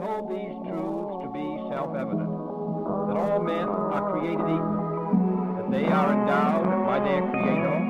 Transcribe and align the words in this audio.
hold 0.00 0.30
these 0.30 0.54
truths 0.62 1.24
to 1.24 1.30
be 1.32 1.58
self-evident, 1.70 2.30
that 3.08 3.16
all 3.16 3.42
men 3.42 3.68
are 3.68 4.12
created 4.12 4.38
equal, 4.38 5.56
that 5.56 5.70
they 5.72 5.86
are 5.86 6.12
endowed 6.12 6.86
by 6.86 7.00
their 7.00 7.22
Creator. 7.30 7.84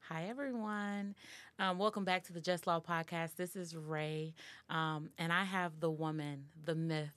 Hi, 0.00 0.24
everyone. 0.28 1.14
Um, 1.58 1.78
welcome 1.78 2.04
back 2.04 2.24
to 2.24 2.32
the 2.32 2.40
Just 2.40 2.66
Law 2.66 2.80
Podcast. 2.80 3.36
This 3.36 3.54
is 3.54 3.76
Re, 3.76 4.34
um, 4.70 5.10
and 5.18 5.30
I 5.30 5.44
have 5.44 5.78
the 5.78 5.90
woman, 5.90 6.46
the 6.64 6.74
myth, 6.74 7.12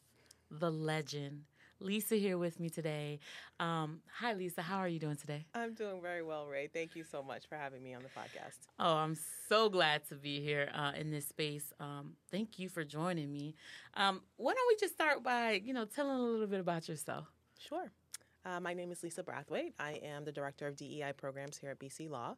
the 0.51 0.69
legend, 0.69 1.43
Lisa 1.79 2.15
here 2.15 2.37
with 2.37 2.59
me 2.59 2.69
today. 2.69 3.19
Um, 3.59 3.99
hi, 4.19 4.33
Lisa. 4.33 4.61
How 4.61 4.77
are 4.77 4.87
you 4.87 4.99
doing 4.99 5.15
today? 5.15 5.45
I'm 5.53 5.73
doing 5.73 6.01
very 6.01 6.23
well, 6.23 6.47
Re. 6.47 6.69
Thank 6.71 6.95
you 6.95 7.03
so 7.03 7.21
much 7.21 7.47
for 7.47 7.55
having 7.55 7.83
me 7.83 7.93
on 7.93 8.01
the 8.03 8.09
podcast. 8.09 8.57
Oh, 8.79 8.95
I'm 8.95 9.17
so 9.49 9.69
glad 9.69 10.07
to 10.09 10.15
be 10.15 10.41
here 10.41 10.69
uh, 10.73 10.93
in 10.97 11.11
this 11.11 11.27
space. 11.27 11.73
Um, 11.79 12.13
thank 12.31 12.57
you 12.59 12.69
for 12.69 12.83
joining 12.83 13.31
me. 13.31 13.55
Um, 13.95 14.21
why 14.37 14.53
don't 14.53 14.67
we 14.67 14.75
just 14.79 14.93
start 14.93 15.23
by, 15.23 15.61
you 15.63 15.73
know, 15.73 15.85
telling 15.85 16.17
a 16.17 16.21
little 16.21 16.47
bit 16.47 16.59
about 16.59 16.87
yourself? 16.87 17.27
Sure. 17.59 17.91
Uh, 18.45 18.59
my 18.59 18.73
name 18.73 18.91
is 18.91 19.03
Lisa 19.03 19.23
Brathwaite. 19.23 19.73
I 19.79 19.93
am 20.03 20.25
the 20.25 20.31
director 20.31 20.67
of 20.67 20.75
DEI 20.75 21.13
programs 21.15 21.57
here 21.57 21.71
at 21.71 21.79
BC 21.79 22.09
Law. 22.09 22.35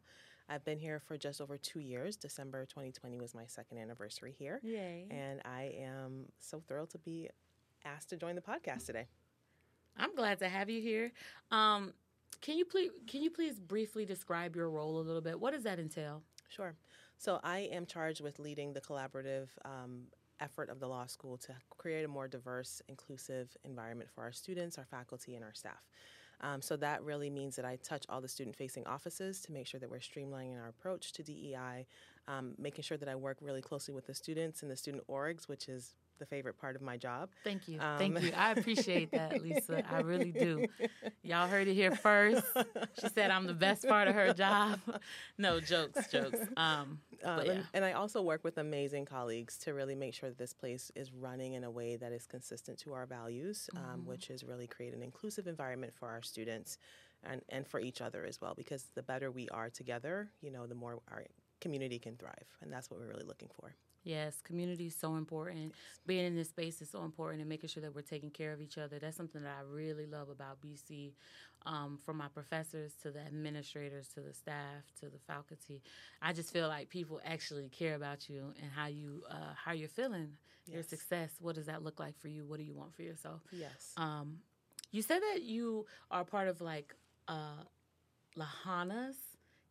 I've 0.48 0.64
been 0.64 0.78
here 0.78 1.00
for 1.00 1.16
just 1.18 1.40
over 1.40 1.58
two 1.58 1.80
years. 1.80 2.16
December 2.16 2.64
2020 2.66 3.18
was 3.18 3.34
my 3.34 3.46
second 3.46 3.78
anniversary 3.78 4.34
here. 4.38 4.60
Yay. 4.62 5.06
And 5.10 5.40
I 5.44 5.74
am 5.80 6.26
so 6.38 6.62
thrilled 6.68 6.90
to 6.90 6.98
be 6.98 7.28
asked 7.84 8.10
to 8.10 8.16
join 8.16 8.36
the 8.36 8.40
podcast 8.40 8.86
today. 8.86 9.06
I'm 9.98 10.14
glad 10.14 10.38
to 10.40 10.48
have 10.48 10.68
you 10.68 10.80
here. 10.80 11.12
Um, 11.50 11.92
can 12.40 12.58
you 12.58 12.64
please 12.64 12.90
can 13.06 13.22
you 13.22 13.30
please 13.30 13.58
briefly 13.58 14.04
describe 14.04 14.54
your 14.56 14.70
role 14.70 14.98
a 14.98 15.02
little 15.02 15.22
bit? 15.22 15.40
What 15.40 15.52
does 15.52 15.64
that 15.64 15.78
entail? 15.78 16.22
Sure. 16.48 16.74
So 17.18 17.40
I 17.42 17.60
am 17.72 17.86
charged 17.86 18.20
with 18.20 18.38
leading 18.38 18.72
the 18.72 18.80
collaborative 18.80 19.48
um, 19.64 20.02
effort 20.40 20.68
of 20.68 20.80
the 20.80 20.86
law 20.86 21.06
school 21.06 21.38
to 21.38 21.54
create 21.70 22.04
a 22.04 22.08
more 22.08 22.28
diverse, 22.28 22.82
inclusive 22.88 23.56
environment 23.64 24.10
for 24.14 24.22
our 24.22 24.32
students, 24.32 24.76
our 24.76 24.84
faculty, 24.84 25.34
and 25.34 25.42
our 25.42 25.54
staff. 25.54 25.82
Um, 26.42 26.60
so 26.60 26.76
that 26.76 27.02
really 27.02 27.30
means 27.30 27.56
that 27.56 27.64
I 27.64 27.76
touch 27.76 28.04
all 28.10 28.20
the 28.20 28.28
student 28.28 28.54
facing 28.54 28.86
offices 28.86 29.40
to 29.42 29.52
make 29.52 29.66
sure 29.66 29.80
that 29.80 29.90
we're 29.90 29.98
streamlining 29.98 30.60
our 30.60 30.68
approach 30.68 31.12
to 31.14 31.22
DEI, 31.22 31.86
um, 32.28 32.54
making 32.58 32.82
sure 32.82 32.98
that 32.98 33.08
I 33.08 33.14
work 33.14 33.38
really 33.40 33.62
closely 33.62 33.94
with 33.94 34.06
the 34.06 34.14
students 34.14 34.62
and 34.62 34.70
the 34.70 34.76
student 34.76 35.06
orgs, 35.08 35.48
which 35.48 35.68
is 35.68 35.94
the 36.18 36.26
favorite 36.26 36.58
part 36.58 36.76
of 36.76 36.82
my 36.82 36.96
job. 36.96 37.30
Thank 37.44 37.68
you. 37.68 37.80
Um, 37.80 37.98
Thank 37.98 38.20
you. 38.22 38.32
I 38.36 38.52
appreciate 38.52 39.10
that, 39.12 39.42
Lisa. 39.42 39.82
I 39.90 40.00
really 40.00 40.32
do. 40.32 40.66
Y'all 41.22 41.48
heard 41.48 41.68
it 41.68 41.74
here 41.74 41.94
first. 41.94 42.44
She 43.00 43.08
said 43.08 43.30
I'm 43.30 43.46
the 43.46 43.54
best 43.54 43.86
part 43.86 44.08
of 44.08 44.14
her 44.14 44.32
job. 44.32 44.80
no, 45.38 45.60
jokes, 45.60 46.08
jokes. 46.08 46.38
Um, 46.56 47.00
uh, 47.24 47.42
yeah. 47.44 47.52
and, 47.52 47.64
and, 47.74 47.84
I 47.84 47.92
also 47.92 48.22
work 48.22 48.42
with 48.42 48.56
amazing 48.56 49.04
colleagues 49.04 49.58
to 49.58 49.74
really 49.74 49.94
make 49.94 50.14
sure 50.14 50.28
that 50.28 50.38
this 50.38 50.54
place 50.54 50.90
is 50.94 51.12
running 51.12 51.54
in 51.54 51.64
a 51.64 51.70
way 51.70 51.96
that 51.96 52.12
is 52.12 52.26
consistent 52.26 52.78
to 52.80 52.92
our 52.94 53.04
values, 53.04 53.68
um, 53.76 53.82
mm-hmm. 53.82 54.08
which 54.08 54.30
is 54.30 54.42
really 54.42 54.66
create 54.66 54.94
an 54.94 55.02
inclusive 55.02 55.46
environment 55.46 55.92
for 55.94 56.08
our 56.08 56.22
students 56.22 56.78
and, 57.22 57.42
and 57.50 57.66
for 57.66 57.78
each 57.78 58.00
other 58.00 58.24
as 58.24 58.40
well. 58.40 58.54
Because 58.54 58.86
the 58.94 59.02
better 59.02 59.30
we 59.30 59.48
are 59.50 59.68
together, 59.68 60.30
you 60.40 60.50
know, 60.50 60.66
the 60.66 60.74
more 60.74 61.00
our 61.10 61.24
community 61.60 61.98
can 61.98 62.16
thrive. 62.16 62.46
And 62.62 62.72
that's 62.72 62.90
what 62.90 63.00
we're 63.00 63.08
really 63.08 63.24
looking 63.26 63.50
for. 63.60 63.74
Yes, 64.06 64.40
community 64.40 64.86
is 64.86 64.94
so 64.94 65.16
important. 65.16 65.74
Being 66.06 66.26
in 66.26 66.36
this 66.36 66.48
space 66.48 66.80
is 66.80 66.88
so 66.88 67.02
important, 67.02 67.40
and 67.40 67.48
making 67.48 67.70
sure 67.70 67.82
that 67.82 67.92
we're 67.92 68.02
taking 68.02 68.30
care 68.30 68.52
of 68.52 68.60
each 68.60 68.78
other. 68.78 69.00
That's 69.00 69.16
something 69.16 69.42
that 69.42 69.52
I 69.58 69.62
really 69.68 70.06
love 70.06 70.28
about 70.28 70.58
BC. 70.64 71.10
Um, 71.66 71.98
from 72.04 72.18
my 72.18 72.28
professors 72.28 72.92
to 73.02 73.10
the 73.10 73.18
administrators 73.18 74.06
to 74.14 74.20
the 74.20 74.32
staff 74.32 74.84
to 75.00 75.06
the 75.06 75.18
faculty, 75.26 75.82
I 76.22 76.32
just 76.32 76.52
feel 76.52 76.68
like 76.68 76.88
people 76.88 77.20
actually 77.24 77.68
care 77.68 77.96
about 77.96 78.28
you 78.30 78.54
and 78.62 78.70
how 78.70 78.86
you 78.86 79.24
uh, 79.28 79.54
how 79.56 79.72
you're 79.72 79.88
feeling, 79.88 80.28
yes. 80.66 80.74
your 80.74 80.82
success. 80.84 81.30
What 81.40 81.56
does 81.56 81.66
that 81.66 81.82
look 81.82 81.98
like 81.98 82.16
for 82.20 82.28
you? 82.28 82.46
What 82.46 82.58
do 82.58 82.64
you 82.64 82.74
want 82.74 82.94
for 82.94 83.02
yourself? 83.02 83.40
Yes. 83.50 83.92
Um, 83.96 84.38
you 84.92 85.02
said 85.02 85.18
that 85.32 85.42
you 85.42 85.86
are 86.12 86.22
part 86.22 86.46
of 86.46 86.60
like 86.60 86.94
uh, 87.26 87.64
Lahanas. 88.38 89.16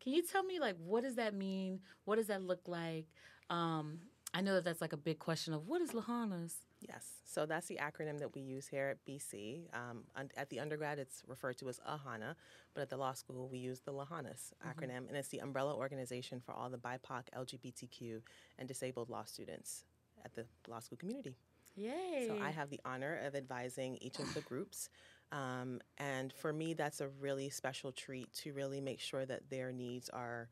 Can 0.04 0.12
you 0.12 0.22
tell 0.22 0.44
me 0.44 0.60
like 0.60 0.76
what 0.84 1.04
does 1.04 1.16
that 1.16 1.34
mean? 1.34 1.80
What 2.04 2.18
does 2.18 2.28
that 2.28 2.42
look 2.42 2.68
like? 2.68 3.06
Um, 3.50 4.00
I 4.36 4.42
know 4.42 4.56
that 4.56 4.66
that's 4.66 4.82
like 4.82 4.92
a 4.92 4.98
big 4.98 5.18
question 5.18 5.54
of 5.54 5.66
what 5.66 5.82
is 5.82 5.92
Lahanas? 5.92 6.56
Yes, 6.82 7.08
so 7.24 7.46
that's 7.46 7.68
the 7.68 7.80
acronym 7.82 8.20
that 8.20 8.36
we 8.36 8.42
use 8.42 8.68
here 8.68 8.90
at 8.90 9.06
BC. 9.10 9.74
Um, 9.74 10.04
at 10.36 10.50
the 10.50 10.60
undergrad, 10.60 11.00
it's 11.00 11.24
referred 11.26 11.58
to 11.60 11.70
as 11.70 11.80
AHANA, 11.88 12.36
but 12.74 12.82
at 12.82 12.90
the 12.90 12.98
law 12.98 13.14
school, 13.14 13.48
we 13.48 13.60
use 13.60 13.80
the 13.80 13.94
Lahanas 13.94 14.52
mm-hmm. 14.52 14.68
acronym, 14.68 14.90
mm-hmm. 14.90 15.08
and 15.08 15.18
it's 15.18 15.30
the 15.30 15.40
umbrella 15.40 15.74
organization 15.74 16.42
for 16.46 16.52
all 16.52 16.70
the 16.70 16.78
BIPOC, 16.78 17.24
LGBTQ, 17.34 18.22
and 18.60 18.68
disabled 18.68 19.10
law 19.10 19.24
students 19.24 19.86
at 20.26 20.34
the 20.34 20.46
law 20.68 20.80
school 20.80 20.98
community. 20.98 21.38
Yay! 21.78 22.26
So 22.28 22.38
I 22.44 22.52
have 22.52 22.70
the 22.70 22.82
honor 22.84 23.22
of 23.26 23.36
advising 23.36 23.98
each 24.02 24.20
of 24.20 24.34
the 24.34 24.42
groups. 24.42 24.90
Um, 25.32 25.80
and 25.98 26.34
for 26.34 26.52
me, 26.52 26.74
that's 26.74 27.00
a 27.00 27.08
really 27.22 27.50
special 27.50 27.94
treat 27.94 28.34
to 28.34 28.52
really 28.52 28.82
make 28.82 29.00
sure 29.00 29.26
that 29.26 29.50
their 29.50 29.72
needs 29.72 30.10
are 30.10 30.50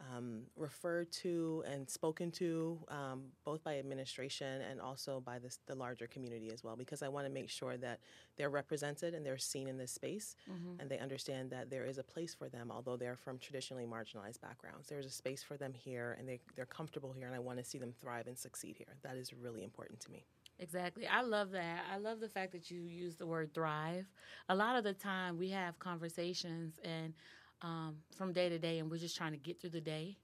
um, 0.00 0.42
referred 0.56 1.10
to 1.10 1.64
and 1.66 1.88
spoken 1.88 2.30
to 2.30 2.78
um, 2.88 3.24
both 3.44 3.64
by 3.64 3.78
administration 3.78 4.62
and 4.62 4.80
also 4.80 5.20
by 5.20 5.38
this, 5.38 5.58
the 5.66 5.74
larger 5.74 6.06
community 6.06 6.50
as 6.52 6.62
well 6.62 6.76
because 6.76 7.02
I 7.02 7.08
want 7.08 7.26
to 7.26 7.32
make 7.32 7.50
sure 7.50 7.76
that 7.78 8.00
they're 8.36 8.50
represented 8.50 9.14
and 9.14 9.26
they're 9.26 9.38
seen 9.38 9.66
in 9.66 9.76
this 9.76 9.90
space 9.90 10.36
mm-hmm. 10.50 10.80
and 10.80 10.88
they 10.88 10.98
understand 10.98 11.50
that 11.50 11.70
there 11.70 11.84
is 11.84 11.98
a 11.98 12.04
place 12.04 12.34
for 12.34 12.48
them 12.48 12.70
although 12.70 12.96
they're 12.96 13.16
from 13.16 13.38
traditionally 13.38 13.86
marginalized 13.86 14.40
backgrounds. 14.40 14.88
There's 14.88 15.06
a 15.06 15.10
space 15.10 15.42
for 15.42 15.56
them 15.56 15.72
here 15.72 16.16
and 16.18 16.28
they, 16.28 16.40
they're 16.54 16.66
comfortable 16.66 17.12
here 17.12 17.26
and 17.26 17.34
I 17.34 17.40
want 17.40 17.58
to 17.58 17.64
see 17.64 17.78
them 17.78 17.92
thrive 18.00 18.28
and 18.28 18.38
succeed 18.38 18.76
here. 18.76 18.96
That 19.02 19.16
is 19.16 19.32
really 19.32 19.64
important 19.64 20.00
to 20.00 20.12
me. 20.12 20.24
Exactly. 20.60 21.06
I 21.06 21.22
love 21.22 21.52
that. 21.52 21.84
I 21.92 21.98
love 21.98 22.20
the 22.20 22.28
fact 22.28 22.52
that 22.52 22.70
you 22.70 22.80
use 22.80 23.14
the 23.14 23.26
word 23.26 23.54
thrive. 23.54 24.06
A 24.48 24.54
lot 24.54 24.76
of 24.76 24.82
the 24.82 24.92
time 24.92 25.38
we 25.38 25.50
have 25.50 25.78
conversations 25.78 26.80
and 26.84 27.14
um, 27.62 27.96
from 28.16 28.32
day 28.32 28.48
to 28.48 28.58
day, 28.58 28.78
and 28.78 28.90
we're 28.90 28.98
just 28.98 29.16
trying 29.16 29.32
to 29.32 29.38
get 29.38 29.60
through 29.60 29.70
the 29.70 29.80
day. 29.80 30.16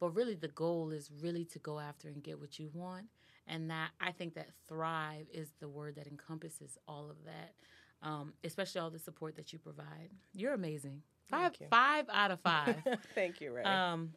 But 0.00 0.10
really, 0.10 0.34
the 0.34 0.48
goal 0.48 0.90
is 0.90 1.10
really 1.20 1.44
to 1.46 1.58
go 1.58 1.78
after 1.78 2.08
and 2.08 2.22
get 2.22 2.40
what 2.40 2.58
you 2.58 2.70
want. 2.72 3.06
And 3.46 3.70
that 3.70 3.90
I 4.00 4.12
think 4.12 4.34
that 4.34 4.48
thrive 4.68 5.26
is 5.32 5.52
the 5.60 5.68
word 5.68 5.96
that 5.96 6.06
encompasses 6.06 6.78
all 6.86 7.10
of 7.10 7.16
that, 7.24 7.54
um, 8.02 8.32
especially 8.44 8.80
all 8.80 8.90
the 8.90 8.98
support 8.98 9.36
that 9.36 9.52
you 9.52 9.58
provide. 9.58 10.10
You're 10.34 10.54
amazing. 10.54 11.02
Five, 11.28 11.52
five 11.70 12.06
out 12.12 12.30
of 12.30 12.40
five. 12.40 12.76
Thank 13.14 13.40
you, 13.40 13.54
Re. 13.54 13.62
Um, 13.62 14.12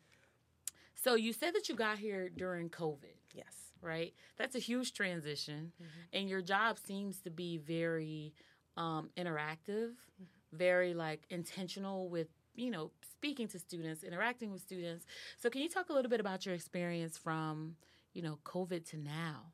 so 0.95 1.15
you 1.15 1.33
said 1.33 1.55
that 1.55 1.69
you 1.69 1.75
got 1.75 1.97
here 1.97 2.29
during 2.29 2.69
COVID. 2.69 3.15
Yes. 3.33 3.45
Right. 3.81 4.13
That's 4.37 4.55
a 4.55 4.59
huge 4.59 4.93
transition, 4.93 5.71
mm-hmm. 5.79 6.17
and 6.17 6.27
your 6.27 6.41
job 6.41 6.79
seems 6.79 7.19
to 7.21 7.29
be 7.29 7.57
very 7.57 8.33
um, 8.77 9.09
interactive, 9.15 9.91
mm-hmm. 9.91 10.57
very 10.57 10.95
like 10.95 11.21
intentional 11.29 12.09
with 12.09 12.27
you 12.55 12.71
know, 12.71 12.91
speaking 13.11 13.47
to 13.49 13.59
students, 13.59 14.03
interacting 14.03 14.51
with 14.51 14.61
students. 14.61 15.05
So, 15.37 15.49
can 15.49 15.61
you 15.61 15.69
talk 15.69 15.89
a 15.89 15.93
little 15.93 16.09
bit 16.09 16.19
about 16.19 16.45
your 16.45 16.55
experience 16.55 17.17
from, 17.17 17.75
you 18.13 18.21
know, 18.21 18.39
COVID 18.43 18.87
to 18.91 18.97
now, 18.97 19.51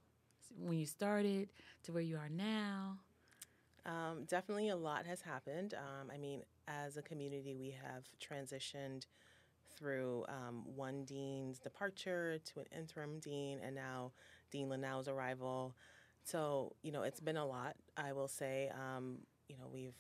when 0.58 0.78
you 0.78 0.86
started 0.86 1.50
to 1.84 1.92
where 1.92 2.04
you 2.04 2.18
are 2.18 2.30
now? 2.30 3.00
Um, 3.86 4.26
definitely 4.28 4.70
a 4.70 4.76
lot 4.76 5.06
has 5.06 5.22
happened. 5.22 5.74
Um, 5.74 6.12
I 6.14 6.18
mean, 6.18 6.44
as 6.68 6.98
a 6.98 7.02
community, 7.02 7.56
we 7.56 7.76
have 7.84 8.04
transitioned 8.20 9.06
through 9.76 10.26
um, 10.30 10.64
one 10.76 11.04
dean's 11.06 11.58
departure 11.60 12.38
to 12.46 12.60
an 12.60 12.66
interim 12.78 13.20
dean, 13.20 13.60
and 13.64 13.74
now 13.76 14.12
Dean 14.52 14.70
Lienau's 14.70 15.08
arrival. 15.08 15.76
So, 16.24 16.74
you 16.84 16.92
know, 16.92 17.02
it's 17.02 17.20
been 17.20 17.38
a 17.38 17.46
lot, 17.46 17.76
I 17.98 18.14
will 18.14 18.28
say. 18.28 18.70
Um, 18.70 19.20
you 19.48 19.58
know, 19.58 19.68
we've 19.72 19.96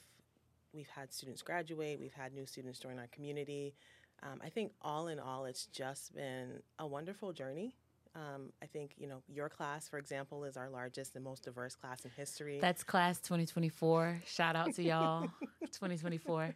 we've 0.73 0.89
had 0.89 1.13
students 1.13 1.41
graduate, 1.41 1.99
we've 1.99 2.13
had 2.13 2.33
new 2.33 2.45
students 2.45 2.79
join 2.79 2.99
our 2.99 3.07
community. 3.07 3.75
Um, 4.23 4.39
I 4.43 4.49
think 4.49 4.73
all 4.81 5.07
in 5.07 5.19
all, 5.19 5.45
it's 5.45 5.65
just 5.67 6.13
been 6.13 6.61
a 6.79 6.85
wonderful 6.85 7.33
journey. 7.33 7.75
Um, 8.13 8.51
I 8.61 8.65
think 8.65 8.91
you 8.97 9.07
know 9.07 9.21
your 9.29 9.47
class, 9.47 9.87
for 9.87 9.97
example, 9.97 10.43
is 10.43 10.57
our 10.57 10.69
largest 10.69 11.15
and 11.15 11.23
most 11.23 11.43
diverse 11.43 11.75
class 11.75 12.03
in 12.03 12.11
history. 12.11 12.59
That's 12.59 12.83
class 12.83 13.21
2024. 13.21 14.23
Shout 14.25 14.57
out 14.57 14.75
to 14.75 14.83
y'all, 14.83 15.21
2024. 15.61 16.53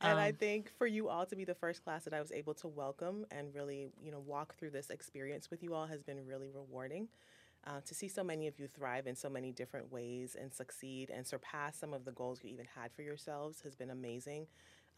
And 0.00 0.12
um, 0.12 0.18
I 0.18 0.32
think 0.32 0.72
for 0.78 0.86
you 0.86 1.10
all 1.10 1.26
to 1.26 1.36
be 1.36 1.44
the 1.44 1.54
first 1.54 1.84
class 1.84 2.04
that 2.04 2.14
I 2.14 2.20
was 2.20 2.32
able 2.32 2.54
to 2.54 2.68
welcome 2.68 3.26
and 3.30 3.54
really 3.54 3.90
you 4.02 4.10
know 4.10 4.20
walk 4.20 4.54
through 4.56 4.70
this 4.70 4.88
experience 4.88 5.50
with 5.50 5.62
you 5.62 5.74
all 5.74 5.86
has 5.86 6.02
been 6.02 6.24
really 6.26 6.48
rewarding. 6.48 7.08
Uh, 7.66 7.80
to 7.86 7.94
see 7.94 8.08
so 8.08 8.22
many 8.22 8.46
of 8.46 8.58
you 8.58 8.68
thrive 8.68 9.06
in 9.06 9.16
so 9.16 9.30
many 9.30 9.50
different 9.50 9.90
ways 9.90 10.36
and 10.38 10.52
succeed 10.52 11.10
and 11.10 11.26
surpass 11.26 11.78
some 11.78 11.94
of 11.94 12.04
the 12.04 12.12
goals 12.12 12.40
you 12.42 12.50
even 12.50 12.66
had 12.74 12.92
for 12.92 13.02
yourselves 13.02 13.62
has 13.62 13.74
been 13.74 13.90
amazing. 13.90 14.46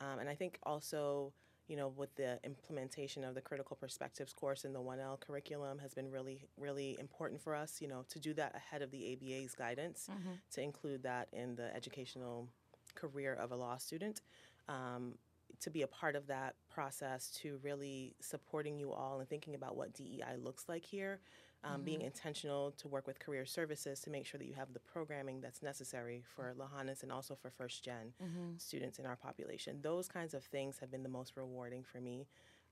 Um, 0.00 0.18
and 0.18 0.28
I 0.28 0.34
think 0.34 0.58
also, 0.64 1.32
you 1.68 1.76
know, 1.76 1.88
with 1.88 2.14
the 2.16 2.40
implementation 2.42 3.22
of 3.22 3.36
the 3.36 3.40
critical 3.40 3.76
perspectives 3.76 4.32
course 4.32 4.64
in 4.64 4.72
the 4.72 4.80
1L 4.80 5.20
curriculum 5.20 5.78
has 5.78 5.94
been 5.94 6.10
really, 6.10 6.48
really 6.58 6.96
important 6.98 7.40
for 7.40 7.54
us, 7.54 7.80
you 7.80 7.86
know, 7.86 8.04
to 8.08 8.18
do 8.18 8.34
that 8.34 8.56
ahead 8.56 8.82
of 8.82 8.90
the 8.90 9.12
ABA's 9.12 9.54
guidance, 9.54 10.08
mm-hmm. 10.10 10.34
to 10.50 10.60
include 10.60 11.04
that 11.04 11.28
in 11.32 11.54
the 11.54 11.74
educational 11.74 12.48
career 12.96 13.34
of 13.34 13.52
a 13.52 13.56
law 13.56 13.76
student. 13.76 14.22
Um, 14.68 15.14
to 15.60 15.70
be 15.70 15.82
a 15.82 15.86
part 15.86 16.16
of 16.16 16.26
that 16.26 16.56
process, 16.68 17.30
to 17.30 17.58
really 17.62 18.14
supporting 18.20 18.78
you 18.78 18.92
all 18.92 19.20
and 19.20 19.28
thinking 19.28 19.54
about 19.54 19.74
what 19.74 19.94
DEI 19.94 20.36
looks 20.42 20.68
like 20.68 20.84
here 20.84 21.20
Um, 21.66 21.82
Being 21.82 21.98
mm-hmm. 21.98 22.06
intentional 22.06 22.70
to 22.78 22.86
work 22.86 23.06
with 23.06 23.18
career 23.18 23.44
services 23.44 24.00
to 24.00 24.10
make 24.10 24.24
sure 24.24 24.38
that 24.38 24.46
you 24.46 24.54
have 24.54 24.72
the 24.72 24.78
programming 24.78 25.40
that's 25.40 25.62
necessary 25.62 26.22
for 26.34 26.54
Lahanas 26.56 27.02
and 27.02 27.10
also 27.10 27.34
for 27.34 27.50
first 27.50 27.82
gen 27.82 28.12
mm-hmm. 28.22 28.56
students 28.56 28.98
in 28.98 29.06
our 29.06 29.16
population. 29.16 29.80
Those 29.82 30.06
kinds 30.06 30.32
of 30.34 30.44
things 30.44 30.78
have 30.78 30.90
been 30.90 31.02
the 31.02 31.08
most 31.08 31.36
rewarding 31.36 31.82
for 31.82 32.00
me. 32.00 32.26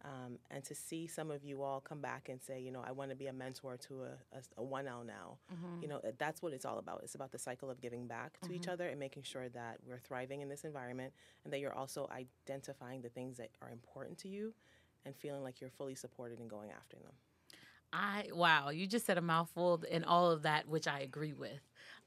Um, 0.05 0.39
and 0.51 0.63
to 0.65 0.75
see 0.75 1.07
some 1.07 1.31
of 1.31 1.45
you 1.45 1.63
all 1.63 1.81
come 1.81 2.01
back 2.01 2.29
and 2.29 2.41
say, 2.43 2.61
you 2.61 2.71
know, 2.71 2.83
I 2.87 2.93
want 2.93 3.11
to 3.11 3.17
be 3.17 3.27
a 3.29 3.33
mentor 3.33 3.79
to 3.89 4.03
a, 4.03 4.37
a, 4.37 4.63
a 4.63 4.65
1L 4.65 5.07
now, 5.07 5.39
mm-hmm. 5.53 5.83
you 5.83 5.89
know, 5.89 5.97
uh, 5.97 6.11
that's 6.19 6.43
what 6.43 6.53
it's 6.53 6.67
all 6.67 6.79
about. 6.79 7.01
It's 7.03 7.15
about 7.15 7.33
the 7.33 7.39
cycle 7.39 7.71
of 7.71 7.81
giving 7.81 8.07
back 8.07 8.39
to 8.43 8.53
each 8.53 8.69
other 8.69 8.89
and 8.89 9.01
making 9.01 9.23
sure 9.23 9.49
that 9.49 9.79
we're 9.87 9.99
thriving 9.99 10.43
in 10.43 10.49
this 10.51 10.65
environment 10.65 11.15
and 11.45 11.53
that 11.53 11.61
you're 11.61 11.73
also 11.73 12.11
identifying 12.13 13.01
the 13.01 13.09
things 13.09 13.39
that 13.39 13.49
are 13.63 13.71
important 13.71 14.19
to 14.19 14.29
you 14.29 14.53
and 15.07 15.17
feeling 15.17 15.43
like 15.43 15.61
you're 15.61 15.71
fully 15.71 15.95
supported 15.95 16.39
in 16.39 16.49
going 16.49 16.71
after 16.71 16.97
them. 16.97 17.13
I 17.95 18.29
wow, 18.33 18.71
you 18.71 18.87
just 18.87 19.07
said 19.07 19.19
a 19.19 19.23
mouthful 19.23 19.83
and 19.91 20.05
all 20.05 20.31
of 20.31 20.43
that, 20.43 20.69
which 20.69 20.89
I 20.89 21.01
agree 21.01 21.33
with. 21.33 21.61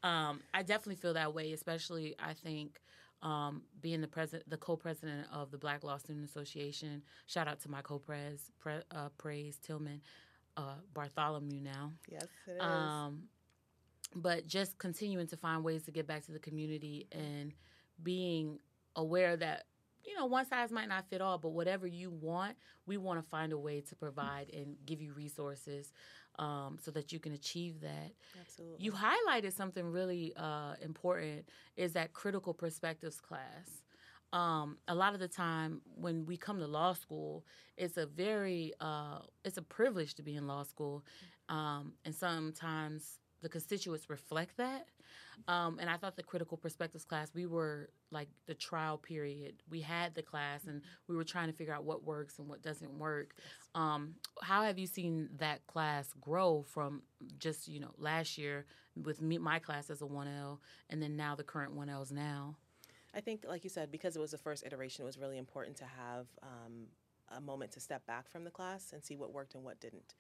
Um, 0.03 0.41
I 0.53 0.61
definitely 0.61 0.95
feel 0.95 1.13
that 1.13 1.33
way, 1.33 1.53
especially 1.53 2.15
I 2.19 2.33
think 2.33 2.81
um, 3.23 3.63
being 3.81 4.01
the 4.01 4.07
president, 4.07 4.49
the 4.49 4.57
co-president 4.57 5.27
of 5.33 5.49
the 5.49 5.57
Black 5.57 5.83
Law 5.83 5.97
Student 5.97 6.25
Association. 6.25 7.01
Shout 7.25 7.47
out 7.47 7.61
to 7.61 7.71
my 7.71 7.81
co-pres, 7.81 8.51
pre, 8.59 8.73
uh, 8.91 9.09
Praise 9.17 9.57
Tillman, 9.65 10.01
uh, 10.57 10.75
Bartholomew 10.93 11.61
now. 11.61 11.93
Yes, 12.11 12.27
it 12.47 12.51
is. 12.51 12.61
Um, 12.61 13.23
but 14.13 14.45
just 14.45 14.77
continuing 14.77 15.27
to 15.27 15.37
find 15.37 15.63
ways 15.63 15.83
to 15.83 15.91
get 15.91 16.05
back 16.05 16.25
to 16.25 16.31
the 16.31 16.39
community 16.39 17.07
and 17.11 17.53
being 18.03 18.59
aware 18.95 19.35
that 19.37 19.65
you 20.05 20.15
know 20.15 20.25
one 20.25 20.45
size 20.45 20.71
might 20.71 20.87
not 20.87 21.09
fit 21.09 21.21
all 21.21 21.37
but 21.37 21.49
whatever 21.49 21.87
you 21.87 22.09
want 22.09 22.55
we 22.85 22.97
want 22.97 23.21
to 23.21 23.29
find 23.29 23.51
a 23.51 23.57
way 23.57 23.81
to 23.81 23.95
provide 23.95 24.49
and 24.53 24.75
give 24.85 25.01
you 25.01 25.13
resources 25.13 25.91
um, 26.39 26.77
so 26.81 26.91
that 26.91 27.11
you 27.11 27.19
can 27.19 27.33
achieve 27.33 27.81
that. 27.81 28.11
Absolutely. 28.39 28.83
you 28.83 28.91
highlighted 28.91 29.53
something 29.53 29.85
really 29.85 30.33
uh, 30.37 30.75
important 30.81 31.49
is 31.75 31.93
that 31.93 32.13
critical 32.13 32.53
perspectives 32.53 33.19
class. 33.19 33.81
Um, 34.33 34.77
a 34.87 34.93
lot 34.93 35.13
of 35.13 35.19
the 35.19 35.27
time 35.27 35.81
when 35.95 36.25
we 36.25 36.35
come 36.35 36.59
to 36.59 36.67
law 36.67 36.93
school 36.93 37.45
it's 37.77 37.97
a 37.97 38.05
very 38.05 38.73
uh, 38.81 39.19
it's 39.45 39.57
a 39.57 39.61
privilege 39.61 40.15
to 40.15 40.23
be 40.23 40.35
in 40.35 40.47
law 40.47 40.63
school. 40.63 41.05
Um, 41.47 41.93
and 42.03 42.13
sometimes 42.13 43.19
the 43.41 43.49
constituents 43.49 44.09
reflect 44.09 44.57
that. 44.57 44.87
Um, 45.47 45.77
and 45.79 45.87
i 45.87 45.97
thought 45.97 46.15
the 46.15 46.23
critical 46.23 46.57
perspectives 46.57 47.05
class 47.05 47.31
we 47.35 47.45
were 47.45 47.89
like 48.11 48.29
the 48.47 48.55
trial 48.55 48.97
period. 48.97 49.55
We 49.69 49.81
had 49.81 50.15
the 50.15 50.23
class 50.23 50.65
and 50.65 50.81
we 51.07 51.15
were 51.15 51.23
trying 51.23 51.47
to 51.47 51.53
figure 51.53 51.73
out 51.73 51.83
what 51.83 52.03
works 52.03 52.39
and 52.39 52.47
what 52.47 52.61
doesn't 52.61 52.97
work. 52.97 53.35
Um, 53.75 54.15
how 54.41 54.63
have 54.63 54.79
you 54.79 54.87
seen 54.87 55.29
that 55.37 55.65
class 55.67 56.13
grow 56.19 56.63
from 56.63 57.03
just 57.37 57.67
you 57.67 57.79
know 57.79 57.91
last 57.97 58.37
year 58.37 58.65
with 58.95 59.21
me 59.21 59.37
my 59.37 59.59
class 59.59 59.89
as 59.89 60.01
a 60.01 60.05
1l 60.05 60.57
and 60.89 61.01
then 61.01 61.15
now 61.15 61.35
the 61.35 61.43
current 61.43 61.75
1ls 61.75 62.11
now? 62.11 62.55
I 63.13 63.21
think, 63.21 63.45
like 63.47 63.63
you 63.63 63.69
said, 63.69 63.91
because 63.91 64.15
it 64.15 64.19
was 64.19 64.31
the 64.31 64.37
first 64.37 64.63
iteration, 64.65 65.03
it 65.03 65.05
was 65.07 65.17
really 65.17 65.39
important 65.39 65.77
to 65.77 65.85
have 65.85 66.27
um, 66.43 66.85
a 67.35 67.41
moment 67.41 67.71
to 67.73 67.79
step 67.79 68.05
back 68.05 68.29
from 68.29 68.43
the 68.43 68.51
class 68.51 68.93
and 68.93 69.03
see 69.03 69.15
what 69.15 69.33
worked 69.33 69.55
and 69.55 69.63
what 69.63 69.79
didn't. 69.79 70.15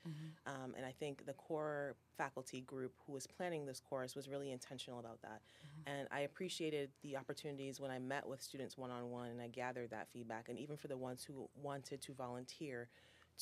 Um, 0.45 0.73
and 0.75 0.85
I 0.85 0.91
think 0.91 1.25
the 1.25 1.33
core 1.33 1.95
faculty 2.17 2.61
group 2.61 2.93
who 3.05 3.13
was 3.13 3.27
planning 3.27 3.65
this 3.65 3.79
course 3.79 4.15
was 4.15 4.27
really 4.27 4.51
intentional 4.51 4.99
about 4.99 5.21
that. 5.21 5.41
And 5.85 6.07
I 6.11 6.21
appreciated 6.21 6.89
the 7.01 7.15
opportunities 7.17 7.79
when 7.79 7.91
I 7.91 7.99
met 7.99 8.27
with 8.27 8.41
students 8.41 8.77
one 8.77 8.91
on 8.91 9.09
one 9.09 9.29
and 9.29 9.41
I 9.41 9.47
gathered 9.47 9.91
that 9.91 10.07
feedback. 10.11 10.49
And 10.49 10.59
even 10.59 10.75
for 10.77 10.87
the 10.87 10.97
ones 10.97 11.23
who 11.23 11.49
wanted 11.61 12.01
to 12.01 12.13
volunteer 12.13 12.89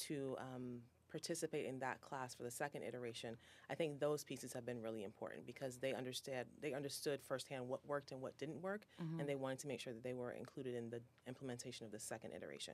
to 0.08 0.36
um, 0.40 0.80
participate 1.20 1.66
in 1.66 1.80
that 1.80 1.98
class 2.02 2.36
for 2.36 2.44
the 2.44 2.52
second 2.52 2.82
iteration, 2.84 3.32
I 3.70 3.76
think 3.76 4.00
those 4.00 4.22
pieces 4.32 4.52
have 4.54 4.66
been 4.66 4.82
really 4.82 5.04
important 5.12 5.46
because 5.46 5.74
they 5.84 5.94
understood 6.02 6.46
they 6.62 6.74
understood 6.74 7.18
firsthand 7.32 7.70
what 7.70 7.82
worked 7.94 8.12
and 8.12 8.22
what 8.22 8.38
didn't 8.38 8.62
work, 8.62 8.82
and 9.20 9.24
they 9.30 9.36
wanted 9.36 9.60
to 9.60 9.68
make 9.72 9.80
sure 9.80 9.94
that 9.94 10.04
they 10.04 10.14
were 10.22 10.32
included 10.32 10.74
in 10.76 10.90
the 10.90 11.02
implementation 11.26 11.86
of 11.86 11.92
the 11.92 12.00
second 12.00 12.32
iteration. 12.38 12.74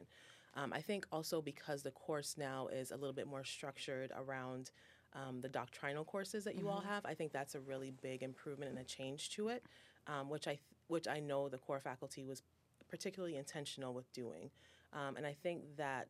Um, 0.59 0.73
I 0.73 0.81
think 0.81 1.05
also 1.11 1.39
because 1.53 1.83
the 1.83 1.91
course 1.91 2.31
now 2.35 2.67
is 2.81 2.91
a 2.91 2.97
little 3.01 3.13
bit 3.21 3.27
more 3.27 3.43
structured 3.43 4.11
around 4.21 4.71
um, 5.13 5.41
the 5.41 5.49
doctrinal 5.49 6.03
courses 6.03 6.43
that 6.45 6.55
you 6.55 6.67
all 6.67 6.81
have, 6.93 7.05
I 7.05 7.13
think 7.13 7.31
that's 7.31 7.55
a 7.55 7.59
really 7.71 7.91
big 8.09 8.23
improvement 8.23 8.71
and 8.71 8.79
a 8.79 8.83
change 8.83 9.29
to 9.35 9.49
it, 9.49 9.61
um, 10.07 10.29
which 10.33 10.47
I 10.47 10.55
th- 10.61 10.75
which 10.88 11.07
I 11.07 11.19
know 11.19 11.47
the 11.47 11.57
core 11.67 11.79
faculty 11.79 12.23
was 12.31 12.41
particularly 12.89 13.35
intentional 13.38 13.93
with 13.93 14.11
doing, 14.13 14.49
um, 14.93 15.15
and 15.17 15.25
I 15.31 15.35
think 15.43 15.59
that 15.77 16.07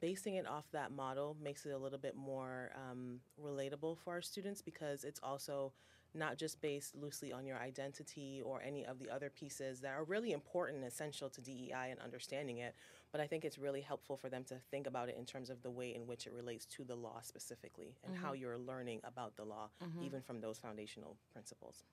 basing 0.00 0.36
it 0.36 0.46
off 0.46 0.64
that 0.72 0.92
model 0.92 1.36
makes 1.42 1.66
it 1.66 1.70
a 1.70 1.78
little 1.78 1.98
bit 1.98 2.16
more 2.16 2.70
um, 2.74 3.20
relatable 3.42 3.98
for 3.98 4.14
our 4.14 4.22
students 4.22 4.62
because 4.62 5.04
it's 5.04 5.20
also 5.22 5.72
not 6.14 6.36
just 6.36 6.60
based 6.60 6.94
loosely 6.94 7.32
on 7.32 7.46
your 7.46 7.58
identity 7.58 8.42
or 8.44 8.60
any 8.62 8.84
of 8.84 8.98
the 8.98 9.08
other 9.10 9.30
pieces 9.30 9.80
that 9.80 9.92
are 9.92 10.04
really 10.04 10.32
important 10.32 10.78
and 10.78 10.86
essential 10.86 11.30
to 11.30 11.40
DEI 11.40 11.88
and 11.90 11.98
understanding 12.00 12.58
it, 12.58 12.74
but 13.12 13.20
I 13.20 13.26
think 13.26 13.44
it's 13.44 13.58
really 13.58 13.80
helpful 13.80 14.16
for 14.18 14.28
them 14.28 14.44
to 14.44 14.56
think 14.70 14.86
about 14.86 15.08
it 15.08 15.16
in 15.18 15.24
terms 15.24 15.48
of 15.48 15.62
the 15.62 15.70
way 15.70 15.94
in 15.94 16.06
which 16.06 16.26
it 16.26 16.32
relates 16.34 16.66
to 16.66 16.84
the 16.84 16.94
law 16.94 17.20
specifically 17.22 17.96
and 18.04 18.14
how 18.14 18.32
you're 18.34 18.58
learning 18.58 19.00
about 19.04 19.36
the 19.36 19.44
law, 19.44 19.70
even 20.02 20.20
from 20.20 20.40
those 20.40 20.58
foundational 20.58 21.16
principles. 21.32 21.84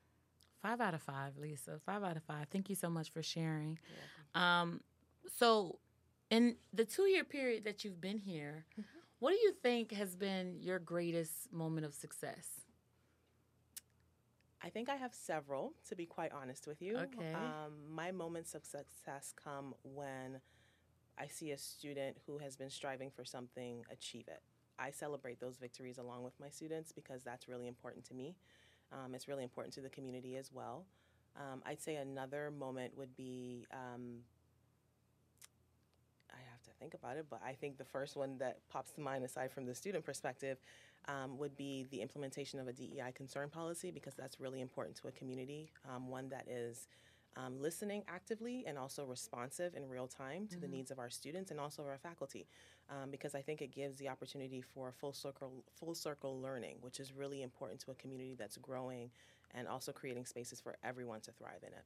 Five 0.62 0.81
out 0.81 0.94
of 0.94 1.01
five, 1.01 1.38
Lisa. 1.38 1.80
Five 1.86 2.04
out 2.04 2.18
of 2.18 2.24
five. 2.24 2.48
Thank 2.51 2.69
you 2.69 2.75
so 2.75 2.90
much 2.90 3.12
for 3.12 3.24
sharing. 3.24 3.80
Um, 4.36 4.81
so, 5.38 5.80
in 6.30 6.56
the 6.74 6.86
two 6.86 7.04
year 7.04 7.24
period 7.24 7.64
that 7.66 7.84
you've 7.84 8.02
been 8.02 8.18
here, 8.18 8.66
what 9.20 9.31
do 9.31 9.38
you 9.38 9.54
think 9.62 9.92
has 9.92 10.16
been 10.16 10.58
your 10.60 10.80
greatest 10.80 11.52
moment 11.52 11.86
of 11.86 11.94
success? 11.94 12.62
I 14.62 14.70
think 14.70 14.90
I 14.90 14.96
have 14.96 15.14
several, 15.14 15.74
to 15.88 15.96
be 15.96 16.06
quite 16.06 16.31
honest 16.34 16.68
with 16.68 16.81
you. 16.81 16.98
Okay. 16.98 17.34
Um, 17.34 17.74
my 17.90 18.12
moments 18.12 18.56
of 18.56 18.66
success 18.66 19.34
come 19.42 19.74
when 19.84 20.42
I 21.18 21.28
see 21.28 21.52
a 21.52 21.58
student 21.58 22.18
who 22.26 22.38
has 22.40 22.56
been 22.56 22.70
striving 22.70 23.10
for 23.10 23.24
something 23.24 23.84
achieve 23.92 24.28
it. 24.28 24.42
I 24.78 24.92
celebrate 24.92 25.40
those 25.40 25.58
victories 25.58 25.98
along 25.98 26.24
with 26.24 26.34
my 26.40 26.50
students 26.50 26.92
because 26.92 27.24
that's 27.24 27.48
really 27.48 27.68
important 27.68 28.06
to 28.06 28.14
me. 28.14 28.36
Um, 28.92 29.14
it's 29.14 29.28
really 29.28 29.44
important 29.44 29.74
to 29.75 29.82
the 29.82 29.90
community 29.90 30.36
as 30.36 30.52
well. 30.52 30.86
Um, 31.38 31.62
I'd 31.66 31.82
say 31.82 31.96
another 31.96 32.52
moment 32.52 32.98
would 32.98 33.16
be 33.16 33.66
um, 33.72 34.20
I 36.32 36.40
have 36.52 36.62
to 36.64 36.69
think 36.80 36.94
about 36.94 37.18
it, 37.18 37.26
but 37.30 37.42
I 37.46 37.54
think 37.54 37.78
the 37.78 37.86
first 37.86 38.16
one 38.16 38.38
that 38.40 38.58
pops 38.70 38.92
to 38.92 39.02
mind, 39.02 39.24
aside 39.24 39.52
from 39.52 39.66
the 39.66 39.76
student 39.76 40.06
perspective, 40.06 40.58
um, 41.08 41.38
would 41.38 41.56
be 41.56 41.88
the 41.92 42.02
implementation 42.02 42.60
of 42.60 42.68
a 42.68 42.74
DEI 42.74 43.12
concern 43.13 43.50
policy 43.50 43.92
because 43.92 44.13
that's 44.13 44.39
really 44.39 44.62
important 44.62 44.96
to 44.98 45.08
a 45.08 45.12
community, 45.12 45.72
um, 45.89 46.08
one 46.10 46.30
that 46.30 46.48
is 46.48 46.88
um, 47.38 47.62
listening 47.62 48.03
actively 48.08 48.65
and 48.68 48.77
also 48.77 49.06
responsive 49.06 49.75
in 49.75 49.88
real 49.88 50.08
time 50.08 50.48
to 50.48 50.60
the 50.60 50.68
needs 50.68 50.92
of 50.92 51.00
our 51.00 51.10
students 51.10 51.51
and 51.51 51.60
also 51.60 51.84
our 51.84 51.98
faculty, 51.98 52.48
um, 52.89 53.12
because 53.12 53.36
I 53.36 53.42
think 53.42 53.62
it 53.62 53.72
gives 53.72 53.98
the 53.98 54.10
opportunity 54.10 54.62
for 54.62 54.92
full 54.92 55.13
circle 55.13 55.63
full 55.74 55.96
circle 55.96 56.42
learning, 56.42 56.77
which 56.82 57.00
is 57.00 57.13
really 57.13 57.44
important 57.44 57.80
to 57.82 57.92
a 57.92 57.96
community 57.96 58.36
that's 58.38 58.58
growing 58.58 59.12
and 59.53 59.68
also 59.68 59.92
creating 59.92 60.25
spaces 60.25 60.60
for 60.60 60.75
everyone 60.84 61.22
to 61.22 61.32
thrive 61.32 61.63
in 61.63 61.70
it. 61.70 61.84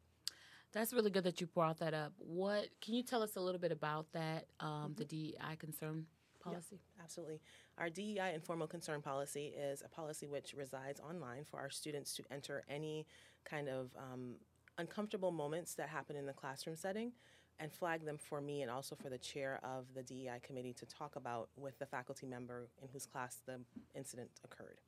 That's 0.74 0.92
really 0.92 1.12
good 1.12 1.24
that 1.26 1.40
you 1.40 1.48
brought 1.48 1.80
that 1.80 1.94
up. 1.94 2.14
What 2.18 2.68
can 2.82 2.96
you 2.96 3.04
tell 3.04 3.22
us 3.22 3.36
a 3.36 3.42
little 3.42 3.60
bit 3.60 3.72
about 3.72 4.12
that? 4.14 4.48
Um, 4.60 4.96
The 4.98 5.06
DEI 5.06 5.56
concern 5.60 6.08
policy. 6.44 6.80
Absolutely. 7.02 7.40
Our 7.78 7.90
DEI 7.90 8.34
informal 8.34 8.68
concern 8.68 9.02
policy 9.02 9.54
is 9.58 9.82
a 9.84 9.90
policy 9.90 10.28
which 10.28 10.54
resides 10.58 11.00
online 11.00 11.46
for 11.46 11.60
our 11.60 11.70
students 11.70 12.16
to 12.16 12.24
enter 12.32 12.64
any 12.68 13.08
kind 13.46 13.70
of 13.70 13.92
um, 13.98 14.36
uncomfortable 14.78 15.32
moments 15.32 15.76
that 15.76 15.90
happen 15.90 16.16
in 16.16 16.26
the 16.26 16.34
classroom 16.34 16.76
setting 16.76 17.12
and 17.60 17.72
flag 17.72 18.04
them 18.06 18.18
for 18.18 18.42
me 18.42 18.62
and 18.62 18.72
also 18.72 18.96
for 18.96 19.10
the 19.10 19.18
chair 19.18 19.60
of 19.64 19.86
the 19.96 20.02
DEI 20.04 20.40
committee 20.42 20.74
to 20.74 20.86
talk 20.86 21.16
about 21.16 21.50
with 21.56 21.78
the 21.80 21.86
faculty 21.86 22.26
member 22.26 22.68
in 22.82 22.90
whose 22.90 23.06
class 23.06 23.38
the 23.46 23.60
incident 23.96 24.30
occurred. 24.44 24.82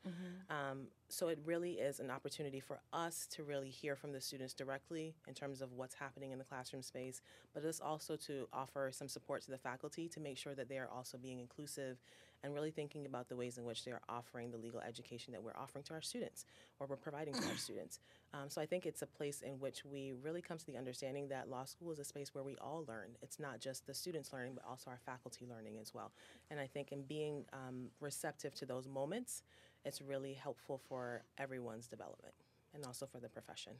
Um, 0.50 0.88
so 1.08 1.28
it 1.28 1.40
really 1.46 1.74
is 1.74 2.00
an 2.00 2.10
opportunity 2.10 2.60
for 2.60 2.80
us 2.92 3.28
to 3.32 3.44
really 3.44 3.70
hear 3.70 3.96
from 3.96 4.12
the 4.12 4.20
students 4.20 4.54
directly 4.54 5.16
in 5.28 5.34
terms 5.34 5.62
of 5.62 5.74
what's 5.74 5.96
happening 5.96 6.32
in 6.32 6.40
the 6.40 6.44
classroom 6.44 6.82
space, 6.82 7.22
but 7.54 7.64
it's 7.64 7.80
also 7.80 8.16
to 8.18 8.48
offer 8.52 8.90
some 8.92 9.08
support 9.08 9.44
to 9.44 9.52
the 9.52 9.58
faculty 9.58 10.10
to 10.10 10.20
make 10.20 10.38
sure 10.38 10.56
that 10.56 10.68
they 10.68 10.78
are 10.78 10.90
also 10.90 11.18
being 11.18 11.40
inclusive 11.40 12.02
and 12.46 12.54
really 12.54 12.70
thinking 12.70 13.08
about 13.08 13.28
the 13.28 13.36
ways 13.36 13.58
in 13.58 13.66
which 13.66 13.84
they 13.84 13.92
are 13.92 14.02
offering 14.08 14.52
the 14.52 14.58
legal 14.58 14.80
education 14.80 15.34
that 15.34 15.42
we're 15.42 15.56
offering 15.58 15.84
to 15.84 15.94
our 15.94 16.02
students 16.02 16.46
or 16.80 16.86
we're 16.86 16.96
providing 16.96 17.34
to 17.34 17.44
our 17.50 17.58
students. 17.58 18.00
Um, 18.34 18.50
so 18.50 18.62
I 18.62 18.68
think 18.68 18.86
it's 18.86 19.02
a 19.02 19.08
place 19.08 19.42
in 19.42 19.60
which 19.60 19.84
we 19.84 20.14
really 20.24 20.42
come 20.42 20.60
to 20.60 20.66
the 20.66 20.78
understanding 20.78 21.28
that 21.30 21.50
law 21.50 21.66
school 21.66 21.92
is 21.92 21.98
a 21.98 22.04
space 22.04 22.36
where 22.36 22.44
we 22.44 22.56
all 22.62 22.86
learn. 22.88 23.10
It's 23.24 23.40
not 23.40 23.60
just 23.60 23.88
the 23.88 23.96
students 23.96 24.32
learning, 24.32 24.54
but 24.54 24.64
also 24.70 24.92
our 24.92 25.00
faculty 25.04 25.48
learning 25.50 25.80
as 25.82 25.94
well. 25.94 26.12
And 26.52 26.60
I 26.60 26.68
think 26.68 26.92
in 26.92 27.02
being 27.02 27.46
um, 27.52 27.88
receptive 28.00 28.54
to 28.56 28.66
those 28.66 28.88
moments, 28.88 29.42
it's 29.84 30.02
really 30.02 30.34
helpful 30.34 30.80
for 30.88 31.24
everyone's 31.40 31.88
development 31.88 32.36
and 32.76 32.86
also 32.86 33.08
for 33.08 33.20
the 33.20 33.30
profession. 33.30 33.74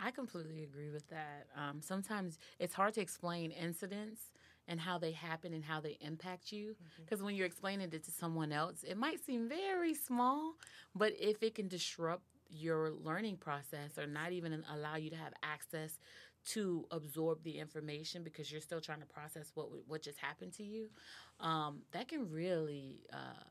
I 0.00 0.10
completely 0.10 0.64
agree 0.64 0.90
with 0.90 1.08
that. 1.10 1.46
Um, 1.56 1.80
sometimes 1.80 2.38
it's 2.58 2.74
hard 2.74 2.94
to 2.94 3.00
explain 3.00 3.52
incidents 3.52 4.32
and 4.68 4.80
how 4.80 4.98
they 4.98 5.12
happen 5.12 5.52
and 5.52 5.64
how 5.64 5.80
they 5.80 5.98
impact 6.00 6.52
you. 6.52 6.74
Because 7.04 7.22
when 7.22 7.34
you're 7.34 7.46
explaining 7.46 7.90
it 7.92 8.04
to 8.04 8.10
someone 8.10 8.52
else, 8.52 8.82
it 8.82 8.96
might 8.96 9.24
seem 9.24 9.48
very 9.48 9.94
small, 9.94 10.54
but 10.94 11.12
if 11.18 11.42
it 11.42 11.54
can 11.54 11.68
disrupt 11.68 12.22
your 12.48 12.90
learning 12.90 13.36
process 13.36 13.98
or 13.98 14.06
not 14.06 14.32
even 14.32 14.64
allow 14.72 14.96
you 14.96 15.10
to 15.10 15.16
have 15.16 15.32
access 15.42 15.98
to 16.44 16.84
absorb 16.90 17.42
the 17.42 17.58
information 17.58 18.22
because 18.22 18.52
you're 18.52 18.60
still 18.60 18.80
trying 18.80 19.00
to 19.00 19.06
process 19.06 19.50
what 19.54 19.68
what 19.88 20.02
just 20.02 20.18
happened 20.18 20.52
to 20.52 20.62
you, 20.62 20.88
um, 21.40 21.80
that 21.92 22.08
can 22.08 22.30
really 22.30 23.00
uh, 23.12 23.44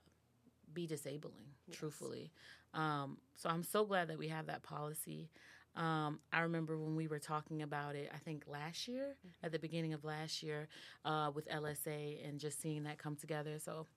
be 0.74 0.86
disabling. 0.86 1.48
Truthfully, 1.72 2.32
um, 2.74 3.18
so 3.36 3.50
I'm 3.50 3.64
so 3.64 3.86
glad 3.86 4.10
that 4.10 4.18
we 4.20 4.28
have 4.28 4.48
that 4.48 4.64
policy. 4.64 5.30
Um, 5.76 6.20
I 6.32 6.42
remember 6.42 6.78
when 6.78 6.96
we 6.96 7.08
were 7.08 7.20
talking 7.20 7.62
about 7.64 7.96
it, 7.96 8.12
I 8.14 8.18
think 8.18 8.44
last 8.48 8.88
year, 8.88 9.16
at 9.44 9.52
the 9.52 9.60
beginning 9.60 9.94
of 9.94 10.04
last 10.04 10.44
year, 10.44 10.68
uh, 11.04 11.32
with 11.34 11.48
LSA 11.50 12.28
and 12.28 12.40
just 12.40 12.62
seeing 12.62 12.84
that 12.84 12.98
come 12.98 13.16
together. 13.16 13.58
So 13.60 13.88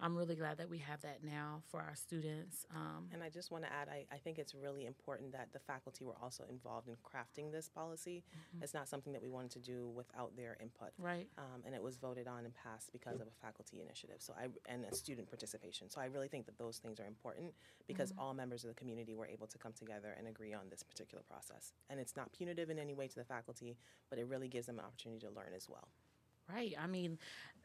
I'm 0.00 0.16
really 0.16 0.34
glad 0.34 0.58
that 0.58 0.68
we 0.68 0.78
have 0.78 1.00
that 1.02 1.24
now 1.24 1.62
for 1.70 1.80
our 1.80 1.94
students. 1.94 2.66
Um, 2.74 3.08
And 3.12 3.22
I 3.22 3.28
just 3.30 3.50
want 3.50 3.64
to 3.64 3.72
add, 3.72 3.88
I, 3.88 4.04
I 4.14 4.18
think 4.18 4.38
it's 4.38 4.54
really 4.54 4.86
important 4.86 5.32
that 5.32 5.48
the 5.52 5.58
faculty 5.58 6.04
were 6.04 6.16
also 6.22 6.44
involved 6.50 6.88
in 6.88 6.96
crafting 6.96 7.50
this 7.50 7.68
policy. 7.68 8.22
It's 8.62 8.74
not 8.74 8.88
something 8.88 9.12
that 9.12 9.22
we 9.22 9.28
wanted 9.28 9.52
to 9.52 9.58
do 9.60 9.88
without 9.88 10.36
their 10.36 10.56
input. 10.60 10.90
right. 10.98 11.28
Um, 11.38 11.62
and 11.64 11.74
it 11.74 11.82
was 11.82 11.96
voted 11.96 12.26
on 12.26 12.44
and 12.44 12.54
passed 12.54 12.92
because 12.92 13.20
of 13.20 13.26
a 13.26 13.46
faculty 13.46 13.80
initiative. 13.80 14.16
So 14.18 14.34
I 14.38 14.48
and 14.70 14.84
a 14.84 14.94
student 14.94 15.28
participation. 15.28 15.88
So 15.90 16.00
I 16.00 16.06
really 16.06 16.28
think 16.28 16.46
that 16.46 16.58
those 16.58 16.78
things 16.78 17.00
are 17.00 17.06
important 17.06 17.52
because 17.86 18.12
all 18.18 18.34
members 18.34 18.64
of 18.64 18.68
the 18.68 18.74
community 18.74 19.14
were 19.14 19.26
able 19.26 19.46
to 19.46 19.58
come 19.58 19.72
together 19.72 20.14
and 20.18 20.28
agree 20.28 20.52
on 20.52 20.68
this 20.70 20.82
particular 20.82 21.22
process. 21.28 21.72
And 21.90 21.98
it's 22.00 22.16
not 22.16 22.32
punitive 22.32 22.70
in 22.70 22.78
any 22.78 22.94
way 22.94 23.08
to 23.08 23.14
the 23.14 23.24
faculty, 23.24 23.76
but 24.10 24.18
it 24.18 24.26
really 24.26 24.48
gives 24.48 24.66
them 24.66 24.78
an 24.78 24.84
opportunity 24.84 25.26
to 25.26 25.32
learn 25.32 25.52
as 25.54 25.68
well. 25.68 25.88
Right. 26.52 26.74
I 26.80 26.86
mean, 26.86 27.18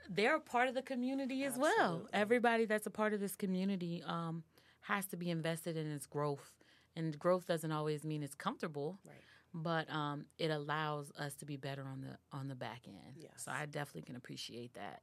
they're 0.10 0.36
a 0.38 0.40
part 0.40 0.68
of 0.68 0.74
the 0.74 0.82
community 0.82 1.44
as 1.44 1.58
well. 1.58 2.08
Everybody 2.14 2.66
that's 2.66 2.88
a 2.88 2.92
part 2.92 3.14
of 3.14 3.20
this 3.20 3.36
community 3.36 4.04
um, 4.06 4.44
has 4.82 5.06
to 5.08 5.18
be 5.18 5.30
invested 5.30 5.78
in 5.78 5.92
its 5.92 6.08
growth. 6.08 6.52
And 6.96 7.18
growth 7.20 7.46
doesn't 7.46 7.72
always 7.72 8.04
mean 8.04 8.24
it's 8.24 8.36
comfortable, 8.36 8.98
Right. 9.06 9.16
but 9.54 9.90
um, 9.94 10.26
it 10.40 10.50
allows 10.50 11.12
us 11.18 11.36
to 11.36 11.46
be 11.46 11.56
better 11.58 11.84
on 11.84 12.02
the 12.02 12.18
on 12.38 12.48
the 12.48 12.56
back 12.56 12.82
end. 12.88 13.16
Yes. 13.18 13.32
So 13.46 13.52
I 13.52 13.66
definitely 13.68 14.02
can 14.02 14.16
appreciate 14.16 14.74
that. 14.74 15.02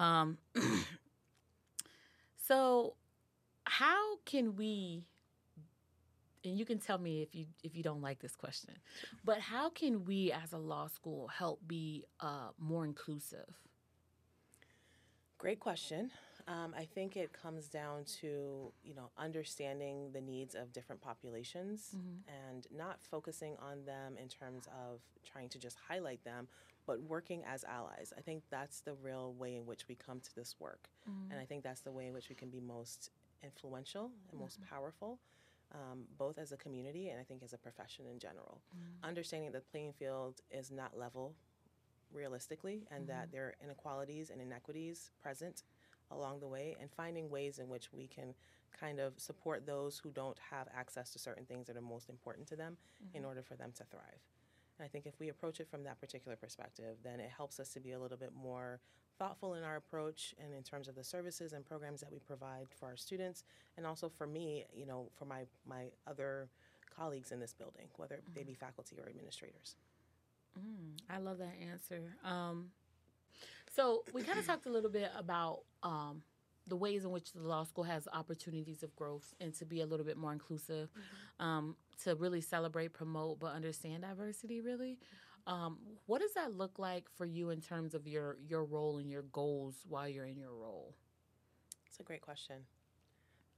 Um, 0.00 0.38
so, 2.46 2.94
how 3.64 4.18
can 4.24 4.56
we? 4.56 5.04
And 6.44 6.58
you 6.58 6.64
can 6.64 6.78
tell 6.78 6.98
me 6.98 7.22
if 7.22 7.34
you 7.34 7.46
if 7.62 7.76
you 7.76 7.82
don't 7.82 8.00
like 8.00 8.20
this 8.20 8.34
question, 8.34 8.74
but 9.24 9.38
how 9.40 9.68
can 9.70 10.04
we 10.04 10.32
as 10.32 10.52
a 10.52 10.58
law 10.58 10.86
school 10.86 11.28
help 11.28 11.60
be 11.66 12.04
uh, 12.20 12.48
more 12.58 12.84
inclusive? 12.84 13.46
Great 15.38 15.60
question. 15.60 16.10
Um, 16.48 16.74
I 16.76 16.84
think 16.84 17.16
it 17.16 17.32
comes 17.32 17.68
down 17.68 18.04
to 18.20 18.72
you 18.82 18.94
know 18.94 19.10
understanding 19.18 20.10
the 20.12 20.20
needs 20.20 20.54
of 20.54 20.72
different 20.72 21.00
populations 21.02 21.94
and 22.50 22.66
not 22.74 22.98
focusing 23.02 23.56
on 23.60 23.84
them 23.84 24.16
in 24.20 24.28
terms 24.28 24.66
of 24.68 25.00
trying 25.30 25.48
to 25.50 25.58
just 25.58 25.76
highlight 25.88 26.24
them, 26.24 26.48
but 26.86 27.02
working 27.02 27.42
as 27.46 27.64
allies. 27.64 28.12
I 28.16 28.22
think 28.22 28.42
that's 28.50 28.80
the 28.80 28.94
real 28.94 29.34
way 29.34 29.56
in 29.56 29.66
which 29.66 29.86
we 29.88 29.94
come 29.94 30.20
to 30.20 30.34
this 30.34 30.56
work, 30.58 30.88
and 31.30 31.38
I 31.38 31.44
think 31.44 31.62
that's 31.62 31.82
the 31.82 31.92
way 31.92 32.06
in 32.06 32.14
which 32.14 32.28
we 32.30 32.34
can 32.34 32.48
be 32.48 32.60
most 32.60 33.10
influential 33.44 34.10
and 34.30 34.40
most 34.40 34.58
powerful. 34.68 35.18
Um, 35.72 36.02
both 36.18 36.36
as 36.36 36.50
a 36.50 36.56
community 36.56 37.10
and 37.10 37.20
I 37.20 37.22
think 37.22 37.44
as 37.44 37.52
a 37.52 37.56
profession 37.56 38.04
in 38.04 38.18
general. 38.18 38.60
Mm-hmm. 38.74 39.06
Understanding 39.08 39.52
that 39.52 39.58
the 39.64 39.70
playing 39.70 39.92
field 39.92 40.40
is 40.50 40.72
not 40.72 40.98
level 40.98 41.32
realistically 42.12 42.88
and 42.90 43.06
that 43.06 43.26
mm-hmm. 43.26 43.36
there 43.36 43.44
are 43.44 43.54
inequalities 43.62 44.30
and 44.30 44.40
inequities 44.40 45.12
present 45.22 45.62
along 46.10 46.40
the 46.40 46.48
way 46.48 46.76
and 46.80 46.90
finding 46.90 47.30
ways 47.30 47.58
in 47.60 47.68
which 47.68 47.92
we 47.92 48.08
can 48.08 48.34
kind 48.78 49.00
of 49.00 49.12
support 49.18 49.66
those 49.66 49.98
who 49.98 50.10
don't 50.10 50.38
have 50.50 50.66
access 50.76 51.10
to 51.12 51.18
certain 51.18 51.44
things 51.44 51.66
that 51.66 51.76
are 51.76 51.82
most 51.82 52.08
important 52.08 52.46
to 52.48 52.56
them 52.56 52.76
in 53.14 53.20
mm-hmm. 53.20 53.28
order 53.28 53.42
for 53.42 53.54
them 53.54 53.72
to 53.76 53.84
thrive. 53.84 54.20
And 54.78 54.84
I 54.84 54.88
think 54.88 55.06
if 55.06 55.18
we 55.20 55.28
approach 55.28 55.60
it 55.60 55.68
from 55.68 55.84
that 55.84 56.00
particular 56.00 56.36
perspective, 56.36 56.96
then 57.04 57.20
it 57.20 57.30
helps 57.36 57.60
us 57.60 57.72
to 57.74 57.80
be 57.80 57.92
a 57.92 57.98
little 57.98 58.16
bit 58.16 58.32
more 58.34 58.80
thoughtful 59.20 59.54
in 59.54 59.62
our 59.62 59.76
approach 59.76 60.34
and 60.42 60.54
in 60.54 60.62
terms 60.62 60.88
of 60.88 60.94
the 60.94 61.04
services 61.04 61.52
and 61.52 61.64
programs 61.64 62.00
that 62.00 62.10
we 62.10 62.18
provide 62.18 62.68
for 62.78 62.86
our 62.86 62.96
students 62.96 63.44
and 63.76 63.86
also 63.86 64.08
for 64.08 64.26
me, 64.26 64.64
you 64.74 64.86
know, 64.86 65.10
for 65.18 65.26
my, 65.26 65.42
my 65.68 65.84
other 66.06 66.48
colleagues 66.96 67.30
in 67.30 67.38
this 67.38 67.52
building, 67.52 67.86
whether 67.98 68.18
they 68.34 68.42
be 68.42 68.54
faculty 68.54 68.96
or 68.98 69.06
administrators. 69.08 69.76
I 71.08 71.18
love 71.18 71.38
that 71.38 71.54
answer. 71.70 72.00
Um, 72.24 72.70
so 73.76 74.02
we 74.12 74.22
kind 74.22 74.38
of 74.38 74.46
talked 74.46 74.66
a 74.66 74.70
little 74.70 74.90
bit 74.90 75.10
about 75.16 75.60
um, 75.82 76.22
the 76.66 76.76
ways 76.76 77.04
in 77.04 77.10
which 77.10 77.32
the 77.32 77.42
law 77.46 77.64
school 77.64 77.84
has 77.84 78.08
opportunities 78.12 78.82
of 78.82 78.94
growth 78.96 79.34
and 79.40 79.54
to 79.54 79.64
be 79.66 79.80
a 79.82 79.86
little 79.86 80.06
bit 80.06 80.16
more 80.16 80.32
inclusive, 80.32 80.88
um, 81.38 81.76
to 82.04 82.14
really 82.14 82.40
celebrate, 82.40 82.92
promote, 82.92 83.38
but 83.38 83.52
understand 83.54 84.02
diversity. 84.02 84.60
Really, 84.60 84.98
um, 85.46 85.78
what 86.06 86.20
does 86.20 86.34
that 86.34 86.56
look 86.56 86.78
like 86.78 87.06
for 87.16 87.24
you 87.24 87.50
in 87.50 87.60
terms 87.60 87.94
of 87.94 88.06
your 88.06 88.36
your 88.48 88.64
role 88.64 88.98
and 88.98 89.10
your 89.10 89.22
goals 89.22 89.84
while 89.88 90.08
you're 90.08 90.26
in 90.26 90.38
your 90.38 90.54
role? 90.54 90.94
It's 91.86 92.00
a 92.00 92.02
great 92.02 92.20
question. 92.20 92.56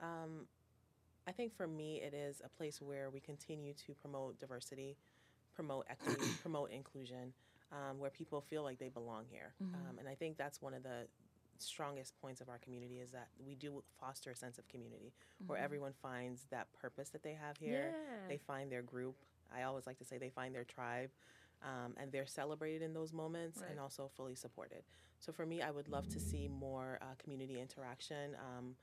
Um, 0.01 0.47
I 1.27 1.33
think 1.33 1.55
for 1.57 1.67
me, 1.67 2.01
it 2.01 2.15
is 2.15 2.43
a 2.45 2.49
place 2.49 2.81
where 2.81 3.11
we 3.11 3.21
continue 3.21 3.75
to 3.87 3.95
promote 3.95 4.39
diversity, 4.39 4.97
promote 5.55 5.87
equity, 5.89 6.27
promote 6.43 6.71
inclusion, 6.73 7.33
um, 7.71 7.99
where 7.99 8.11
people 8.11 8.41
feel 8.41 8.63
like 8.63 8.79
they 8.79 8.89
belong 8.89 9.25
here. 9.31 9.55
Um, 9.61 9.99
and 9.99 10.09
I 10.09 10.15
think 10.15 10.37
that's 10.37 10.61
one 10.61 10.75
of 10.75 10.83
the 10.83 11.07
strongest 11.59 12.21
points 12.21 12.41
of 12.41 12.49
our 12.49 12.59
community 12.59 12.99
is 12.99 13.13
that 13.13 13.29
we 13.45 13.55
do 13.55 13.83
foster 14.01 14.31
a 14.31 14.37
sense 14.37 14.59
of 14.59 14.67
community 14.69 15.13
where 15.47 15.59
everyone 15.59 15.93
finds 16.03 16.47
that 16.51 16.67
purpose 16.81 17.11
that 17.11 17.23
they 17.23 17.35
have 17.35 17.57
here. 17.57 17.93
Yeah. 17.93 18.29
They 18.29 18.39
find 18.39 18.71
their 18.71 18.83
group. 18.83 19.15
I 19.57 19.63
always 19.63 19.87
like 19.87 19.99
to 19.99 20.05
say 20.05 20.19
they 20.19 20.31
find 20.31 20.55
their 20.55 20.65
tribe. 20.65 21.11
Um, 21.63 21.95
and 21.97 22.11
they're 22.11 22.27
celebrated 22.27 22.83
in 22.83 22.93
those 22.93 23.13
moments 23.13 23.63
and 23.71 23.79
also 23.79 24.11
fully 24.17 24.35
supported. 24.35 24.83
So 25.21 25.33
for 25.33 25.47
me, 25.47 25.63
I 25.63 25.71
would 25.71 25.89
love 25.89 26.09
to 26.09 26.19
see 26.19 26.49
more 26.49 26.99
uh, 27.01 27.15
community 27.23 27.61
interaction, 27.61 28.35
um, 28.41 28.75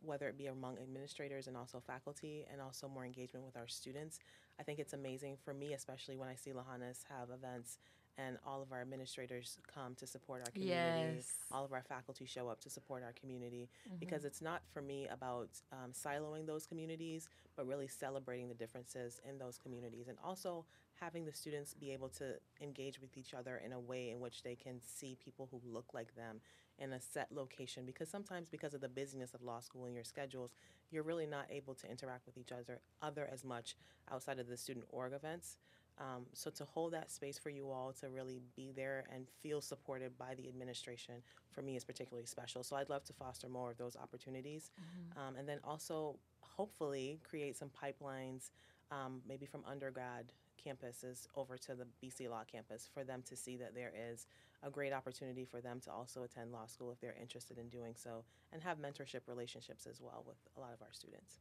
whether 0.00 0.28
it 0.28 0.38
be 0.38 0.46
among 0.46 0.78
administrators 0.78 1.46
and 1.46 1.56
also 1.56 1.80
faculty, 1.80 2.46
and 2.50 2.60
also 2.60 2.88
more 2.88 3.04
engagement 3.04 3.44
with 3.44 3.56
our 3.56 3.68
students. 3.68 4.18
I 4.58 4.62
think 4.62 4.78
it's 4.78 4.94
amazing 4.94 5.36
for 5.44 5.52
me, 5.52 5.74
especially 5.74 6.16
when 6.16 6.28
I 6.28 6.34
see 6.34 6.52
Lahanas 6.52 7.00
have 7.10 7.28
events 7.30 7.78
and 8.18 8.36
all 8.46 8.62
of 8.62 8.72
our 8.72 8.80
administrators 8.80 9.58
come 9.72 9.94
to 9.96 10.06
support 10.06 10.42
our 10.44 10.50
community. 10.52 11.16
Yes. 11.16 11.32
All 11.50 11.64
of 11.64 11.72
our 11.72 11.82
faculty 11.82 12.26
show 12.26 12.48
up 12.48 12.60
to 12.60 12.70
support 12.70 13.02
our 13.02 13.12
community 13.12 13.68
because 13.98 14.24
it's 14.24 14.42
not 14.42 14.62
for 14.72 14.82
me 14.82 15.08
about 15.10 15.48
um, 15.72 15.92
siloing 15.92 16.46
those 16.46 16.66
communities, 16.66 17.28
but 17.56 17.66
really 17.66 17.88
celebrating 17.88 18.48
the 18.48 18.54
differences 18.54 19.20
in 19.28 19.38
those 19.38 19.58
communities 19.58 20.08
and 20.08 20.18
also 20.22 20.64
having 21.00 21.24
the 21.24 21.32
students 21.32 21.74
be 21.74 21.90
able 21.90 22.08
to 22.08 22.34
engage 22.60 23.00
with 23.00 23.16
each 23.16 23.34
other 23.34 23.60
in 23.64 23.72
a 23.72 23.80
way 23.80 24.10
in 24.10 24.20
which 24.20 24.42
they 24.42 24.54
can 24.54 24.80
see 24.80 25.16
people 25.22 25.48
who 25.50 25.60
look 25.64 25.86
like 25.92 26.14
them 26.14 26.40
in 26.78 26.92
a 26.92 27.00
set 27.00 27.28
location 27.32 27.84
because 27.84 28.08
sometimes 28.08 28.48
because 28.48 28.72
of 28.72 28.80
the 28.80 28.88
busyness 28.88 29.34
of 29.34 29.42
law 29.42 29.60
school 29.60 29.84
and 29.84 29.94
your 29.94 30.04
schedules 30.04 30.54
you're 30.90 31.02
really 31.02 31.26
not 31.26 31.44
able 31.50 31.74
to 31.74 31.90
interact 31.90 32.24
with 32.24 32.38
each 32.38 32.50
other 32.50 32.80
other 33.02 33.28
as 33.32 33.44
much 33.44 33.76
outside 34.10 34.38
of 34.38 34.48
the 34.48 34.56
student 34.56 34.84
org 34.88 35.12
events 35.12 35.58
um, 35.98 36.26
so 36.32 36.50
to 36.50 36.64
hold 36.64 36.92
that 36.92 37.10
space 37.10 37.38
for 37.38 37.50
you 37.50 37.70
all 37.70 37.92
to 38.00 38.08
really 38.08 38.40
be 38.56 38.72
there 38.74 39.04
and 39.14 39.26
feel 39.40 39.60
supported 39.60 40.16
by 40.18 40.34
the 40.34 40.48
administration 40.48 41.16
for 41.50 41.62
me 41.62 41.76
is 41.76 41.84
particularly 41.84 42.26
special. 42.26 42.62
So 42.62 42.76
i'd 42.76 42.88
love 42.88 43.04
to 43.04 43.12
foster 43.12 43.48
more 43.48 43.70
of 43.70 43.78
those 43.78 43.96
opportunities. 43.96 44.70
Um, 45.16 45.36
and 45.36 45.48
then 45.48 45.58
also 45.64 46.16
hopefully 46.40 47.20
create 47.28 47.56
some 47.56 47.70
pipelines 47.70 48.50
um, 48.90 49.22
maybe 49.26 49.46
from 49.46 49.62
undergrad 49.66 50.32
campuses 50.66 51.26
over 51.34 51.56
to 51.58 51.74
the 51.74 51.86
BC 52.02 52.28
Law 52.28 52.44
campus 52.50 52.88
for 52.92 53.04
them 53.04 53.22
to 53.28 53.36
see 53.36 53.56
that 53.56 53.74
there 53.74 53.92
is 54.10 54.26
a 54.62 54.70
great 54.70 54.92
opportunity 54.92 55.44
for 55.44 55.60
them 55.60 55.80
to 55.80 55.90
also 55.90 56.22
attend 56.22 56.52
law 56.52 56.66
school 56.66 56.92
if 56.92 57.00
they're 57.00 57.16
interested 57.20 57.58
in 57.58 57.68
doing 57.68 57.94
so 57.96 58.24
and 58.52 58.62
have 58.62 58.78
mentorship 58.78 59.22
relationships 59.26 59.86
as 59.86 60.00
well 60.00 60.24
with 60.26 60.36
a 60.56 60.60
lot 60.60 60.72
of 60.72 60.80
our 60.82 60.92
students. 60.92 61.40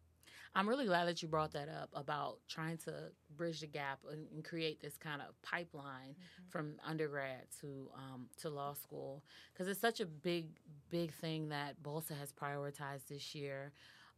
I'm 0.56 0.68
really 0.68 0.86
glad 0.86 1.06
that 1.06 1.22
you 1.22 1.28
brought 1.28 1.54
that 1.54 1.70
up 1.70 1.90
about 1.94 2.40
trying 2.50 2.78
to 2.80 3.12
bridge 3.38 3.62
the 3.62 3.68
gap 3.68 4.00
and, 4.12 4.28
and 4.34 4.44
create 4.44 4.82
this 4.82 4.98
kind 4.98 5.22
of 5.22 5.40
pipeline 5.42 6.16
from 6.50 6.74
undergrad 6.86 7.46
to 7.62 7.90
um, 7.96 8.28
to 8.42 8.50
law 8.50 8.74
school. 8.74 9.24
Because 9.54 9.68
it's 9.68 9.80
such 9.80 10.00
a 10.00 10.06
big 10.06 10.48
big 10.90 11.14
thing 11.14 11.50
that 11.50 11.82
BOLSA 11.82 12.18
has 12.20 12.34
prioritized 12.34 13.08
this 13.10 13.34
year 13.34 13.72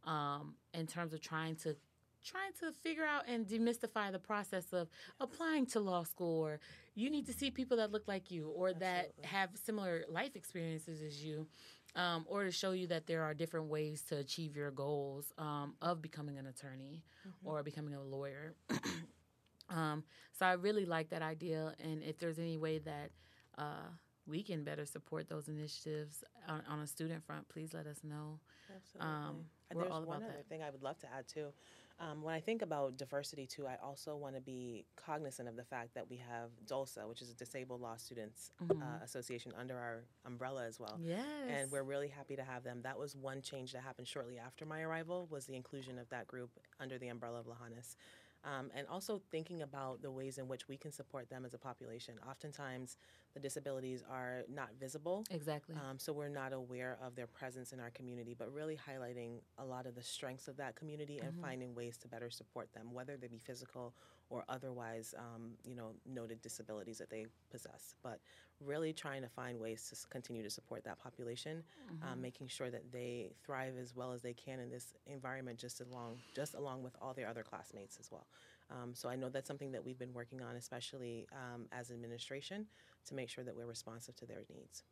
um, 0.04 0.54
in 0.72 0.86
terms 0.86 1.12
of 1.14 1.20
trying 1.20 1.56
to 1.56 1.76
trying 2.24 2.52
to 2.58 2.72
figure 2.82 3.04
out 3.04 3.28
and 3.28 3.46
demystify 3.46 4.10
the 4.10 4.18
process 4.18 4.72
of 4.72 4.88
applying 5.20 5.66
to 5.66 5.78
law 5.78 6.02
school 6.02 6.40
or 6.40 6.58
you 6.94 7.10
need 7.10 7.26
to 7.26 7.32
see 7.32 7.50
people 7.50 7.76
that 7.76 7.92
look 7.92 8.08
like 8.08 8.30
you 8.30 8.48
or 8.48 8.72
that 8.72 9.12
have 9.22 9.50
similar 9.54 10.04
life 10.08 10.34
experiences 10.34 11.02
as 11.02 11.22
you 11.22 11.46
um, 11.96 12.24
or 12.28 12.44
to 12.44 12.50
show 12.50 12.72
you 12.72 12.86
that 12.88 13.06
there 13.06 13.22
are 13.22 13.34
different 13.34 13.66
ways 13.66 14.02
to 14.08 14.16
achieve 14.16 14.56
your 14.56 14.70
goals 14.70 15.32
um, 15.38 15.74
of 15.80 16.02
becoming 16.02 16.38
an 16.38 16.46
attorney 16.46 17.02
or 17.44 17.62
becoming 17.62 17.94
a 17.94 18.02
lawyer. 18.02 18.54
um, 19.70 20.04
so 20.32 20.46
I 20.46 20.52
really 20.52 20.86
like 20.86 21.10
that 21.10 21.22
idea, 21.22 21.74
and 21.82 22.02
if 22.02 22.18
there's 22.18 22.38
any 22.38 22.56
way 22.56 22.78
that 22.78 23.10
uh, 23.58 23.88
we 24.26 24.42
can 24.42 24.64
better 24.64 24.86
support 24.86 25.28
those 25.28 25.48
initiatives 25.48 26.24
on, 26.48 26.62
on 26.68 26.80
a 26.80 26.86
student 26.86 27.24
front, 27.24 27.48
please 27.48 27.74
let 27.74 27.86
us 27.86 27.98
know. 28.02 28.38
Absolutely. 28.74 29.14
Um, 29.14 29.36
we're 29.72 29.82
There's 29.82 29.92
all 29.92 30.02
one 30.04 30.22
other 30.22 30.26
that. 30.26 30.48
thing 30.48 30.62
I 30.62 30.70
would 30.70 30.82
love 30.82 30.98
to 31.00 31.06
add 31.16 31.26
too. 31.28 31.48
Um, 32.00 32.22
when 32.22 32.34
I 32.34 32.40
think 32.40 32.62
about 32.62 32.96
diversity 32.96 33.46
too, 33.46 33.66
I 33.66 33.76
also 33.82 34.16
want 34.16 34.34
to 34.34 34.40
be 34.40 34.84
cognizant 34.96 35.48
of 35.48 35.54
the 35.56 35.64
fact 35.64 35.94
that 35.94 36.10
we 36.10 36.16
have 36.16 36.50
DOLSA, 36.66 37.08
which 37.08 37.22
is 37.22 37.30
a 37.30 37.34
Disabled 37.34 37.80
Law 37.80 37.96
Students 37.96 38.50
Mm-hmm. 38.62 38.82
uh, 38.82 39.04
Association, 39.04 39.52
under 39.58 39.76
our 39.76 40.04
umbrella 40.26 40.66
as 40.66 40.80
well. 40.80 40.98
Yes. 41.00 41.24
And 41.48 41.70
we're 41.70 41.84
really 41.84 42.08
happy 42.08 42.34
to 42.36 42.42
have 42.42 42.64
them. 42.64 42.80
That 42.82 42.98
was 42.98 43.14
one 43.14 43.42
change 43.42 43.72
that 43.72 43.82
happened 43.82 44.08
shortly 44.08 44.38
after 44.38 44.66
my 44.66 44.82
arrival 44.82 45.28
was 45.30 45.46
the 45.46 45.54
inclusion 45.54 45.98
of 45.98 46.08
that 46.10 46.26
group 46.26 46.50
under 46.80 46.98
the 46.98 47.08
umbrella 47.08 47.38
of 47.40 47.46
Lahanas. 47.46 47.94
Um, 48.44 48.70
and 48.74 48.86
also 48.88 49.22
thinking 49.30 49.62
about 49.62 50.02
the 50.02 50.10
ways 50.10 50.36
in 50.36 50.48
which 50.48 50.68
we 50.68 50.76
can 50.76 50.92
support 50.92 51.30
them 51.30 51.44
as 51.46 51.54
a 51.54 51.58
population. 51.58 52.14
Oftentimes, 52.28 52.98
the 53.34 53.40
disabilities 53.40 54.02
are 54.08 54.44
not 54.52 54.70
visible. 54.80 55.24
exactly. 55.30 55.74
Um, 55.74 55.98
so 55.98 56.12
we're 56.12 56.28
not 56.28 56.52
aware 56.52 56.96
of 57.04 57.16
their 57.16 57.26
presence 57.26 57.72
in 57.72 57.80
our 57.80 57.90
community, 57.90 58.34
but 58.38 58.52
really 58.52 58.76
highlighting 58.76 59.40
a 59.58 59.64
lot 59.64 59.86
of 59.86 59.94
the 59.94 60.02
strengths 60.02 60.48
of 60.48 60.56
that 60.56 60.76
community 60.76 61.18
and 61.18 61.34
finding 61.40 61.74
ways 61.74 61.96
to 61.98 62.08
better 62.08 62.30
support 62.30 62.72
them, 62.72 62.92
whether 62.92 63.16
they 63.16 63.26
be 63.26 63.38
physical 63.38 63.92
or 64.30 64.44
otherwise, 64.48 65.14
um, 65.18 65.52
you 65.64 65.74
know, 65.74 65.90
noted 66.06 66.40
disabilities 66.42 66.98
that 66.98 67.10
they 67.10 67.26
possess. 67.50 67.94
But 68.02 68.20
really 68.60 68.92
trying 68.92 69.22
to 69.22 69.28
find 69.28 69.58
ways 69.58 69.88
to 69.90 70.08
continue 70.08 70.42
to 70.42 70.50
support 70.50 70.84
that 70.84 70.98
population, 70.98 71.62
um, 72.02 72.20
making 72.20 72.48
sure 72.48 72.70
that 72.70 72.90
they 72.92 73.32
thrive 73.44 73.74
as 73.80 73.94
well 73.94 74.12
as 74.12 74.22
they 74.22 74.32
can 74.32 74.60
in 74.60 74.70
this 74.70 74.94
environment, 75.06 75.58
just 75.58 75.80
along 75.80 76.18
just 76.34 76.54
along 76.54 76.82
with 76.82 76.94
all 77.02 77.12
their 77.12 77.28
other 77.28 77.42
classmates 77.42 77.98
as 78.00 78.10
well. 78.10 78.26
Um, 78.70 78.94
so 78.94 79.08
I 79.08 79.16
know 79.16 79.28
that's 79.28 79.48
something 79.48 79.72
that 79.72 79.84
we've 79.84 79.98
been 79.98 80.14
working 80.14 80.40
on, 80.40 80.56
especially 80.56 81.26
um, 81.32 81.66
as 81.72 81.90
administration, 81.90 82.66
to 83.04 83.14
make 83.14 83.28
sure 83.28 83.44
that 83.44 83.56
we're 83.56 83.66
responsive 83.66 84.16
to 84.16 84.26
their 84.26 84.42
needs. 84.48 84.82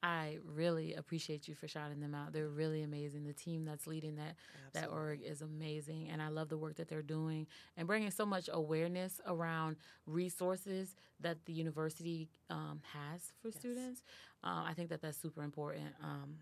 I 0.00 0.38
really 0.44 0.94
appreciate 0.94 1.48
you 1.48 1.56
for 1.56 1.66
shouting 1.66 2.00
them 2.00 2.14
out. 2.14 2.32
They're 2.32 2.48
really 2.48 2.82
amazing. 2.82 3.24
The 3.24 3.32
team 3.32 3.64
that's 3.64 3.86
leading 3.86 4.14
that 4.16 4.36
that 4.72 4.90
org 4.90 5.20
is 5.24 5.42
amazing, 5.42 6.08
and 6.10 6.22
I 6.22 6.28
love 6.28 6.48
the 6.48 6.56
work 6.56 6.76
that 6.76 6.88
they're 6.88 7.02
doing 7.02 7.48
and 7.76 7.86
bringing 7.88 8.12
so 8.12 8.24
much 8.24 8.48
awareness 8.52 9.20
around 9.26 9.76
resources 10.06 10.94
that 11.20 11.44
the 11.46 11.52
university 11.52 12.28
um, 12.48 12.80
has 12.92 13.32
for 13.42 13.50
students. 13.50 14.02
Uh, 14.44 14.62
I 14.66 14.72
think 14.74 14.88
that 14.90 15.02
that's 15.02 15.18
super 15.20 15.42
important. 15.42 15.88
Um, 16.02 16.36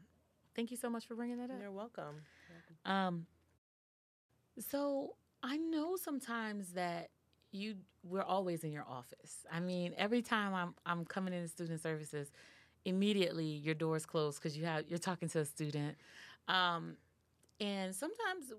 thank 0.54 0.70
you 0.70 0.76
so 0.76 0.90
much 0.90 1.06
for 1.06 1.14
bringing 1.14 1.38
that 1.38 1.50
up. 1.50 1.56
You're 1.58 1.72
welcome. 1.72 2.16
Um, 2.84 3.26
so 4.58 5.14
I 5.42 5.56
know 5.56 5.96
sometimes 5.96 6.72
that 6.72 7.08
you 7.56 7.76
we're 8.02 8.22
always 8.22 8.62
in 8.62 8.72
your 8.72 8.84
office. 8.88 9.44
I 9.50 9.60
mean, 9.60 9.94
every 9.96 10.22
time 10.22 10.54
I'm 10.54 10.74
I'm 10.84 11.04
coming 11.04 11.34
into 11.34 11.48
student 11.48 11.80
services, 11.80 12.30
immediately 12.84 13.44
your 13.46 13.74
doors 13.74 14.06
close 14.06 14.36
because 14.36 14.56
you 14.56 14.64
have 14.64 14.84
you're 14.88 14.98
talking 14.98 15.28
to 15.30 15.40
a 15.40 15.44
student. 15.44 15.96
Um, 16.48 16.96
and 17.58 17.94
sometimes 17.94 18.52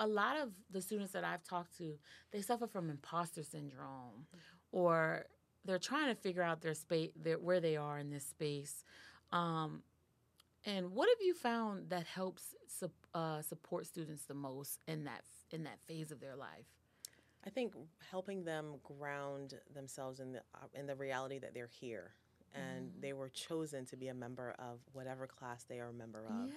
a 0.00 0.06
lot 0.06 0.38
of 0.38 0.50
the 0.70 0.80
students 0.80 1.12
that 1.12 1.22
I've 1.22 1.44
talked 1.44 1.76
to, 1.78 1.98
they 2.32 2.40
suffer 2.40 2.66
from 2.66 2.88
imposter 2.88 3.42
syndrome, 3.42 4.26
or 4.72 5.26
they're 5.64 5.78
trying 5.78 6.08
to 6.08 6.20
figure 6.20 6.42
out 6.42 6.62
their 6.62 6.74
space, 6.74 7.10
their, 7.14 7.38
where 7.38 7.60
they 7.60 7.76
are 7.76 7.98
in 7.98 8.10
this 8.10 8.24
space. 8.24 8.84
Um, 9.32 9.82
and 10.64 10.92
what 10.92 11.08
have 11.08 11.20
you 11.20 11.34
found 11.34 11.90
that 11.90 12.06
helps 12.06 12.54
uh, 13.14 13.42
support 13.42 13.86
students 13.86 14.24
the 14.24 14.34
most 14.34 14.80
in 14.88 15.04
that 15.04 15.22
in 15.50 15.64
that 15.64 15.78
phase 15.86 16.10
of 16.10 16.20
their 16.20 16.36
life? 16.36 16.77
I 17.48 17.50
think 17.50 17.72
helping 18.10 18.44
them 18.44 18.74
ground 18.84 19.54
themselves 19.74 20.20
in 20.20 20.32
the 20.32 20.40
uh, 20.54 20.66
in 20.74 20.86
the 20.86 20.94
reality 20.94 21.38
that 21.38 21.54
they're 21.54 21.70
here 21.80 22.12
and 22.54 22.90
they 23.00 23.12
were 23.12 23.28
chosen 23.28 23.84
to 23.86 23.96
be 23.96 24.08
a 24.08 24.14
member 24.14 24.54
of 24.58 24.80
whatever 24.92 25.26
class 25.26 25.64
they 25.64 25.80
are 25.80 25.88
a 25.88 25.92
member 25.92 26.26
of 26.26 26.50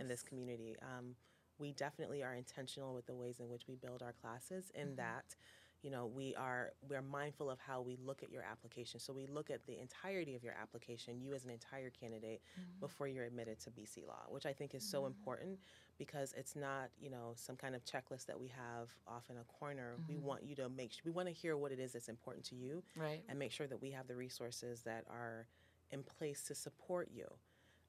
in 0.00 0.08
this 0.08 0.22
community. 0.22 0.76
Um, 0.82 1.14
we 1.58 1.72
definitely 1.72 2.22
are 2.22 2.34
intentional 2.34 2.94
with 2.94 3.06
the 3.06 3.14
ways 3.14 3.40
in 3.40 3.48
which 3.48 3.68
we 3.68 3.74
build 3.74 4.02
our 4.02 4.12
classes. 4.12 4.70
In 4.74 4.96
that, 4.96 5.36
you 5.82 5.90
know, 5.90 6.06
we 6.06 6.34
are 6.34 6.72
we're 6.88 7.02
mindful 7.02 7.50
of 7.50 7.58
how 7.58 7.80
we 7.80 7.96
look 8.04 8.22
at 8.22 8.30
your 8.30 8.42
application. 8.42 9.00
So 9.00 9.12
we 9.12 9.26
look 9.26 9.50
at 9.50 9.64
the 9.66 9.78
entirety 9.78 10.34
of 10.34 10.44
your 10.44 10.54
application, 10.60 11.20
you 11.20 11.32
as 11.32 11.44
an 11.44 11.50
entire 11.50 11.90
candidate, 11.90 12.42
mm-hmm. 12.58 12.80
before 12.80 13.08
you're 13.08 13.24
admitted 13.24 13.60
to 13.60 13.70
BC 13.70 14.06
Law, 14.06 14.26
which 14.28 14.46
I 14.46 14.52
think 14.52 14.74
is 14.74 14.84
so 14.84 14.98
mm-hmm. 14.98 15.06
important 15.08 15.58
because 15.98 16.34
it's 16.36 16.54
not 16.56 16.90
you 17.00 17.10
know 17.10 17.32
some 17.34 17.56
kind 17.56 17.74
of 17.74 17.84
checklist 17.84 18.26
that 18.26 18.38
we 18.38 18.48
have 18.48 18.90
off 19.06 19.24
in 19.30 19.36
a 19.36 19.44
corner. 19.58 19.96
We 20.08 20.16
mm-hmm. 20.16 20.26
want 20.26 20.44
you 20.44 20.54
to 20.56 20.68
make 20.68 20.92
we 21.04 21.10
want 21.10 21.28
to 21.28 21.34
hear 21.34 21.56
what 21.56 21.72
it 21.72 21.78
is 21.78 21.92
that's 21.92 22.08
important 22.08 22.44
to 22.46 22.54
you 22.54 22.82
Right. 22.96 23.22
and 23.28 23.38
make 23.38 23.52
sure 23.52 23.66
that 23.66 23.80
we 23.80 23.90
have 23.92 24.06
the 24.06 24.16
resources 24.16 24.82
that 24.82 25.04
are 25.08 25.46
in 25.90 26.02
place 26.02 26.42
to 26.44 26.54
support 26.54 27.08
you 27.12 27.26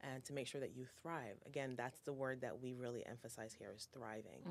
and 0.03 0.23
to 0.25 0.33
make 0.33 0.47
sure 0.47 0.61
that 0.61 0.75
you 0.75 0.85
thrive. 1.01 1.37
Again, 1.45 1.75
that's 1.77 1.99
the 2.01 2.13
word 2.13 2.41
that 2.41 2.59
we 2.61 2.73
really 2.73 3.05
emphasize 3.05 3.53
here 3.57 3.71
is 3.75 3.87
thriving. 3.93 4.41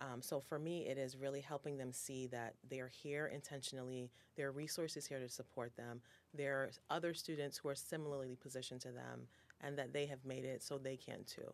Um, 0.00 0.22
so 0.22 0.40
for 0.40 0.58
me, 0.58 0.86
it 0.86 0.98
is 0.98 1.16
really 1.16 1.40
helping 1.40 1.76
them 1.76 1.92
see 1.92 2.26
that 2.28 2.54
they 2.68 2.80
are 2.80 2.88
here 3.02 3.26
intentionally. 3.26 4.10
There 4.36 4.48
are 4.48 4.52
resources 4.52 5.06
here 5.06 5.18
to 5.18 5.28
support 5.28 5.76
them. 5.76 6.00
There 6.34 6.56
are 6.56 6.70
other 6.90 7.14
students 7.14 7.58
who 7.58 7.68
are 7.68 7.74
similarly 7.74 8.36
positioned 8.40 8.80
to 8.82 8.92
them, 8.92 9.26
and 9.60 9.76
that 9.78 9.92
they 9.92 10.06
have 10.06 10.24
made 10.24 10.44
it 10.44 10.62
so 10.62 10.78
they 10.78 10.96
can 10.96 11.24
too. 11.24 11.52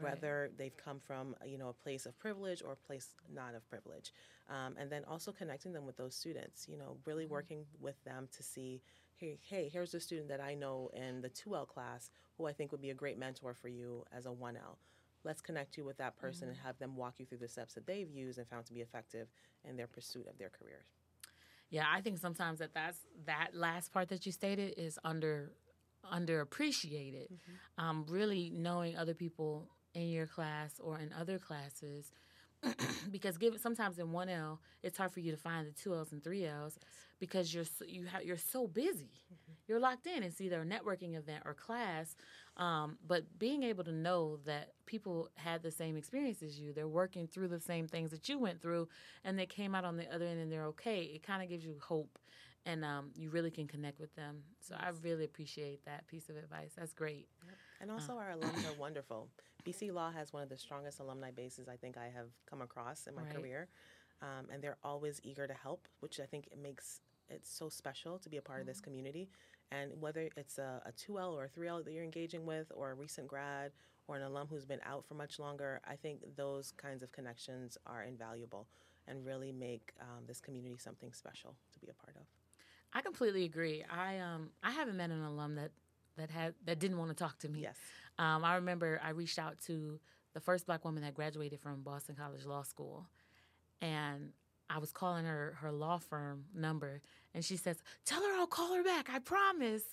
Whether 0.00 0.50
they've 0.58 0.76
come 0.76 0.98
from 0.98 1.36
you 1.46 1.58
know 1.58 1.68
a 1.68 1.72
place 1.72 2.06
of 2.06 2.18
privilege 2.18 2.60
or 2.60 2.72
a 2.72 2.76
place 2.76 3.10
not 3.32 3.54
of 3.54 3.68
privilege, 3.70 4.12
um, 4.50 4.74
and 4.76 4.90
then 4.90 5.04
also 5.06 5.30
connecting 5.30 5.72
them 5.72 5.86
with 5.86 5.96
those 5.96 6.14
students. 6.16 6.66
You 6.68 6.76
know, 6.76 6.96
really 7.06 7.26
working 7.26 7.64
with 7.80 8.02
them 8.04 8.28
to 8.36 8.42
see 8.42 8.82
hey, 9.18 9.38
hey, 9.48 9.70
here's 9.72 9.94
a 9.94 10.00
student 10.00 10.28
that 10.28 10.40
I 10.40 10.54
know 10.54 10.90
in 10.94 11.22
the 11.22 11.30
2L 11.30 11.66
class 11.68 12.10
who 12.36 12.46
I 12.46 12.52
think 12.52 12.72
would 12.72 12.82
be 12.82 12.90
a 12.90 12.94
great 12.94 13.18
mentor 13.18 13.54
for 13.54 13.68
you 13.68 14.04
as 14.12 14.26
a 14.26 14.30
1L. 14.30 14.76
Let's 15.24 15.40
connect 15.40 15.76
you 15.76 15.84
with 15.84 15.96
that 15.98 16.16
person 16.16 16.48
and 16.48 16.56
have 16.58 16.78
them 16.78 16.96
walk 16.96 17.14
you 17.18 17.26
through 17.26 17.38
the 17.38 17.48
steps 17.48 17.74
that 17.74 17.86
they've 17.86 18.10
used 18.10 18.38
and 18.38 18.46
found 18.46 18.66
to 18.66 18.74
be 18.74 18.80
effective 18.80 19.28
in 19.64 19.76
their 19.76 19.86
pursuit 19.86 20.26
of 20.28 20.38
their 20.38 20.50
careers. 20.50 20.86
Yeah, 21.70 21.84
I 21.92 22.00
think 22.00 22.18
sometimes 22.18 22.60
that 22.60 22.74
that's 22.74 22.98
that 23.24 23.48
last 23.52 23.92
part 23.92 24.08
that 24.10 24.24
you 24.24 24.30
stated 24.30 24.74
is 24.76 24.98
under 25.02 25.52
underappreciated. 26.12 27.26
Um, 27.76 28.06
really 28.08 28.52
knowing 28.54 28.96
other 28.96 29.14
people 29.14 29.68
in 29.94 30.08
your 30.08 30.26
class 30.26 30.78
or 30.78 31.00
in 31.00 31.12
other 31.18 31.40
classes, 31.40 32.12
because 33.10 33.38
given 33.38 33.58
sometimes 33.58 33.98
in 33.98 34.12
one 34.12 34.28
L 34.28 34.60
it's 34.82 34.98
hard 34.98 35.12
for 35.12 35.20
you 35.20 35.30
to 35.30 35.36
find 35.36 35.66
the 35.66 35.72
two 35.72 35.94
Ls 35.94 36.12
and 36.12 36.22
three 36.22 36.46
Ls 36.46 36.78
because 37.18 37.52
you're 37.54 37.64
so, 37.64 37.84
you 37.86 38.06
ha- 38.10 38.20
you're 38.22 38.36
so 38.36 38.66
busy. 38.66 39.10
You're 39.66 39.80
locked 39.80 40.06
in. 40.06 40.22
It's 40.22 40.40
either 40.40 40.60
a 40.60 40.64
networking 40.64 41.16
event 41.16 41.42
or 41.44 41.54
class. 41.54 42.14
Um, 42.56 42.98
but 43.06 43.38
being 43.38 43.62
able 43.64 43.84
to 43.84 43.92
know 43.92 44.38
that 44.46 44.72
people 44.86 45.28
had 45.34 45.62
the 45.62 45.70
same 45.70 45.96
experience 45.96 46.42
as 46.42 46.58
you, 46.58 46.72
they're 46.72 46.88
working 46.88 47.26
through 47.26 47.48
the 47.48 47.60
same 47.60 47.88
things 47.88 48.10
that 48.12 48.28
you 48.28 48.38
went 48.38 48.62
through, 48.62 48.88
and 49.24 49.38
they 49.38 49.46
came 49.46 49.74
out 49.74 49.84
on 49.84 49.96
the 49.96 50.12
other 50.14 50.24
end 50.24 50.40
and 50.40 50.50
they're 50.52 50.66
okay. 50.66 51.02
It 51.02 51.22
kind 51.22 51.42
of 51.42 51.48
gives 51.48 51.64
you 51.64 51.76
hope, 51.82 52.18
and 52.64 52.84
um, 52.84 53.10
you 53.16 53.28
really 53.30 53.50
can 53.50 53.66
connect 53.66 53.98
with 53.98 54.14
them. 54.14 54.42
So 54.60 54.76
I 54.78 54.90
really 55.02 55.24
appreciate 55.24 55.84
that 55.84 56.06
piece 56.06 56.28
of 56.28 56.36
advice. 56.36 56.72
That's 56.76 56.94
great. 56.94 57.28
And 57.80 57.90
also, 57.90 58.14
our 58.14 58.30
alums 58.30 58.64
are 58.64 58.72
wonderful. 58.78 59.28
BC 59.64 59.90
Law 59.90 60.10
has 60.12 60.32
one 60.32 60.42
of 60.42 60.48
the 60.48 60.56
strongest 60.56 61.00
alumni 61.00 61.30
bases 61.30 61.68
I 61.68 61.76
think 61.76 61.96
I 61.96 62.06
have 62.14 62.28
come 62.48 62.62
across 62.62 63.06
in 63.06 63.14
my 63.14 63.22
Right. 63.22 63.34
career. 63.34 63.68
Um, 64.22 64.46
and 64.52 64.62
they're 64.62 64.78
always 64.82 65.20
eager 65.24 65.46
to 65.46 65.54
help, 65.54 65.88
which 66.00 66.20
I 66.20 66.26
think 66.26 66.48
it 66.50 66.58
makes 66.58 67.00
it 67.28 67.44
so 67.46 67.68
special 67.68 68.18
to 68.20 68.28
be 68.28 68.36
a 68.38 68.42
part 68.42 68.60
of 68.60 68.66
this 68.66 68.80
community. 68.80 69.28
And 69.70 69.92
whether 70.00 70.28
it's 70.36 70.58
a, 70.58 70.80
a 70.86 70.92
2L 70.92 71.34
or 71.34 71.44
a 71.44 71.48
3L 71.48 71.84
that 71.84 71.92
you're 71.92 72.04
engaging 72.04 72.46
with, 72.46 72.70
or 72.74 72.90
a 72.90 72.94
recent 72.94 73.28
grad, 73.28 73.72
or 74.08 74.16
an 74.16 74.22
alum 74.22 74.46
who's 74.48 74.64
been 74.64 74.80
out 74.86 75.04
for 75.06 75.14
much 75.14 75.38
longer, 75.38 75.80
I 75.86 75.96
think 75.96 76.20
those 76.36 76.72
kinds 76.72 77.02
of 77.02 77.12
connections 77.12 77.76
are 77.86 78.04
invaluable 78.04 78.68
and 79.08 79.24
really 79.26 79.52
make 79.52 79.92
um, 80.00 80.24
this 80.26 80.40
community 80.40 80.76
something 80.78 81.12
special 81.12 81.56
to 81.72 81.78
be 81.80 81.88
a 81.88 81.94
part 81.94 82.16
of. 82.16 82.22
I 82.92 83.02
completely 83.02 83.44
agree. 83.44 83.84
I 83.90 84.18
um 84.18 84.50
I 84.62 84.70
haven't 84.70 84.96
met 84.96 85.10
an 85.10 85.22
alum 85.22 85.56
that 85.56 85.72
that 86.16 86.30
had 86.30 86.54
that 86.64 86.78
didn't 86.78 86.98
want 86.98 87.10
to 87.10 87.16
talk 87.16 87.38
to 87.40 87.48
me. 87.48 87.60
Yes. 87.60 87.76
Um, 88.18 88.44
I 88.44 88.56
remember 88.56 89.00
I 89.04 89.10
reached 89.10 89.38
out 89.38 89.60
to 89.66 90.00
the 90.34 90.40
first 90.40 90.66
black 90.66 90.84
woman 90.84 91.02
that 91.02 91.14
graduated 91.14 91.60
from 91.60 91.82
Boston 91.82 92.14
College 92.14 92.44
Law 92.44 92.62
School, 92.62 93.06
and 93.80 94.32
I 94.68 94.78
was 94.78 94.90
calling 94.92 95.24
her 95.24 95.56
her 95.60 95.70
law 95.70 95.98
firm 95.98 96.44
number, 96.54 97.00
and 97.34 97.44
she 97.44 97.56
says, 97.56 97.82
"Tell 98.04 98.20
her 98.20 98.38
I'll 98.38 98.46
call 98.46 98.74
her 98.74 98.82
back. 98.82 99.08
I 99.10 99.18
promise." 99.18 99.84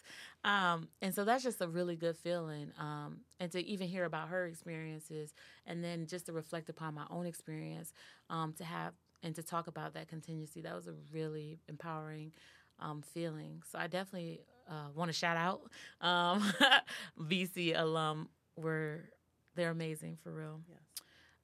Um, 0.43 0.87
and 1.01 1.13
so 1.13 1.25
that's 1.25 1.43
just 1.43 1.61
a 1.61 1.67
really 1.67 1.95
good 1.95 2.17
feeling, 2.17 2.71
um, 2.79 3.19
and 3.39 3.51
to 3.51 3.65
even 3.65 3.87
hear 3.87 4.05
about 4.05 4.29
her 4.29 4.45
experiences, 4.47 5.33
and 5.65 5.83
then 5.83 6.07
just 6.07 6.25
to 6.27 6.33
reflect 6.33 6.69
upon 6.69 6.95
my 6.95 7.05
own 7.09 7.25
experience, 7.25 7.93
um, 8.29 8.53
to 8.53 8.63
have 8.63 8.93
and 9.21 9.35
to 9.35 9.43
talk 9.43 9.67
about 9.67 9.93
that 9.93 10.07
contingency. 10.07 10.61
That 10.61 10.75
was 10.75 10.87
a 10.87 10.93
really 11.11 11.59
empowering 11.69 12.33
um, 12.79 13.01
feeling. 13.01 13.61
So 13.71 13.79
I 13.79 13.87
definitely 13.87 14.41
uh, 14.69 14.89
want 14.95 15.09
to 15.09 15.13
shout 15.13 15.37
out 15.37 15.61
um, 16.01 16.51
BC 17.19 17.79
alum. 17.79 18.29
Were 18.55 19.09
they're 19.55 19.71
amazing 19.71 20.17
for 20.23 20.31
real. 20.31 20.61
Yes. 20.69 20.79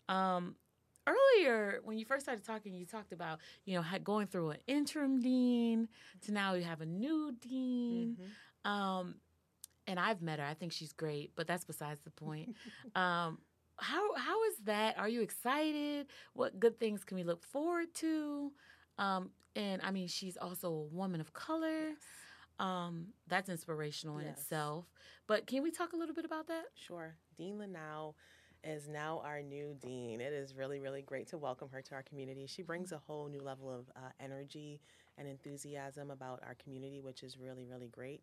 Um, 0.07 0.55
earlier, 1.07 1.79
when 1.83 1.97
you 1.97 2.05
first 2.05 2.25
started 2.25 2.43
talking, 2.43 2.73
you 2.73 2.85
talked 2.85 3.11
about 3.11 3.39
you 3.65 3.75
know 3.75 3.83
going 4.03 4.27
through 4.27 4.51
an 4.51 4.57
interim 4.67 5.21
dean 5.21 5.87
to 6.21 6.31
now 6.31 6.53
you 6.53 6.63
have 6.63 6.81
a 6.81 6.85
new 6.85 7.33
dean, 7.39 8.17
um, 8.65 9.15
and 9.87 9.99
I've 9.99 10.21
met 10.21 10.39
her. 10.39 10.45
I 10.45 10.53
think 10.53 10.71
she's 10.71 10.93
great, 10.93 11.31
but 11.35 11.47
that's 11.47 11.65
besides 11.65 12.01
the 12.01 12.11
point. 12.11 12.55
um, 12.95 13.39
how 13.77 14.15
how 14.15 14.43
is 14.45 14.57
that? 14.65 14.97
Are 14.97 15.09
you 15.09 15.21
excited? 15.21 16.07
What 16.33 16.59
good 16.59 16.79
things 16.79 17.03
can 17.03 17.17
we 17.17 17.23
look 17.23 17.43
forward 17.43 17.93
to? 17.95 18.51
Um, 18.97 19.31
and 19.55 19.81
I 19.81 19.91
mean, 19.91 20.07
she's 20.07 20.37
also 20.37 20.69
a 20.69 20.95
woman 20.95 21.21
of 21.21 21.33
color. 21.33 21.93
Um, 22.59 23.07
that's 23.27 23.49
inspirational 23.49 24.17
in 24.19 24.25
Yes. 24.25 24.39
itself. 24.39 24.85
But 25.27 25.47
can 25.47 25.63
we 25.63 25.71
talk 25.71 25.93
a 25.93 25.95
little 25.95 26.15
bit 26.15 26.25
about 26.25 26.47
that? 26.47 26.65
Sure. 26.75 27.15
Dean 27.37 27.57
Lienau 27.57 28.15
is 28.63 28.89
now 28.89 29.21
our 29.23 29.41
new 29.41 29.73
dean. 29.79 30.19
It 30.19 30.33
is 30.33 30.53
really, 30.53 30.79
really 30.79 31.01
great 31.01 31.27
to 31.29 31.37
welcome 31.37 31.69
her 31.69 31.81
to 31.81 31.95
our 31.95 32.03
community. 32.03 32.45
She 32.47 32.61
brings 32.61 32.91
a 32.91 32.97
whole 32.97 33.27
new 33.29 33.41
level 33.41 33.69
of 33.69 33.89
uh, 33.95 34.09
energy 34.19 34.81
and 35.17 35.27
enthusiasm 35.27 36.11
about 36.11 36.41
our 36.45 36.55
community, 36.55 36.99
which 36.99 37.23
is 37.23 37.37
really, 37.37 37.65
really 37.65 37.87
great. 37.87 38.21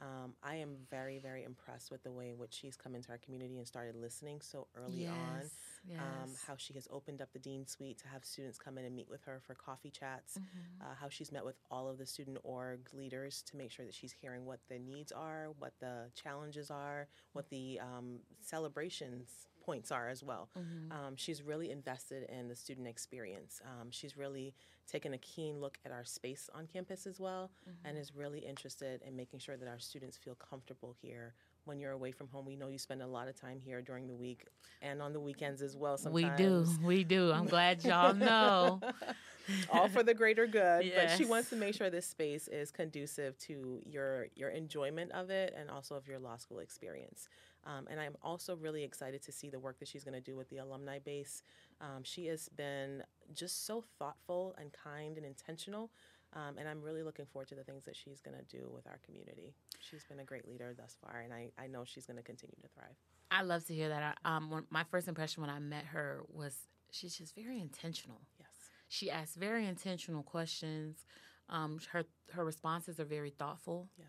Um, 0.00 0.34
I 0.42 0.56
am 0.56 0.76
very, 0.90 1.18
very 1.18 1.44
impressed 1.44 1.90
with 1.90 2.02
the 2.02 2.12
way 2.12 2.30
in 2.30 2.38
which 2.38 2.52
she's 2.54 2.76
come 2.76 2.94
into 2.94 3.10
our 3.10 3.18
community 3.18 3.56
and 3.58 3.66
started 3.66 3.96
listening 3.96 4.40
so 4.42 4.66
early 4.74 5.06
on. 5.06 5.40
Yes. 5.86 6.00
Um, 6.00 6.30
how 6.46 6.56
she 6.56 6.72
has 6.74 6.86
opened 6.90 7.20
up 7.22 7.32
the 7.32 7.38
Dean 7.38 7.66
Suite 7.66 7.98
to 7.98 8.08
have 8.08 8.24
students 8.24 8.58
come 8.58 8.78
in 8.78 8.84
and 8.84 8.94
meet 8.96 9.08
with 9.08 9.22
her 9.24 9.40
for 9.46 9.54
coffee 9.54 9.90
chats, 9.90 10.38
Mhm. 10.38 10.80
uh, 10.80 10.94
how 10.94 11.08
she's 11.08 11.30
met 11.32 11.44
with 11.44 11.56
all 11.70 11.88
of 11.88 11.98
the 11.98 12.06
student 12.06 12.38
org 12.42 12.88
leaders 12.92 13.42
to 13.44 13.56
make 13.56 13.70
sure 13.70 13.84
that 13.86 13.94
she's 13.94 14.12
hearing 14.12 14.44
what 14.46 14.60
the 14.68 14.78
needs 14.78 15.12
are, 15.12 15.50
what 15.58 15.78
the 15.80 16.10
challenges 16.14 16.70
are, 16.70 17.08
what 17.32 17.48
the 17.50 17.78
um, 17.80 18.20
celebrations 18.40 19.48
points 19.68 19.92
are 19.92 20.08
as 20.08 20.22
well. 20.24 20.48
Mhm. 20.56 20.90
Um, 20.90 21.16
she's 21.16 21.42
really 21.42 21.70
invested 21.70 22.22
in 22.30 22.48
the 22.48 22.56
student 22.56 22.86
experience. 22.88 23.60
Um, 23.66 23.90
she's 23.90 24.16
really 24.16 24.54
taken 24.86 25.12
a 25.12 25.18
keen 25.18 25.60
look 25.60 25.78
at 25.84 25.92
our 25.92 26.04
space 26.04 26.48
on 26.54 26.66
campus 26.66 27.06
as 27.06 27.20
well 27.20 27.50
and 27.84 27.98
is 27.98 28.14
really 28.14 28.38
interested 28.38 29.02
in 29.02 29.14
making 29.14 29.40
sure 29.40 29.58
that 29.58 29.68
our 29.68 29.78
students 29.78 30.16
feel 30.16 30.34
comfortable 30.36 30.94
here. 31.02 31.34
When 31.66 31.78
you're 31.78 31.92
away 31.92 32.12
from 32.12 32.28
home, 32.28 32.46
we 32.46 32.56
know 32.56 32.68
you 32.68 32.78
spend 32.78 33.02
a 33.02 33.06
lot 33.06 33.28
of 33.28 33.34
time 33.38 33.60
here 33.60 33.82
during 33.82 34.06
the 34.06 34.14
week 34.14 34.46
and 34.80 35.02
on 35.02 35.12
the 35.12 35.20
weekends 35.20 35.60
as 35.60 35.76
well. 35.76 35.98
Sometimes 35.98 36.38
we 36.38 36.44
do, 36.44 36.86
we 36.86 37.04
do. 37.04 37.30
I'm 37.30 37.44
glad 37.44 37.84
y'all 37.84 38.14
know. 38.30 38.80
all 39.70 39.88
for 39.88 40.02
the 40.02 40.14
greater 40.14 40.46
good. 40.46 40.92
But 40.94 41.10
she 41.10 41.26
wants 41.26 41.50
to 41.50 41.56
make 41.56 41.74
sure 41.74 41.90
this 41.90 42.06
space 42.06 42.48
is 42.48 42.70
conducive 42.70 43.36
to 43.40 43.80
your 43.84 44.28
your 44.34 44.50
enjoyment 44.50 45.12
of 45.12 45.28
it 45.30 45.54
and 45.58 45.70
also 45.70 45.94
of 45.94 46.06
your 46.06 46.18
law 46.18 46.36
school 46.36 46.58
experience. 46.60 47.28
Um, 47.68 47.86
and 47.90 48.00
I'm 48.00 48.16
also 48.22 48.56
really 48.56 48.82
excited 48.82 49.22
to 49.22 49.32
see 49.32 49.50
the 49.50 49.60
work 49.60 49.78
that 49.78 49.88
she's 49.88 50.02
going 50.02 50.14
to 50.14 50.20
do 50.20 50.36
with 50.36 50.48
the 50.48 50.56
alumni 50.58 50.98
base. 50.98 51.42
Um, 51.80 52.02
she 52.02 52.26
has 52.26 52.48
been 52.48 53.02
just 53.34 53.66
so 53.66 53.84
thoughtful 53.98 54.54
and 54.58 54.72
kind 54.72 55.18
and 55.18 55.26
intentional. 55.26 55.90
Um, 56.34 56.58
and 56.58 56.68
I'm 56.68 56.82
really 56.82 57.02
looking 57.02 57.26
forward 57.26 57.48
to 57.48 57.54
the 57.54 57.64
things 57.64 57.84
that 57.84 57.96
she's 57.96 58.20
going 58.20 58.36
to 58.36 58.44
do 58.44 58.70
with 58.74 58.86
our 58.86 58.98
community. 59.04 59.54
She's 59.80 60.04
been 60.04 60.20
a 60.20 60.24
great 60.24 60.46
leader 60.46 60.74
thus 60.76 60.96
far, 61.00 61.20
and 61.20 61.32
I, 61.32 61.50
I 61.58 61.66
know 61.66 61.84
she's 61.84 62.06
going 62.06 62.18
to 62.18 62.22
continue 62.22 62.56
to 62.62 62.68
thrive. 62.68 62.96
I 63.30 63.42
love 63.42 63.66
to 63.66 63.74
hear 63.74 63.88
that. 63.88 64.16
I, 64.24 64.36
um, 64.36 64.50
when, 64.50 64.64
my 64.70 64.84
first 64.90 65.08
impression 65.08 65.42
when 65.42 65.50
I 65.50 65.58
met 65.58 65.84
her 65.86 66.22
was 66.28 66.54
she's 66.90 67.16
just 67.16 67.34
very 67.34 67.60
intentional. 67.60 68.20
Yes. 68.38 68.48
She 68.88 69.10
asks 69.10 69.36
very 69.36 69.66
intentional 69.66 70.22
questions. 70.22 71.06
Um, 71.50 71.78
her 71.92 72.04
her 72.32 72.44
responses 72.44 73.00
are 73.00 73.04
very 73.04 73.30
thoughtful. 73.30 73.88
Yes. 73.98 74.08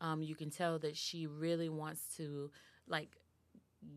Um, 0.00 0.22
you 0.22 0.34
can 0.34 0.50
tell 0.50 0.78
that 0.80 0.96
she 0.96 1.26
really 1.26 1.68
wants 1.68 2.16
to 2.16 2.50
like 2.88 3.16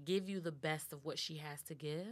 give 0.06 0.30
you 0.30 0.40
the 0.40 0.52
best 0.52 0.94
of 0.94 1.06
what 1.06 1.18
she 1.20 1.38
has 1.38 1.62
to 1.64 1.76
give. 1.76 2.08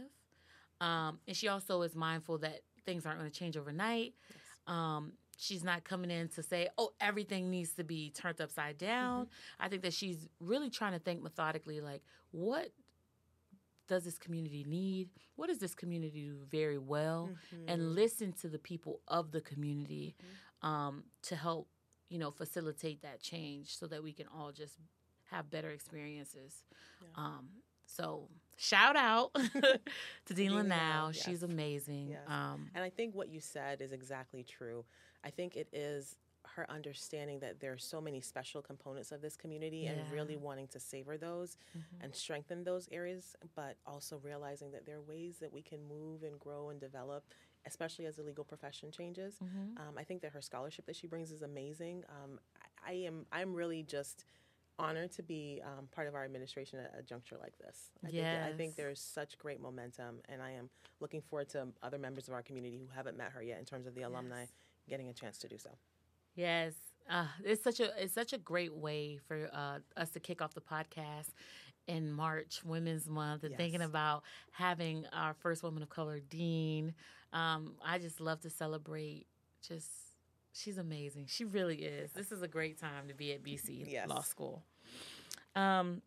Um, 0.80 1.20
and 1.26 1.36
she 1.36 1.48
also 1.48 1.82
is 1.82 1.94
mindful 1.94 2.38
that 2.38 2.60
things 2.84 3.06
aren't 3.06 3.18
going 3.18 3.30
to 3.30 3.38
change 3.38 3.56
overnight. 3.56 4.14
Yes. 4.28 4.38
Um, 4.66 5.12
she's 5.36 5.64
not 5.64 5.84
coming 5.84 6.10
in 6.10 6.28
to 6.28 6.42
say, 6.42 6.68
"Oh, 6.76 6.90
everything 7.00 7.50
needs 7.50 7.72
to 7.74 7.84
be 7.84 8.10
turned 8.10 8.40
upside 8.40 8.78
down." 8.78 9.28
I 9.58 9.68
think 9.68 9.82
that 9.82 9.94
she's 9.94 10.28
really 10.40 10.70
trying 10.70 10.92
to 10.92 10.98
think 10.98 11.22
methodically, 11.22 11.80
like, 11.80 12.02
what 12.30 12.72
does 13.88 14.04
this 14.04 14.18
community 14.18 14.64
need? 14.68 15.10
What 15.36 15.48
does 15.48 15.58
this 15.58 15.74
community 15.74 16.28
do 16.28 16.38
very 16.50 16.78
well? 16.78 17.30
Mm-hmm. 17.54 17.68
And 17.68 17.94
listen 17.94 18.32
to 18.40 18.48
the 18.48 18.58
people 18.58 19.00
of 19.06 19.30
the 19.30 19.40
community 19.40 20.16
um, 20.62 21.04
to 21.22 21.36
help, 21.36 21.68
you 22.08 22.18
know, 22.18 22.30
facilitate 22.30 23.02
that 23.02 23.20
change, 23.20 23.76
so 23.78 23.86
that 23.86 24.02
we 24.02 24.12
can 24.12 24.26
all 24.34 24.52
just 24.52 24.74
have 25.30 25.50
better 25.50 25.70
experiences. 25.70 26.64
Yeah. 27.00 27.24
Um, 27.24 27.48
so 27.86 28.28
shout 28.56 28.96
out 28.96 29.32
to 30.26 30.34
Dean 30.34 30.50
Lienau. 30.52 31.10
Lienau, 31.10 31.14
She's 31.14 31.42
amazing. 31.42 32.08
Yes. 32.10 32.20
Um, 32.26 32.70
And 32.74 32.84
I 32.84 32.90
think 32.90 33.14
what 33.14 33.28
you 33.28 33.40
said 33.40 33.80
is 33.80 33.92
exactly 33.92 34.42
true. 34.42 34.84
I 35.24 35.30
think 35.30 35.56
it 35.56 35.68
is 35.72 36.16
her 36.54 36.68
understanding 36.70 37.40
that 37.40 37.60
there 37.60 37.72
are 37.72 37.78
so 37.78 38.00
many 38.00 38.20
special 38.20 38.62
components 38.62 39.12
of 39.12 39.20
this 39.20 39.36
community 39.36 39.86
and 39.86 40.00
really 40.10 40.36
wanting 40.36 40.66
to 40.68 40.80
savor 40.80 41.18
those 41.18 41.58
mhm. 41.76 41.82
and 42.00 42.14
strengthen 42.14 42.64
those 42.64 42.88
areas, 42.90 43.36
but 43.54 43.76
also 43.86 44.18
realizing 44.22 44.70
that 44.70 44.86
there 44.86 44.96
are 44.96 45.02
ways 45.02 45.38
that 45.38 45.52
we 45.52 45.60
can 45.60 45.86
move 45.86 46.22
and 46.22 46.38
grow 46.38 46.70
and 46.70 46.80
develop, 46.80 47.24
especially 47.66 48.06
as 48.06 48.16
the 48.16 48.22
legal 48.22 48.44
profession 48.44 48.90
changes. 48.90 49.36
Mhm. 49.42 49.78
Um, 49.78 49.98
I 49.98 50.04
think 50.04 50.22
that 50.22 50.32
her 50.32 50.40
scholarship 50.40 50.86
that 50.86 50.96
she 50.96 51.06
brings 51.06 51.30
is 51.30 51.42
amazing. 51.42 52.04
Um, 52.08 52.40
I, 52.86 52.90
I 52.90 52.94
am 53.06 53.26
I'm 53.32 53.52
really 53.52 53.82
just 53.82 54.24
honored 54.78 55.12
to 55.12 55.22
be 55.22 55.62
um, 55.64 55.86
part 55.94 56.06
of 56.06 56.14
our 56.14 56.24
administration 56.24 56.78
at 56.78 56.94
a 56.98 57.02
juncture 57.02 57.36
like 57.40 57.56
this. 57.58 57.90
I 58.04 58.10
think, 58.10 58.26
I 58.26 58.52
think 58.56 58.76
there's 58.76 59.00
such 59.00 59.38
great 59.38 59.60
momentum, 59.60 60.20
and 60.28 60.42
I 60.42 60.52
am 60.52 60.68
looking 61.00 61.20
forward 61.22 61.48
to 61.50 61.68
other 61.82 61.98
members 61.98 62.28
of 62.28 62.34
our 62.34 62.42
community 62.42 62.76
who 62.78 62.86
haven't 62.94 63.16
met 63.16 63.30
her 63.32 63.42
yet 63.42 63.58
in 63.58 63.64
terms 63.64 63.86
of 63.86 63.94
the 63.94 64.02
alumni 64.02 64.40
Yes. 64.40 64.48
getting 64.88 65.08
a 65.08 65.12
chance 65.12 65.38
to 65.38 65.48
do 65.48 65.58
so. 65.58 65.70
Yes, 66.34 66.74
uh, 67.08 67.26
it's 67.44 67.62
such 67.62 67.80
a 67.80 67.90
it's 68.02 68.12
such 68.12 68.32
a 68.32 68.38
great 68.38 68.74
way 68.74 69.18
for 69.26 69.48
uh, 69.52 69.78
us 69.96 70.10
to 70.10 70.20
kick 70.20 70.42
off 70.42 70.52
the 70.54 70.60
podcast 70.60 71.28
in 71.86 72.10
March, 72.12 72.60
Women's 72.64 73.08
Month, 73.08 73.44
and 73.44 73.56
thinking 73.56 73.80
about 73.80 74.24
having 74.50 75.06
our 75.12 75.32
first 75.34 75.62
woman 75.62 75.82
of 75.82 75.88
color 75.88 76.20
dean. 76.20 76.94
Um, 77.32 77.74
I 77.84 77.98
just 77.98 78.20
love 78.20 78.40
to 78.42 78.50
celebrate. 78.50 79.26
Just 79.66 79.88
she's 80.56 80.78
amazing. 80.78 81.26
She 81.28 81.44
really 81.44 81.76
is. 81.76 82.12
This 82.12 82.32
is 82.32 82.42
a 82.42 82.48
great 82.48 82.80
time 82.80 83.08
to 83.08 83.14
be 83.14 83.32
at 83.32 83.42
BC 83.42 83.84
Yes. 83.90 84.08
Law 84.08 84.22
School. 84.22 84.62
Um, 85.54 86.02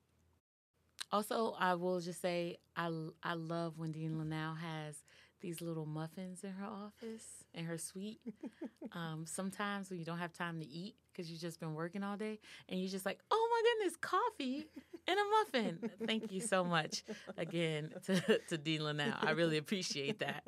also, 1.12 1.56
I 1.60 1.74
will 1.76 2.00
just 2.00 2.22
say 2.22 2.58
I 2.76 2.90
I 3.24 3.34
love 3.34 3.78
when 3.78 3.92
Dean 3.92 4.12
Lienau 4.12 4.58
has 4.58 5.04
these 5.42 5.62
little 5.62 5.86
muffins 5.86 6.44
in 6.44 6.52
her 6.52 6.66
office 6.68 7.24
in 7.54 7.66
her 7.66 7.78
suite. 7.78 8.20
um, 8.94 9.26
sometimes 9.26 9.90
when 9.90 10.00
you 10.00 10.06
don't 10.06 10.20
have 10.20 10.34
time 10.34 10.60
to 10.60 10.68
eat 10.68 10.96
because 11.20 11.30
you've 11.30 11.42
just 11.42 11.60
been 11.60 11.74
working 11.74 12.02
all 12.02 12.16
day, 12.16 12.40
and 12.70 12.80
you're 12.80 12.90
just 12.90 13.06
like, 13.06 13.20
oh 13.30 13.50
my 13.52 13.62
goodness, 13.84 13.98
coffee 13.98 14.68
and 15.06 15.20
a 15.20 15.60
muffin. 15.60 15.90
Thank 16.08 16.32
you 16.32 16.40
so 16.40 16.64
much 16.64 17.04
again 17.38 17.92
to 18.06 18.40
to 18.48 18.58
Dean 18.58 18.82
Lienau. 18.82 19.14
I 19.22 19.32
really 19.32 19.58
appreciate 19.58 20.20
that. 20.20 20.46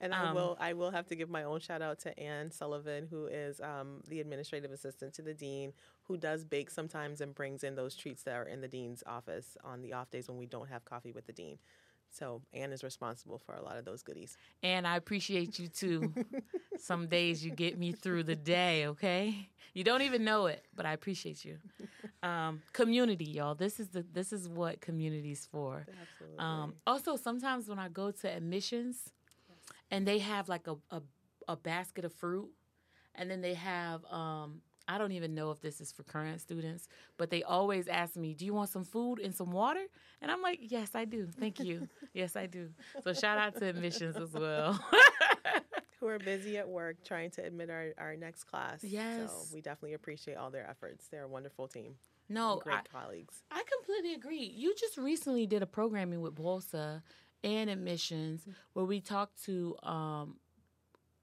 And 0.00 0.14
I 0.14 0.28
Um, 0.28 0.34
will 0.34 0.56
I 0.58 0.72
will 0.72 0.90
have 0.90 1.06
to 1.08 1.14
give 1.14 1.28
my 1.28 1.44
own 1.44 1.60
shout 1.60 1.82
out 1.82 1.98
to 2.00 2.18
Ann 2.18 2.50
Sullivan, 2.50 3.06
who 3.10 3.26
is 3.26 3.60
um, 3.60 4.00
the 4.08 4.20
administrative 4.20 4.72
assistant 4.72 5.12
to 5.14 5.22
the 5.22 5.34
dean, 5.34 5.74
who 6.04 6.16
does 6.16 6.44
bake 6.44 6.70
sometimes 6.70 7.20
and 7.20 7.34
brings 7.34 7.62
in 7.62 7.74
those 7.74 7.94
treats 7.94 8.22
that 8.22 8.34
are 8.34 8.44
in 8.44 8.62
the 8.62 8.68
dean's 8.68 9.02
office 9.06 9.58
on 9.62 9.82
the 9.82 9.92
off 9.92 10.10
days 10.10 10.28
when 10.28 10.38
we 10.38 10.46
don't 10.46 10.70
have 10.70 10.86
coffee 10.86 11.12
with 11.12 11.26
the 11.26 11.32
dean. 11.32 11.58
So 12.14 12.42
Anne 12.52 12.72
is 12.72 12.84
responsible 12.84 13.38
for 13.38 13.54
a 13.54 13.62
lot 13.62 13.76
of 13.76 13.84
those 13.84 14.02
goodies. 14.02 14.36
And 14.62 14.86
I 14.86 14.96
appreciate 14.96 15.58
you 15.58 15.66
too. 15.66 16.14
Some 16.78 17.08
days 17.08 17.44
you 17.44 17.50
get 17.50 17.76
me 17.76 17.90
through 17.92 18.22
the 18.22 18.36
day, 18.36 18.86
okay? 18.86 19.48
You 19.72 19.82
don't 19.82 20.02
even 20.02 20.22
know 20.24 20.46
it, 20.46 20.64
but 20.76 20.86
I 20.86 20.92
appreciate 20.92 21.44
you. 21.44 21.58
Um, 22.22 22.62
community, 22.72 23.24
y'all. 23.24 23.56
This 23.56 23.80
is 23.80 23.88
the 23.88 24.04
this 24.12 24.32
is 24.32 24.48
what 24.48 24.80
community's 24.80 25.48
for. 25.50 25.86
Absolutely. 26.00 26.38
Um, 26.38 26.74
also, 26.86 27.16
sometimes 27.16 27.68
when 27.68 27.80
I 27.80 27.88
go 27.88 28.12
to 28.12 28.28
admissions, 28.28 29.12
and 29.90 30.06
they 30.06 30.20
have 30.20 30.48
like 30.48 30.68
a, 30.68 30.76
a 30.90 31.02
a 31.48 31.56
basket 31.56 32.04
of 32.04 32.12
fruit, 32.12 32.48
and 33.16 33.28
then 33.28 33.40
they 33.40 33.54
have 33.54 34.04
um, 34.06 34.62
I 34.86 34.98
don't 34.98 35.12
even 35.12 35.34
know 35.34 35.50
if 35.50 35.60
this 35.60 35.80
is 35.80 35.92
for 35.92 36.02
current 36.02 36.40
students, 36.40 36.88
but 37.16 37.30
they 37.30 37.42
always 37.42 37.88
ask 37.88 38.16
me, 38.16 38.34
"Do 38.34 38.44
you 38.44 38.54
want 38.54 38.70
some 38.70 38.84
food 38.84 39.18
and 39.18 39.34
some 39.34 39.50
water?" 39.50 39.84
And 40.20 40.30
I'm 40.30 40.42
like, 40.42 40.58
"Yes, 40.62 40.90
I 40.94 41.04
do. 41.04 41.26
Thank 41.26 41.60
you. 41.60 41.88
yes, 42.14 42.36
I 42.36 42.46
do." 42.46 42.70
So 43.02 43.12
shout 43.12 43.38
out 43.38 43.56
to 43.56 43.66
admissions 43.66 44.16
as 44.16 44.32
well. 44.32 44.78
who 46.04 46.10
are 46.10 46.18
busy 46.18 46.58
at 46.58 46.68
work 46.68 46.96
trying 47.02 47.30
to 47.30 47.42
admit 47.42 47.70
our, 47.70 47.94
our 47.96 48.14
next 48.14 48.44
class. 48.44 48.84
Yes. 48.84 49.30
So 49.30 49.54
we 49.54 49.62
definitely 49.62 49.94
appreciate 49.94 50.36
all 50.36 50.50
their 50.50 50.68
efforts. 50.68 51.08
They're 51.08 51.24
a 51.24 51.28
wonderful 51.28 51.66
team. 51.66 51.94
no, 52.28 52.60
great 52.62 52.76
I, 52.76 53.00
colleagues. 53.00 53.42
I 53.50 53.62
completely 53.78 54.14
agree. 54.14 54.52
You 54.54 54.74
just 54.78 54.98
recently 54.98 55.46
did 55.46 55.62
a 55.62 55.66
programming 55.66 56.20
with 56.20 56.34
Bolsa 56.34 57.02
and 57.42 57.70
admissions 57.70 58.46
where 58.74 58.84
we 58.84 59.00
talked 59.00 59.42
to 59.44 59.76
um, 59.82 60.36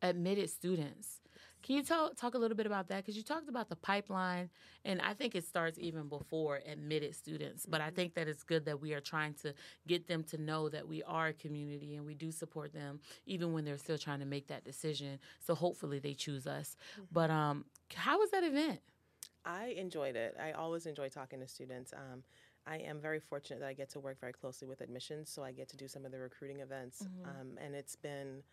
admitted 0.02 0.50
students. 0.50 1.21
Can 1.64 1.76
you 1.76 1.84
talk 1.84 2.16
talk 2.16 2.34
a 2.34 2.38
little 2.38 2.58
bit 2.58 2.66
about 2.66 2.88
that? 2.90 2.98
Because 2.98 3.16
you 3.16 3.24
talked 3.24 3.48
about 3.50 3.70
the 3.70 3.76
pipeline, 3.76 4.50
and 4.84 5.02
I 5.02 5.14
think 5.14 5.36
it 5.36 5.46
starts 5.46 5.78
even 5.80 6.08
before 6.08 6.62
admitted 6.66 7.16
students. 7.16 7.66
But 7.66 7.82
I 7.82 7.90
think 7.92 8.16
that 8.16 8.28
it's 8.28 8.44
good 8.44 8.66
that 8.66 8.82
we 8.82 8.94
are 8.94 9.02
trying 9.02 9.36
to 9.36 9.54
get 9.88 10.08
them 10.08 10.24
to 10.26 10.38
know 10.38 10.70
that 10.70 10.88
we 10.88 11.04
are 11.04 11.28
a 11.28 11.34
community 11.34 11.96
and 11.96 12.06
we 12.06 12.16
do 12.16 12.32
support 12.32 12.74
them, 12.74 13.00
even 13.26 13.54
when 13.54 13.64
they're 13.66 13.78
still 13.78 13.98
trying 13.98 14.20
to 14.20 14.26
make 14.26 14.48
that 14.48 14.64
decision. 14.64 15.20
So 15.40 15.56
hopefully 15.56 16.00
they 16.00 16.14
choose 16.14 16.48
us. 16.48 16.76
But 17.12 17.30
um, 17.30 17.66
how 17.94 18.20
was 18.20 18.32
that 18.32 18.44
event? 18.44 18.80
I 19.46 19.68
enjoyed 19.78 20.16
it. 20.16 20.36
I 20.40 20.52
always 20.52 20.86
enjoy 20.86 21.10
talking 21.10 21.40
to 21.40 21.48
students. 21.48 21.94
Um, 21.94 22.24
I 22.68 22.78
am 22.78 23.00
very 23.00 23.20
fortunate 23.20 23.60
that 23.62 23.70
I 23.70 23.74
get 23.74 23.90
to 23.92 24.00
work 24.00 24.20
very 24.20 24.34
closely 24.34 24.68
with 24.68 24.82
admissions, 24.82 25.32
so 25.32 25.44
I 25.44 25.52
get 25.52 25.68
to 25.70 25.78
do 25.78 25.88
some 25.88 26.06
of 26.06 26.12
the 26.12 26.20
recruiting 26.20 26.60
events. 26.60 27.02
Mhm. 27.04 27.28
Um, 27.28 27.58
and 27.58 27.74
it's 27.76 27.96
been, 27.96 28.44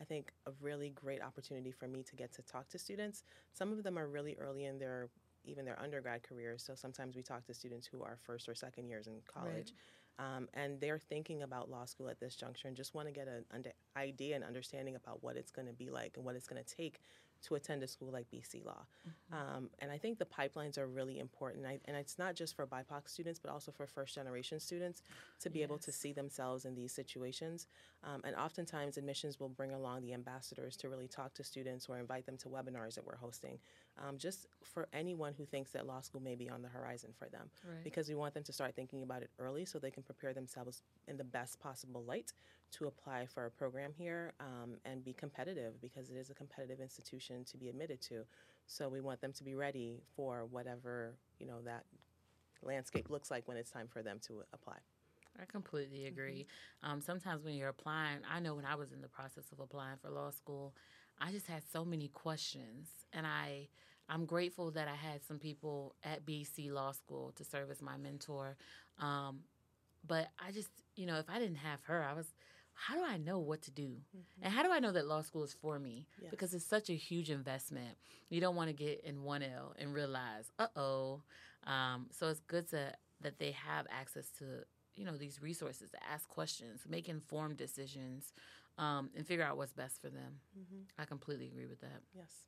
I 0.00 0.04
think, 0.04 0.32
a 0.46 0.52
really 0.60 0.90
great 0.90 1.22
opportunity 1.22 1.70
for 1.70 1.88
me 1.88 2.02
to 2.04 2.16
get 2.16 2.32
to 2.34 2.42
talk 2.42 2.68
to 2.70 2.78
students. 2.78 3.24
Some 3.52 3.72
of 3.72 3.82
them 3.82 3.98
are 3.98 4.06
really 4.06 4.36
early 4.40 4.64
in 4.64 4.78
their 4.78 5.08
even 5.44 5.64
their 5.64 5.80
undergrad 5.80 6.22
careers. 6.22 6.62
So 6.62 6.74
sometimes 6.74 7.16
we 7.16 7.22
talk 7.22 7.46
to 7.46 7.54
students 7.54 7.86
who 7.86 8.02
are 8.02 8.18
first 8.22 8.48
or 8.48 8.54
second 8.54 8.88
years 8.88 9.06
in 9.06 9.14
college. 9.26 9.72
Um, 10.18 10.48
and 10.52 10.80
they're 10.80 10.98
thinking 10.98 11.42
about 11.42 11.70
law 11.70 11.84
school 11.84 12.08
at 12.08 12.18
this 12.18 12.34
juncture 12.34 12.66
and 12.66 12.76
just 12.76 12.92
want 12.92 13.06
to 13.06 13.12
get 13.12 13.28
an 13.28 13.44
under, 13.54 13.70
idea 13.96 14.34
and 14.34 14.44
understanding 14.44 14.96
about 14.96 15.22
what 15.22 15.36
it's 15.36 15.52
going 15.52 15.68
to 15.68 15.72
be 15.72 15.90
like 15.90 16.16
and 16.16 16.24
what 16.24 16.34
it's 16.34 16.48
going 16.48 16.62
to 16.62 16.76
take 16.76 17.00
to 17.42 17.54
attend 17.54 17.82
a 17.82 17.88
school 17.88 18.10
like 18.10 18.26
BC 18.30 18.64
Law. 18.64 18.86
Um, 19.32 19.70
and 19.78 19.90
I 19.90 19.98
think 19.98 20.18
the 20.18 20.24
pipelines 20.24 20.78
are 20.78 20.86
really 20.86 21.18
important. 21.18 21.66
I, 21.66 21.78
and 21.84 21.96
it's 21.96 22.18
not 22.18 22.34
just 22.34 22.56
for 22.56 22.66
BIPOC 22.66 23.08
students, 23.08 23.38
but 23.38 23.50
also 23.50 23.70
for 23.70 23.86
first 23.86 24.14
generation 24.14 24.58
students 24.58 25.02
to 25.40 25.50
be 25.50 25.62
able 25.62 25.78
to 25.78 25.92
see 25.92 26.12
themselves 26.12 26.64
in 26.64 26.74
these 26.74 26.92
situations. 26.92 27.66
Um, 28.04 28.22
and 28.24 28.34
oftentimes, 28.36 28.96
admissions 28.96 29.38
will 29.38 29.48
bring 29.48 29.72
along 29.72 30.02
the 30.02 30.14
ambassadors 30.14 30.76
to 30.78 30.88
really 30.88 31.08
talk 31.08 31.34
to 31.34 31.44
students 31.44 31.88
or 31.88 31.98
invite 31.98 32.26
them 32.26 32.36
to 32.38 32.48
webinars 32.48 32.94
that 32.94 33.06
we're 33.06 33.16
hosting, 33.16 33.58
um, 34.06 34.16
just 34.18 34.46
for 34.62 34.88
anyone 34.92 35.32
who 35.36 35.44
thinks 35.44 35.70
that 35.72 35.86
law 35.86 36.00
school 36.00 36.20
may 36.20 36.34
be 36.34 36.48
on 36.48 36.62
the 36.62 36.68
horizon 36.68 37.10
for 37.18 37.28
them 37.28 37.50
Right. 37.64 37.82
because 37.84 38.08
we 38.08 38.14
want 38.14 38.34
them 38.34 38.42
to 38.44 38.52
start 38.52 38.74
thinking 38.76 39.02
about 39.02 39.22
it 39.22 39.30
early 39.38 39.64
so 39.64 39.78
they 39.78 39.90
can 39.90 40.02
prepare 40.02 40.32
themselves 40.34 40.82
in 41.06 41.16
the 41.16 41.24
best 41.24 41.58
possible 41.60 42.02
light 42.04 42.32
to 42.72 42.86
apply 42.86 43.26
for 43.26 43.46
a 43.46 43.50
program 43.50 43.92
here 43.96 44.34
um, 44.40 44.76
and 44.84 45.04
be 45.04 45.12
competitive 45.14 45.80
because 45.80 46.10
it 46.10 46.16
is 46.16 46.28
a 46.30 46.34
competitive 46.34 46.80
institution 46.80 47.44
to 47.44 47.56
be 47.56 47.68
admitted 47.68 48.00
to. 48.02 48.24
So 48.66 48.88
we 48.90 49.00
want 49.00 49.20
them 49.22 49.32
to 49.32 49.44
be 49.44 49.54
ready 49.54 50.02
for 50.14 50.44
whatever 50.44 51.14
you 51.38 51.46
know 51.46 51.62
that 51.64 51.84
landscape 52.62 53.08
looks 53.10 53.30
like 53.30 53.46
when 53.48 53.56
it's 53.56 53.70
time 53.70 53.86
for 53.88 54.02
them 54.02 54.18
to 54.26 54.42
apply. 54.52 54.76
I 55.40 55.44
completely 55.44 56.06
agree. 56.06 56.46
Um, 56.82 57.00
sometimes 57.00 57.44
when 57.44 57.54
you're 57.54 57.68
applying, 57.68 58.18
I 58.30 58.40
know 58.40 58.54
when 58.56 58.64
I 58.64 58.74
was 58.74 58.92
in 58.92 59.00
the 59.00 59.08
process 59.08 59.44
of 59.52 59.60
applying 59.60 59.96
for 60.02 60.10
law 60.10 60.30
school, 60.30 60.74
I 61.20 61.30
just 61.32 61.46
had 61.46 61.62
so 61.72 61.84
many 61.84 62.08
questions, 62.08 62.88
and 63.12 63.26
I 63.26 63.68
I'm 64.08 64.24
grateful 64.24 64.70
that 64.70 64.88
I 64.88 64.94
had 64.94 65.22
some 65.22 65.38
people 65.38 65.94
at 66.02 66.24
BC 66.24 66.70
Law 66.72 66.92
School 66.92 67.32
to 67.36 67.44
serve 67.44 67.70
as 67.70 67.82
my 67.82 67.96
mentor. 67.98 68.56
Um, 68.98 69.40
but 70.06 70.28
I 70.38 70.50
just, 70.50 70.70
you 70.96 71.06
know, 71.06 71.18
if 71.18 71.28
I 71.28 71.38
didn't 71.38 71.56
have 71.56 71.80
her, 71.84 72.02
I 72.02 72.14
was, 72.14 72.26
how 72.72 72.94
do 72.94 73.02
I 73.04 73.18
know 73.18 73.38
what 73.38 73.60
to 73.62 73.70
do? 73.70 73.96
And 74.40 74.52
how 74.52 74.62
do 74.62 74.70
I 74.70 74.78
know 74.78 74.92
that 74.92 75.06
law 75.06 75.20
school 75.20 75.44
is 75.44 75.52
for 75.60 75.78
me? 75.78 76.06
Yes. 76.20 76.30
Because 76.30 76.54
it's 76.54 76.64
such 76.64 76.88
a 76.88 76.94
huge 76.94 77.30
investment. 77.30 77.96
You 78.30 78.40
don't 78.40 78.56
want 78.56 78.68
to 78.70 78.72
get 78.72 79.02
in 79.04 79.16
1L 79.18 79.72
and 79.78 79.92
realize, 79.92 80.50
uh 80.58 80.68
oh. 80.76 81.22
Um, 81.66 82.06
so 82.10 82.28
it's 82.28 82.40
good 82.40 82.68
to 82.70 82.92
that 83.20 83.38
they 83.38 83.50
have 83.50 83.86
access 83.90 84.30
to 84.38 84.44
you 84.94 85.04
know 85.04 85.16
these 85.16 85.42
resources 85.42 85.90
to 85.90 85.98
ask 86.10 86.28
questions, 86.28 86.82
make 86.88 87.08
informed 87.08 87.56
decisions, 87.56 88.32
um, 88.78 89.10
and 89.14 89.26
figure 89.26 89.44
out 89.44 89.56
what's 89.56 89.72
best 89.72 90.00
for 90.00 90.08
them. 90.08 90.40
Mhm. 90.56 90.84
I 90.98 91.04
completely 91.04 91.46
agree 91.48 91.66
with 91.66 91.80
that. 91.80 92.02
Yes. 92.12 92.46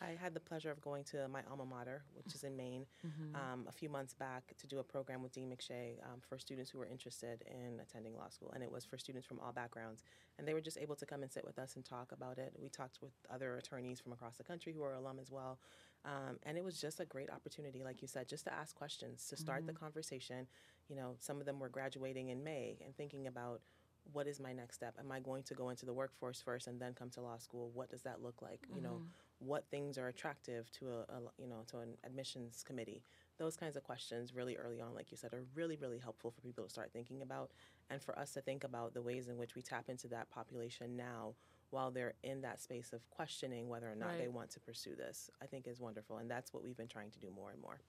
I 0.00 0.16
had 0.16 0.34
the 0.34 0.40
pleasure 0.40 0.70
of 0.72 0.80
going 0.80 1.04
to 1.04 1.28
my 1.28 1.44
alma 1.44 1.64
mater, 1.64 2.04
which 2.14 2.34
is 2.34 2.42
in 2.42 2.56
Maine, 2.56 2.86
Mhm. 3.04 3.34
um, 3.36 3.66
a 3.68 3.72
few 3.72 3.88
months 3.88 4.12
back 4.14 4.54
to 4.56 4.66
do 4.66 4.78
a 4.78 4.82
program 4.84 5.22
with 5.22 5.32
Dean 5.32 5.50
McShay 5.54 6.02
um, 6.06 6.20
for 6.20 6.36
students 6.38 6.70
who 6.70 6.78
were 6.78 6.86
interested 6.86 7.42
in 7.42 7.78
attending 7.78 8.16
law 8.16 8.28
school. 8.28 8.50
And 8.52 8.62
it 8.64 8.70
was 8.72 8.84
for 8.84 8.98
students 8.98 9.26
from 9.26 9.38
all 9.40 9.52
backgrounds. 9.52 10.02
And 10.36 10.48
they 10.48 10.54
were 10.54 10.60
just 10.62 10.78
able 10.78 10.96
to 10.96 11.06
come 11.06 11.22
and 11.22 11.30
sit 11.30 11.44
with 11.44 11.58
us 11.58 11.76
and 11.76 11.84
talk 11.84 12.10
about 12.12 12.38
it. 12.38 12.58
We 12.58 12.70
talked 12.70 13.02
with 13.02 13.12
other 13.30 13.56
attorneys 13.56 14.00
from 14.00 14.12
across 14.12 14.36
the 14.36 14.42
country 14.44 14.72
who 14.72 14.82
are 14.82 14.94
alum 14.94 15.18
as 15.20 15.30
well. 15.30 15.60
Um, 16.04 16.38
and 16.42 16.58
it 16.58 16.64
was 16.64 16.80
just 16.80 16.98
a 16.98 17.06
great 17.06 17.30
opportunity, 17.30 17.84
like 17.84 18.00
you 18.02 18.08
said, 18.08 18.26
just 18.26 18.44
to 18.44 18.52
ask 18.52 18.74
questions, 18.74 19.28
to 19.28 19.36
start 19.36 19.66
the 19.66 19.72
conversation. 19.74 20.48
You 20.88 20.96
know, 20.96 21.16
some 21.20 21.38
of 21.40 21.46
them 21.46 21.60
were 21.60 21.68
graduating 21.68 22.30
in 22.30 22.42
May 22.42 22.78
and 22.84 22.96
thinking 22.96 23.26
about 23.26 23.62
what 24.12 24.26
is 24.26 24.40
my 24.40 24.52
next 24.52 24.76
step? 24.76 24.94
Am 24.98 25.10
I 25.10 25.20
going 25.20 25.42
to 25.44 25.54
go 25.54 25.70
into 25.70 25.86
the 25.86 25.92
workforce 25.92 26.40
first 26.40 26.66
and 26.66 26.80
then 26.80 26.92
come 26.94 27.10
to 27.10 27.20
law 27.20 27.38
school? 27.38 27.70
What 27.74 27.90
does 27.90 28.02
that 28.02 28.22
look 28.22 28.42
like? 28.42 28.66
You 28.74 28.82
know, 28.82 28.94
mm-hmm. 28.94 29.46
what 29.46 29.64
things 29.70 29.98
are 29.98 30.08
attractive 30.08 30.70
to 30.72 30.88
a, 30.88 30.98
a 31.00 31.20
you 31.38 31.48
know 31.48 31.64
to 31.70 31.78
an 31.78 31.96
admissions 32.04 32.62
committee? 32.66 33.02
Those 33.38 33.56
kinds 33.56 33.76
of 33.76 33.82
questions 33.82 34.34
really 34.34 34.56
early 34.56 34.80
on, 34.80 34.94
like 34.94 35.10
you 35.10 35.16
said, 35.16 35.32
are 35.32 35.44
really 35.54 35.76
really 35.76 35.98
helpful 35.98 36.30
for 36.30 36.40
people 36.40 36.64
to 36.64 36.70
start 36.70 36.90
thinking 36.92 37.22
about, 37.22 37.50
and 37.90 38.02
for 38.02 38.18
us 38.18 38.32
to 38.32 38.40
think 38.40 38.64
about 38.64 38.94
the 38.94 39.02
ways 39.02 39.28
in 39.28 39.36
which 39.36 39.54
we 39.54 39.62
tap 39.62 39.88
into 39.88 40.08
that 40.08 40.30
population 40.30 40.96
now 40.96 41.34
while 41.70 41.90
they're 41.90 42.14
in 42.22 42.40
that 42.42 42.62
space 42.62 42.92
of 42.92 43.08
questioning 43.10 43.68
whether 43.68 43.90
or 43.90 43.96
not 43.96 44.16
they 44.18 44.28
want 44.28 44.50
to 44.50 44.60
pursue 44.60 44.94
this. 44.94 45.28
I 45.42 45.46
think 45.46 45.66
is 45.66 45.80
wonderful, 45.80 46.18
and 46.18 46.30
that's 46.30 46.52
what 46.52 46.62
we've 46.62 46.76
been 46.76 46.88
trying 46.88 47.10
to 47.10 47.18
do 47.18 47.30
more 47.34 47.50
and 47.50 47.60
more. 47.60 47.80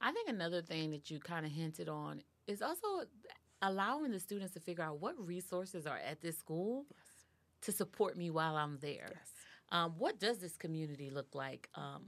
I 0.00 0.12
think 0.12 0.28
another 0.28 0.62
thing 0.62 0.90
that 0.90 1.10
you 1.10 1.20
kind 1.20 1.46
of 1.46 1.52
hinted 1.52 1.88
on 1.88 2.22
is 2.46 2.60
also 2.60 3.06
allowing 3.62 4.10
the 4.10 4.20
students 4.20 4.52
to 4.54 4.60
figure 4.60 4.84
out 4.84 5.00
what 5.00 5.14
resources 5.26 5.86
are 5.86 5.98
at 5.98 6.20
this 6.20 6.36
school 6.38 6.84
Yes. 6.90 6.98
to 7.62 7.72
support 7.72 8.16
me 8.16 8.30
while 8.30 8.56
I'm 8.56 8.78
there. 8.80 9.12
Yes. 9.14 9.30
Um, 9.70 9.94
what 9.96 10.18
does 10.18 10.38
this 10.38 10.56
community 10.56 11.10
look 11.10 11.34
like? 11.34 11.68
Um, 11.74 12.02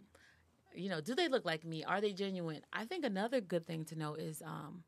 you 0.74 0.90
know, 0.90 1.00
do 1.00 1.14
they 1.14 1.28
look 1.28 1.44
like 1.44 1.64
me? 1.64 1.84
Are 1.84 2.00
they 2.00 2.12
genuine? 2.12 2.62
I 2.72 2.84
think 2.84 3.04
another 3.04 3.40
good 3.40 3.66
thing 3.66 3.84
to 3.86 3.96
know 3.96 4.14
is 4.14 4.42
um, 4.42 4.82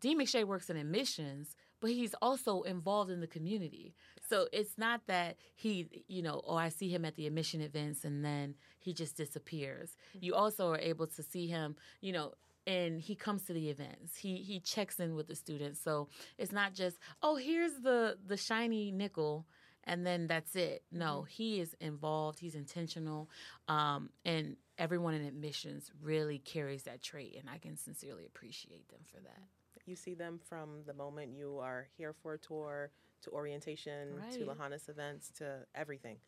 Dean 0.00 0.18
McShay 0.18 0.44
works 0.44 0.70
in 0.70 0.76
admissions, 0.76 1.56
but 1.80 1.90
he's 1.90 2.14
also 2.22 2.62
involved 2.62 3.10
in 3.10 3.20
the 3.20 3.26
community. 3.26 3.94
So 4.28 4.46
it's 4.52 4.78
not 4.78 5.06
that 5.08 5.36
he, 5.56 6.04
you 6.08 6.22
know, 6.22 6.40
oh, 6.46 6.56
I 6.56 6.68
see 6.68 6.88
him 6.88 7.04
at 7.04 7.16
the 7.16 7.26
admission 7.26 7.60
events 7.60 8.04
and 8.04 8.24
then 8.24 8.54
he 8.78 8.94
just 8.94 9.16
disappears. 9.16 9.96
You 10.20 10.34
also 10.34 10.70
are 10.70 10.78
able 10.78 11.08
to 11.08 11.22
see 11.22 11.48
him, 11.48 11.76
you 12.00 12.12
know, 12.12 12.32
and 12.70 13.00
he 13.00 13.14
comes 13.14 13.42
to 13.44 13.52
the 13.52 13.68
events. 13.68 14.16
He 14.16 14.36
he 14.36 14.60
checks 14.60 15.00
in 15.00 15.14
with 15.14 15.26
the 15.26 15.34
students. 15.34 15.80
So 15.80 16.08
it's 16.38 16.52
not 16.52 16.74
just, 16.74 16.98
oh, 17.22 17.36
here's 17.36 17.74
the 17.82 18.18
the 18.26 18.36
shiny 18.36 18.90
nickel 18.92 19.46
and 19.84 20.06
then 20.06 20.26
that's 20.26 20.54
it. 20.56 20.84
No, 20.92 21.22
he 21.22 21.60
is 21.60 21.74
involved. 21.80 22.38
He's 22.38 22.54
intentional, 22.54 23.30
um, 23.66 24.10
and 24.24 24.56
everyone 24.78 25.14
in 25.14 25.24
admissions 25.24 25.90
really 26.02 26.38
carries 26.38 26.82
that 26.84 27.02
trait, 27.02 27.36
and 27.38 27.48
I 27.48 27.58
can 27.58 27.76
sincerely 27.76 28.26
appreciate 28.26 28.88
them 28.88 29.00
for 29.06 29.20
that. 29.20 29.40
You 29.86 29.96
see 29.96 30.14
them 30.14 30.38
from 30.48 30.82
the 30.86 30.92
moment 30.94 31.32
you 31.34 31.58
are 31.58 31.88
here 31.96 32.12
for 32.22 32.34
a 32.34 32.38
tour 32.38 32.90
to 33.22 33.30
orientation 33.30 34.08
to 34.32 34.44
Right. 34.44 34.56
Lahanas 34.56 34.88
events 34.88 35.30
to 35.38 35.66
everything 35.74 36.18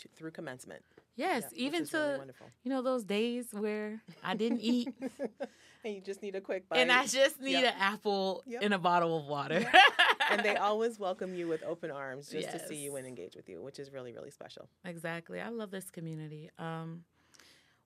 to, 0.00 0.08
through 0.16 0.30
commencement. 0.32 0.82
Yes, 1.16 1.44
Yeah, 1.52 1.66
even 1.66 1.82
is 1.82 1.92
really 1.92 2.26
to 2.26 2.34
you 2.64 2.70
know 2.70 2.82
those 2.82 3.04
days 3.04 3.46
where 3.52 4.02
I 4.22 4.34
didn't 4.34 4.60
eat 4.60 4.92
and 5.84 5.94
you 5.94 6.00
just 6.00 6.20
need 6.22 6.34
a 6.34 6.40
quick 6.40 6.68
bite. 6.68 6.78
and 6.80 6.92
I 6.92 7.06
just 7.06 7.40
need 7.40 7.52
Yep. 7.52 7.74
an 7.74 7.80
apple 7.80 8.42
Yep. 8.46 8.62
and 8.62 8.74
a 8.74 8.78
bottle 8.78 9.16
of 9.18 9.26
water. 9.26 9.64
and 10.30 10.42
they 10.44 10.56
always 10.68 10.98
welcome 10.98 11.34
you 11.34 11.48
with 11.48 11.62
open 11.62 11.90
arms 11.90 12.28
just 12.28 12.50
to 12.50 12.66
see 12.68 12.76
you 12.76 12.96
and 12.96 13.06
engage 13.06 13.34
with 13.36 13.48
you, 13.48 13.62
which 13.62 13.78
is 13.78 13.90
really, 13.92 14.12
really 14.12 14.30
special. 14.30 14.68
exactly. 14.84 15.40
I 15.40 15.48
love 15.48 15.70
this 15.70 15.90
community. 15.90 16.50
Um, 16.58 17.04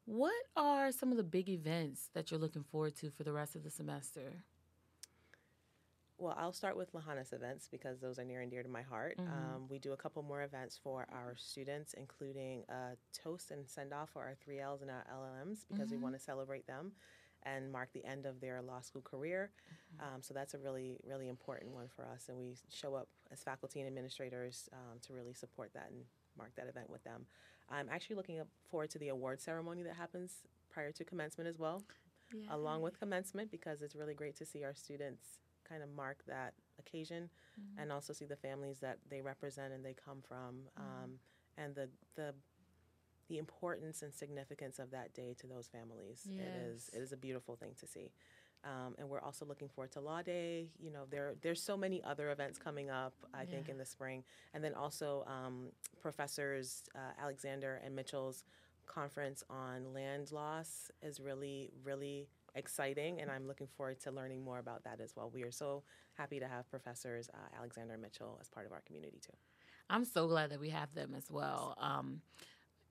what 0.07 0.35
are 0.57 0.91
some 0.91 1.13
of 1.13 1.17
the 1.17 1.23
big 1.23 1.49
events 1.49 2.09
that 2.15 2.31
you're 2.33 2.41
looking 2.41 2.65
forward 2.65 2.97
to 2.97 3.11
for 3.11 3.23
the 3.23 3.33
rest 3.33 3.55
of 3.55 3.63
the 3.63 3.71
semester? 3.71 4.33
Well, 6.21 6.37
I'll 6.39 6.53
start 6.53 6.77
with 6.77 6.93
Lahanas 6.93 7.33
events 7.33 7.67
because 7.71 7.99
those 7.99 8.19
are 8.19 8.25
near 8.25 8.43
and 8.43 8.51
dear 8.51 8.63
to 8.63 8.69
my 8.69 8.83
heart. 8.83 9.17
Mhm. 9.17 9.27
Um, 9.55 9.69
we 9.69 9.79
do 9.79 9.93
a 9.93 9.97
couple 9.97 10.23
more 10.23 10.43
events 10.43 10.77
for 10.77 11.09
our 11.11 11.35
students, 11.37 11.95
including 11.95 12.65
a 12.69 12.99
toast 13.15 13.51
and 13.51 13.67
send 13.67 13.95
off 13.95 14.11
for 14.11 14.23
our 14.23 14.35
3Ls 14.35 14.83
and 14.83 14.91
our 14.91 15.03
LLMs 15.09 15.65
because 15.65 15.91
we 15.91 15.97
want 16.03 16.15
to 16.15 16.19
celebrate 16.19 16.67
them 16.67 16.95
and 17.45 17.73
mark 17.73 17.91
the 17.93 18.05
end 18.05 18.27
of 18.27 18.39
their 18.41 18.61
law 18.61 18.81
school 18.83 19.01
career. 19.01 19.51
Um, 19.99 20.23
so 20.23 20.35
that's 20.35 20.53
a 20.53 20.59
really, 20.59 21.01
really 21.05 21.29
important 21.29 21.73
one 21.73 21.89
for 21.89 22.05
us. 22.05 22.29
And 22.29 22.37
we 22.37 22.55
show 22.69 22.95
up 22.95 23.09
as 23.31 23.43
faculty 23.43 23.81
and 23.81 23.89
administrators 23.89 24.69
um, 24.75 25.01
to 25.01 25.15
really 25.15 25.33
support 25.33 25.73
that 25.73 25.91
and 25.91 26.05
mark 26.37 26.55
that 26.57 26.69
event 26.69 26.91
with 26.91 27.03
them. 27.03 27.27
I'm 27.71 27.89
actually 27.89 28.17
looking 28.17 28.43
forward 28.67 28.91
to 28.91 28.99
the 28.99 29.09
award 29.09 29.41
ceremony 29.41 29.83
that 29.85 29.97
happens 29.97 30.47
prior 30.69 30.93
to 30.93 31.05
commencement 31.05 31.49
as 31.49 31.59
well 31.59 31.83
along 32.51 32.81
with 32.83 32.99
commencement 32.99 33.51
because 33.51 33.81
it's 33.83 33.97
really 33.97 34.15
great 34.15 34.37
to 34.37 34.45
see 34.45 34.63
our 34.65 34.75
students 34.75 35.41
kind 35.71 35.83
of 35.83 35.89
mark 35.95 36.19
that 36.27 36.55
occasion 36.79 37.31
and 37.79 37.93
also 37.93 38.13
see 38.13 38.25
the 38.27 38.37
families 38.37 38.79
that 38.81 38.99
they 39.11 39.21
represent 39.23 39.73
and 39.73 39.85
they 39.85 39.95
come 39.95 40.19
from 40.27 40.63
um, 40.77 41.11
and 41.57 41.75
the 41.75 41.89
the 42.17 42.35
the 43.29 43.39
importance 43.39 44.03
and 44.03 44.13
significance 44.13 44.79
of 44.81 44.91
that 44.91 45.15
day 45.15 45.35
to 45.39 45.47
those 45.47 45.69
families. 45.69 46.27
It 46.27 46.57
is 46.73 46.89
it 46.93 46.97
Yes. 46.99 47.03
is 47.07 47.13
a 47.13 47.17
beautiful 47.17 47.55
thing 47.57 47.75
to 47.81 47.87
see. 47.87 48.11
Um, 48.65 48.95
and 48.99 49.09
we're 49.09 49.21
also 49.23 49.45
looking 49.47 49.69
forward 49.69 49.93
to 49.93 50.01
Law 50.01 50.21
Day. 50.23 50.69
You 50.79 50.91
know, 50.91 51.05
there 51.09 51.35
there's 51.43 51.63
so 51.63 51.77
many 51.77 52.03
other 52.03 52.31
events 52.31 52.59
coming 52.59 52.91
up. 52.91 53.15
I 53.33 53.45
think 53.45 53.69
in 53.69 53.79
the 53.79 53.87
spring, 53.87 54.25
and 54.53 54.63
then 54.65 54.75
also 54.75 55.25
um, 55.27 55.69
professors 56.01 56.83
uh, 56.95 57.13
Alexander 57.23 57.81
and 57.85 57.95
Mitchell's 57.95 58.45
conference 58.87 59.45
on 59.49 59.95
land 59.95 60.33
loss 60.33 60.91
is 61.01 61.21
really 61.21 61.71
really 61.85 62.29
exciting, 62.55 63.21
and 63.21 63.31
I'm 63.31 63.47
looking 63.47 63.67
forward 63.77 64.01
to 64.01 64.11
learning 64.11 64.45
more 64.45 64.59
about 64.59 64.85
that 64.85 65.01
as 65.01 65.15
well. 65.17 65.31
We 65.33 65.43
are 65.43 65.51
so 65.51 65.83
happy 66.15 66.41
to 66.41 66.49
have 66.49 66.71
professors 66.71 67.29
uh, 67.33 67.57
Alexander 67.59 67.95
and 67.95 68.03
Mitchell 68.03 68.39
as 68.41 68.49
part 68.49 68.67
of 68.67 68.73
our 68.73 68.81
community 68.81 69.21
too. 69.25 69.33
I'm 69.89 70.05
so 70.05 70.29
glad 70.29 70.51
that 70.51 70.61
we 70.61 70.71
have 70.71 70.95
them 70.95 71.15
as 71.17 71.31
well. 71.31 71.77
Um, 71.81 72.21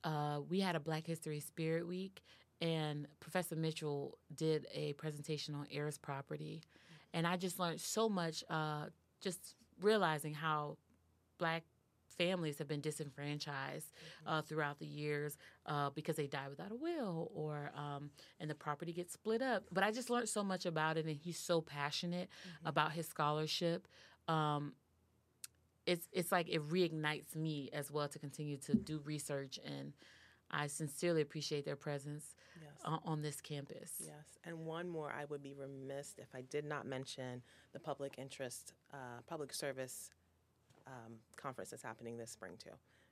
uh, 0.03 0.41
we 0.49 0.59
had 0.59 0.75
a 0.75 0.79
Black 0.79 1.05
History 1.05 1.39
Spirit 1.39 1.87
Week, 1.87 2.21
and 2.61 3.07
Professor 3.19 3.55
Mitchell 3.55 4.17
did 4.35 4.67
a 4.73 4.93
presentation 4.93 5.55
on 5.55 5.67
heirs 5.71 5.97
property, 5.97 6.61
and 7.13 7.25
I 7.25 7.37
just 7.37 7.59
learned 7.59 7.81
so 7.81 8.09
much. 8.09 8.43
Uh, 8.49 8.85
just 9.21 9.55
realizing 9.81 10.33
how 10.33 10.77
black 11.37 11.63
families 12.19 12.57
have 12.57 12.67
been 12.67 12.81
disenfranchised 12.81 13.91
uh, 14.27 14.41
throughout 14.41 14.77
the 14.77 14.85
years 14.85 15.37
uh, 15.65 15.89
because 15.91 16.17
they 16.17 16.27
die 16.27 16.47
without 16.49 16.71
a 16.71 16.75
will 16.75 17.31
or 17.33 17.71
um, 17.75 18.11
and 18.39 18.49
the 18.49 18.55
property 18.55 18.91
gets 18.91 19.13
split 19.13 19.41
up. 19.41 19.63
But 19.71 19.83
I 19.83 19.91
just 19.91 20.09
learned 20.09 20.29
so 20.29 20.43
much 20.43 20.65
about 20.65 20.97
it, 20.97 21.05
and 21.05 21.15
he's 21.15 21.39
so 21.39 21.61
passionate 21.61 22.29
mm-hmm. 22.29 22.67
about 22.67 22.91
his 22.91 23.07
scholarship. 23.07 23.87
Um, 24.27 24.73
it's 25.85 26.07
it's 26.11 26.31
like 26.31 26.49
it 26.49 26.61
reignites 26.69 27.35
me 27.35 27.69
as 27.73 27.89
well 27.89 28.07
to 28.09 28.19
continue 28.19 28.57
to 28.57 28.75
do 28.75 29.01
research 29.05 29.57
and 29.65 29.93
I 30.51 30.67
sincerely 30.67 31.21
appreciate 31.21 31.65
their 31.65 31.75
presence 31.75 32.35
yes. 32.59 32.71
on, 32.83 32.99
on 33.05 33.21
this 33.21 33.39
campus. 33.39 33.91
Yes, 33.99 34.39
and 34.43 34.65
one 34.65 34.87
more, 34.89 35.11
I 35.11 35.25
would 35.25 35.43
be 35.43 35.53
remiss 35.53 36.15
if 36.17 36.29
I 36.33 36.41
did 36.41 36.65
not 36.65 36.87
mention 36.87 37.43
the 37.71 37.79
public 37.79 38.15
interest, 38.17 38.73
uh, 38.91 39.21
public 39.27 39.53
service 39.53 40.09
um, 40.89 41.13
conference 41.35 41.69
that's 41.69 41.83
happening 41.83 42.17
this 42.17 42.31
spring 42.31 42.53
too. 42.57 42.71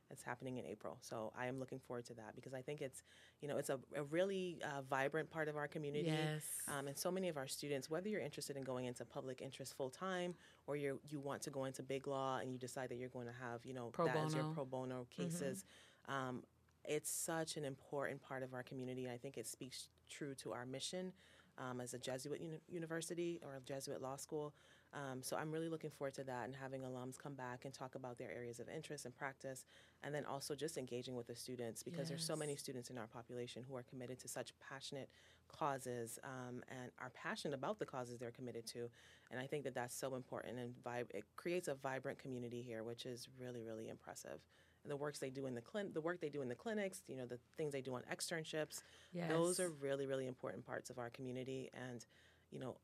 It's 0.10 0.24
happening 0.24 0.58
in 0.58 0.66
April, 0.66 0.98
so 1.02 1.34
I 1.38 1.48
am 1.48 1.60
looking 1.60 1.80
forward 1.80 2.06
to 2.06 2.14
that 2.14 2.34
because 2.34 2.54
I 2.54 2.62
think 2.62 2.82
it's, 2.82 3.04
you 3.42 3.50
know, 3.50 3.58
it's 3.58 3.70
a, 3.70 3.78
a 3.94 4.04
really 4.04 4.58
uh, 4.64 4.82
vibrant 4.90 5.30
part 5.30 5.50
of 5.50 5.58
our 5.58 5.68
community. 5.68 6.08
Yes. 6.08 6.44
Um, 6.70 6.88
and 6.88 6.98
so 6.98 7.12
many 7.12 7.28
of 7.28 7.36
our 7.36 7.46
students, 7.48 7.90
whether 7.90 8.08
you're 8.08 8.22
interested 8.22 8.56
in 8.56 8.64
going 8.64 8.86
into 8.86 9.04
public 9.04 9.42
interest 9.42 9.76
full 9.76 9.90
time 9.90 10.34
or 10.66 10.78
you 10.78 11.02
you 11.10 11.20
want 11.20 11.42
to 11.42 11.50
go 11.50 11.66
into 11.66 11.84
big 11.84 12.08
law 12.08 12.38
and 12.38 12.54
you 12.54 12.58
decide 12.58 12.88
that 12.88 12.96
you're 12.96 13.10
going 13.10 13.28
to 13.28 13.34
have, 13.34 13.66
you 13.66 13.74
know, 13.74 13.90
pro 13.92 14.06
that 14.06 14.16
bono. 14.16 14.28
as 14.28 14.34
your 14.34 14.46
pro 14.46 14.64
bono 14.64 15.08
cases. 15.10 15.66
Mm-hmm. 16.10 16.30
Um, 16.30 16.44
it's 16.86 17.12
such 17.12 17.58
an 17.58 17.66
important 17.66 18.22
part 18.22 18.44
of 18.44 18.54
our 18.54 18.64
community. 18.64 19.10
I 19.10 19.18
think 19.18 19.38
it 19.38 19.46
speaks 19.46 19.90
true 20.10 20.34
to 20.36 20.54
our 20.54 20.66
mission 20.66 21.12
um, 21.58 21.82
as 21.82 21.94
a 21.94 22.00
Jesuit 22.00 22.40
uni- 22.40 22.62
university 22.70 23.42
or 23.44 23.56
a 23.56 23.60
Jesuit 23.60 24.02
law 24.02 24.16
school. 24.16 24.54
Um, 24.94 25.22
so 25.22 25.36
I'm 25.36 25.52
really 25.52 25.70
looking 25.70 25.90
forward 25.90 26.14
to 26.16 26.24
that 26.24 26.46
and 26.46 26.56
having 26.56 26.82
alums 26.82 27.18
come 27.18 27.34
back 27.34 27.66
and 27.66 27.74
talk 27.74 27.96
about 27.96 28.18
their 28.18 28.32
areas 28.32 28.60
of 28.60 28.70
interest 28.70 29.06
and 29.06 29.16
practice, 29.16 29.66
and 30.04 30.14
then 30.16 30.26
also 30.26 30.56
just 30.56 30.78
engaging 30.78 31.16
with 31.16 31.28
the 31.28 31.36
students 31.36 31.84
because 31.84 32.02
yes. 32.02 32.10
there's 32.10 32.26
so 32.26 32.36
many 32.36 32.56
students 32.56 32.90
in 32.90 32.98
our 32.98 33.08
population 33.08 33.64
who 33.68 33.76
are 33.76 33.84
committed 33.84 34.20
to 34.20 34.28
such 34.28 34.54
passionate 34.70 35.10
causes 35.48 36.20
um, 36.24 36.64
and 36.70 36.92
are 37.00 37.12
passionate 37.12 37.54
about 37.54 37.80
the 37.80 37.86
causes 37.86 38.18
they're 38.18 38.32
committed 38.32 38.66
to. 38.68 38.90
And 39.30 39.40
I 39.40 39.46
think 39.46 39.64
that 39.66 39.76
that's 39.76 39.96
so 39.96 40.16
important 40.16 40.58
and 40.60 40.74
vib- 40.86 41.12
it 41.14 41.26
creates 41.36 41.68
a 41.68 41.76
vibrant 41.76 42.18
community 42.20 42.62
here, 42.62 42.84
which 42.84 43.06
is 43.06 43.28
really, 43.40 43.62
really 43.62 43.90
impressive 43.90 44.40
the 44.88 44.96
works 44.96 45.20
they 45.20 45.30
do 45.30 45.46
in 45.48 45.54
the 45.54 45.62
clin- 45.62 45.94
the 45.94 46.02
work 46.02 46.22
they 46.22 46.30
do 46.30 46.42
in 46.42 46.48
the 46.48 46.56
clinics, 46.56 47.02
you 47.08 47.18
know, 47.18 47.26
the 47.26 47.40
things 47.58 47.74
they 47.74 47.82
do 47.82 47.96
on 47.96 48.04
externships. 48.12 48.84
Yes. 49.12 49.30
Those 49.30 49.60
are 49.60 49.70
really, 49.70 50.06
really 50.06 50.28
important 50.28 50.66
parts 50.66 50.90
of 50.90 50.98
our 50.98 51.10
community. 51.10 51.70
And, 51.74 52.06
you 52.52 52.60
know, 52.60 52.78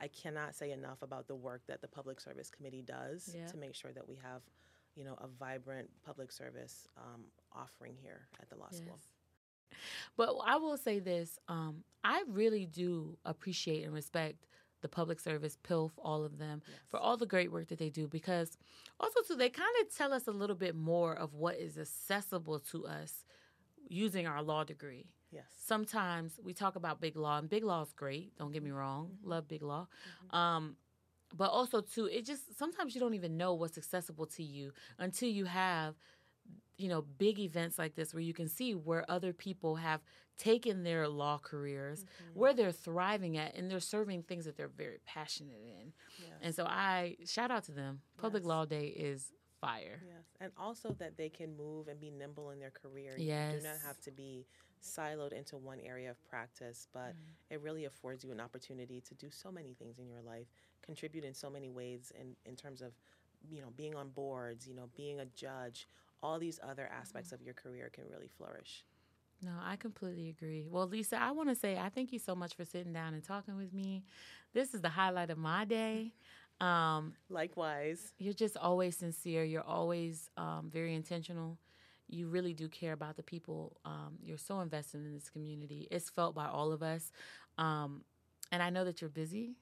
I 0.00 0.08
cannot 0.08 0.54
say 0.54 0.72
enough 0.72 1.02
about 1.02 1.28
the 1.28 1.34
work 1.34 1.62
that 1.68 1.80
the 1.80 1.88
Public 1.88 2.20
Service 2.20 2.50
Committee 2.50 2.82
does 2.82 3.34
yeah. 3.36 3.46
to 3.46 3.56
make 3.56 3.74
sure 3.74 3.92
that 3.92 4.08
we 4.08 4.16
have, 4.22 4.42
you 4.94 5.04
know, 5.04 5.16
a 5.20 5.26
vibrant 5.38 5.88
public 6.04 6.32
service 6.32 6.88
um, 6.96 7.22
offering 7.52 7.94
here 8.00 8.22
at 8.40 8.48
the 8.48 8.56
law 8.56 8.68
yes. 8.70 8.80
school. 8.80 8.98
But 10.16 10.34
I 10.44 10.56
will 10.56 10.76
say 10.76 10.98
this 10.98 11.38
um, 11.48 11.84
I 12.02 12.24
really 12.28 12.66
do 12.66 13.16
appreciate 13.24 13.84
and 13.84 13.94
respect 13.94 14.46
the 14.82 14.88
public 14.88 15.20
service, 15.20 15.58
PILF, 15.62 15.90
all 15.98 16.24
of 16.24 16.38
them, 16.38 16.62
yes. 16.66 16.78
for 16.88 16.98
all 16.98 17.16
the 17.16 17.26
great 17.26 17.52
work 17.52 17.68
that 17.68 17.78
they 17.78 17.90
do. 17.90 18.08
Because 18.08 18.56
also, 18.98 19.20
too, 19.26 19.36
they 19.36 19.50
kind 19.50 19.68
of 19.82 19.94
tell 19.94 20.12
us 20.12 20.26
a 20.26 20.32
little 20.32 20.56
bit 20.56 20.74
more 20.74 21.14
of 21.14 21.34
what 21.34 21.56
is 21.56 21.78
accessible 21.78 22.58
to 22.58 22.86
us 22.86 23.24
using 23.88 24.26
our 24.26 24.42
law 24.42 24.64
degree. 24.64 25.06
Yes. 25.30 25.44
Sometimes 25.64 26.38
we 26.42 26.52
talk 26.52 26.76
about 26.76 27.00
big 27.00 27.16
law, 27.16 27.38
and 27.38 27.48
big 27.48 27.64
law 27.64 27.82
is 27.82 27.92
great. 27.92 28.36
Don't 28.36 28.52
get 28.52 28.62
me 28.62 28.70
wrong, 28.70 29.06
mm-hmm. 29.06 29.30
love 29.30 29.48
big 29.48 29.62
law. 29.62 29.86
Mm-hmm. 30.26 30.36
Um, 30.36 30.76
but 31.36 31.50
also, 31.50 31.80
too, 31.80 32.06
it 32.06 32.26
just 32.26 32.58
sometimes 32.58 32.94
you 32.94 33.00
don't 33.00 33.14
even 33.14 33.36
know 33.36 33.54
what's 33.54 33.78
accessible 33.78 34.26
to 34.26 34.42
you 34.42 34.72
until 34.98 35.28
you 35.28 35.44
have 35.44 35.94
you 36.80 36.88
know 36.88 37.02
big 37.18 37.38
events 37.38 37.78
like 37.78 37.94
this 37.94 38.14
where 38.14 38.22
you 38.22 38.32
can 38.32 38.48
see 38.48 38.74
where 38.74 39.08
other 39.10 39.32
people 39.34 39.76
have 39.76 40.00
taken 40.38 40.82
their 40.82 41.06
law 41.06 41.38
careers 41.38 42.04
mm-hmm. 42.04 42.38
where 42.38 42.54
they're 42.54 42.72
thriving 42.72 43.36
at 43.36 43.54
and 43.54 43.70
they're 43.70 43.78
serving 43.80 44.22
things 44.22 44.46
that 44.46 44.56
they're 44.56 44.68
very 44.68 44.96
passionate 45.04 45.60
in 45.62 45.92
yes. 46.18 46.30
and 46.40 46.54
so 46.54 46.64
i 46.64 47.16
shout 47.26 47.50
out 47.50 47.62
to 47.64 47.72
them 47.72 48.00
public 48.16 48.42
yes. 48.42 48.48
law 48.48 48.64
day 48.64 48.86
is 48.86 49.32
fire 49.60 50.00
yes 50.02 50.24
and 50.40 50.50
also 50.56 50.96
that 50.98 51.18
they 51.18 51.28
can 51.28 51.54
move 51.54 51.86
and 51.88 52.00
be 52.00 52.10
nimble 52.10 52.50
in 52.50 52.58
their 52.58 52.70
career 52.70 53.14
yes. 53.18 53.52
you 53.52 53.60
do 53.60 53.66
not 53.66 53.76
have 53.86 54.00
to 54.00 54.10
be 54.10 54.46
siloed 54.82 55.32
into 55.32 55.56
one 55.56 55.78
area 55.80 56.10
of 56.10 56.22
practice 56.28 56.88
but 56.92 57.10
mm 57.10 57.14
it 57.50 57.60
really 57.62 57.84
affords 57.84 58.22
you 58.22 58.30
an 58.30 58.38
opportunity 58.38 59.00
to 59.00 59.12
do 59.14 59.28
so 59.28 59.50
many 59.50 59.74
things 59.74 59.98
in 59.98 60.08
your 60.08 60.22
life 60.22 60.46
contribute 60.82 61.24
in 61.24 61.34
so 61.34 61.50
many 61.50 61.68
ways 61.68 62.12
in, 62.20 62.36
in 62.46 62.54
terms 62.54 62.80
of 62.80 62.92
you 63.50 63.60
know 63.60 63.72
being 63.76 63.96
on 63.96 64.08
boards 64.10 64.68
you 64.68 64.74
know 64.74 64.88
being 64.94 65.18
a 65.18 65.24
judge 65.34 65.88
all 66.22 66.38
these 66.38 66.60
other 66.62 66.88
aspects 66.92 67.32
of 67.32 67.42
your 67.42 67.54
career 67.54 67.90
can 67.92 68.04
really 68.10 68.28
flourish. 68.36 68.84
No, 69.42 69.52
I 69.64 69.76
completely 69.76 70.28
agree. 70.28 70.66
Well, 70.68 70.86
Lisa, 70.86 71.20
I 71.20 71.30
want 71.30 71.48
to 71.48 71.54
say 71.54 71.78
I 71.78 71.88
thank 71.88 72.12
you 72.12 72.18
so 72.18 72.34
much 72.34 72.54
for 72.54 72.64
sitting 72.64 72.92
down 72.92 73.14
and 73.14 73.24
talking 73.24 73.56
with 73.56 73.72
me. 73.72 74.04
This 74.52 74.74
is 74.74 74.82
the 74.82 74.90
highlight 74.90 75.30
of 75.30 75.38
my 75.38 75.64
day. 75.64 76.12
Um, 76.60 77.14
Likewise. 77.30 78.12
You're 78.18 78.34
just 78.34 78.58
always 78.58 78.98
sincere. 78.98 79.44
You're 79.44 79.62
always 79.62 80.28
um, 80.36 80.68
very 80.70 80.94
intentional. 80.94 81.56
You 82.10 82.28
really 82.28 82.54
do 82.54 82.68
care 82.68 82.92
about 82.92 83.16
the 83.16 83.22
people. 83.22 83.76
Um, 83.84 84.18
you're 84.22 84.38
so 84.38 84.60
invested 84.60 84.98
in 84.98 85.12
this 85.14 85.30
community. 85.30 85.88
It's 85.90 86.10
felt 86.10 86.34
by 86.34 86.46
all 86.46 86.72
of 86.72 86.82
us. 86.82 87.12
Um, 87.58 88.02
and 88.52 88.62
I 88.62 88.70
know 88.70 88.84
that 88.84 89.00
you're 89.00 89.10
busy 89.10 89.56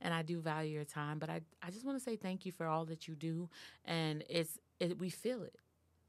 and 0.00 0.12
I 0.12 0.22
do 0.22 0.40
value 0.40 0.72
your 0.74 0.84
time, 0.84 1.18
but 1.18 1.30
I, 1.30 1.40
I 1.62 1.70
just 1.70 1.84
want 1.84 1.98
to 1.98 2.04
say 2.04 2.16
thank 2.16 2.46
you 2.46 2.52
for 2.52 2.66
all 2.66 2.84
that 2.86 3.08
you 3.08 3.14
do. 3.14 3.48
And 3.84 4.24
it's, 4.28 4.58
it, 4.80 4.98
we 4.98 5.10
feel 5.10 5.42
it 5.42 5.56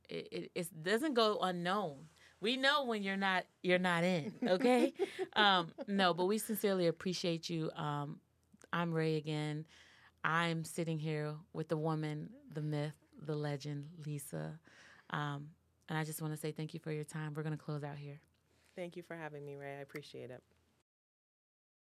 it, 0.09 0.27
it, 0.31 0.51
it 0.55 0.83
doesn't 0.83 1.13
go 1.13 1.39
unknown. 1.41 1.97
We 2.41 2.57
know 2.57 2.85
when 2.85 3.03
you're 3.03 3.17
not 3.17 3.45
you're 3.61 3.79
not 3.79 4.03
in. 4.03 4.33
Okay, 4.47 4.93
um, 5.33 5.69
no, 5.87 6.13
but 6.13 6.25
we 6.25 6.37
sincerely 6.37 6.87
appreciate 6.87 7.49
you. 7.49 7.71
Um, 7.75 8.19
I'm 8.73 8.93
Re 8.93 9.17
again. 9.17 9.65
I'm 10.23 10.63
sitting 10.65 10.99
here 10.99 11.35
with 11.53 11.69
the 11.69 11.77
woman, 11.77 12.29
the 12.53 12.61
myth, 12.61 12.95
the 13.25 13.35
legend, 13.35 13.87
Lisa. 14.05 14.59
Um, 15.11 15.49
and 15.89 15.97
I 15.97 16.03
just 16.03 16.21
want 16.21 16.33
to 16.33 16.39
say 16.39 16.51
thank 16.51 16.73
you 16.73 16.79
for 16.79 16.91
your 16.91 17.03
time. 17.03 17.33
We're 17.33 17.43
going 17.43 17.57
to 17.57 17.63
close 17.63 17.83
out 17.83 17.97
here. 17.97 18.21
Thank 18.75 18.95
you 18.95 19.03
for 19.03 19.15
having 19.15 19.43
me, 19.45 19.55
Re. 19.55 19.67
I 19.67 19.81
appreciate 19.81 20.31
it. 20.31 20.43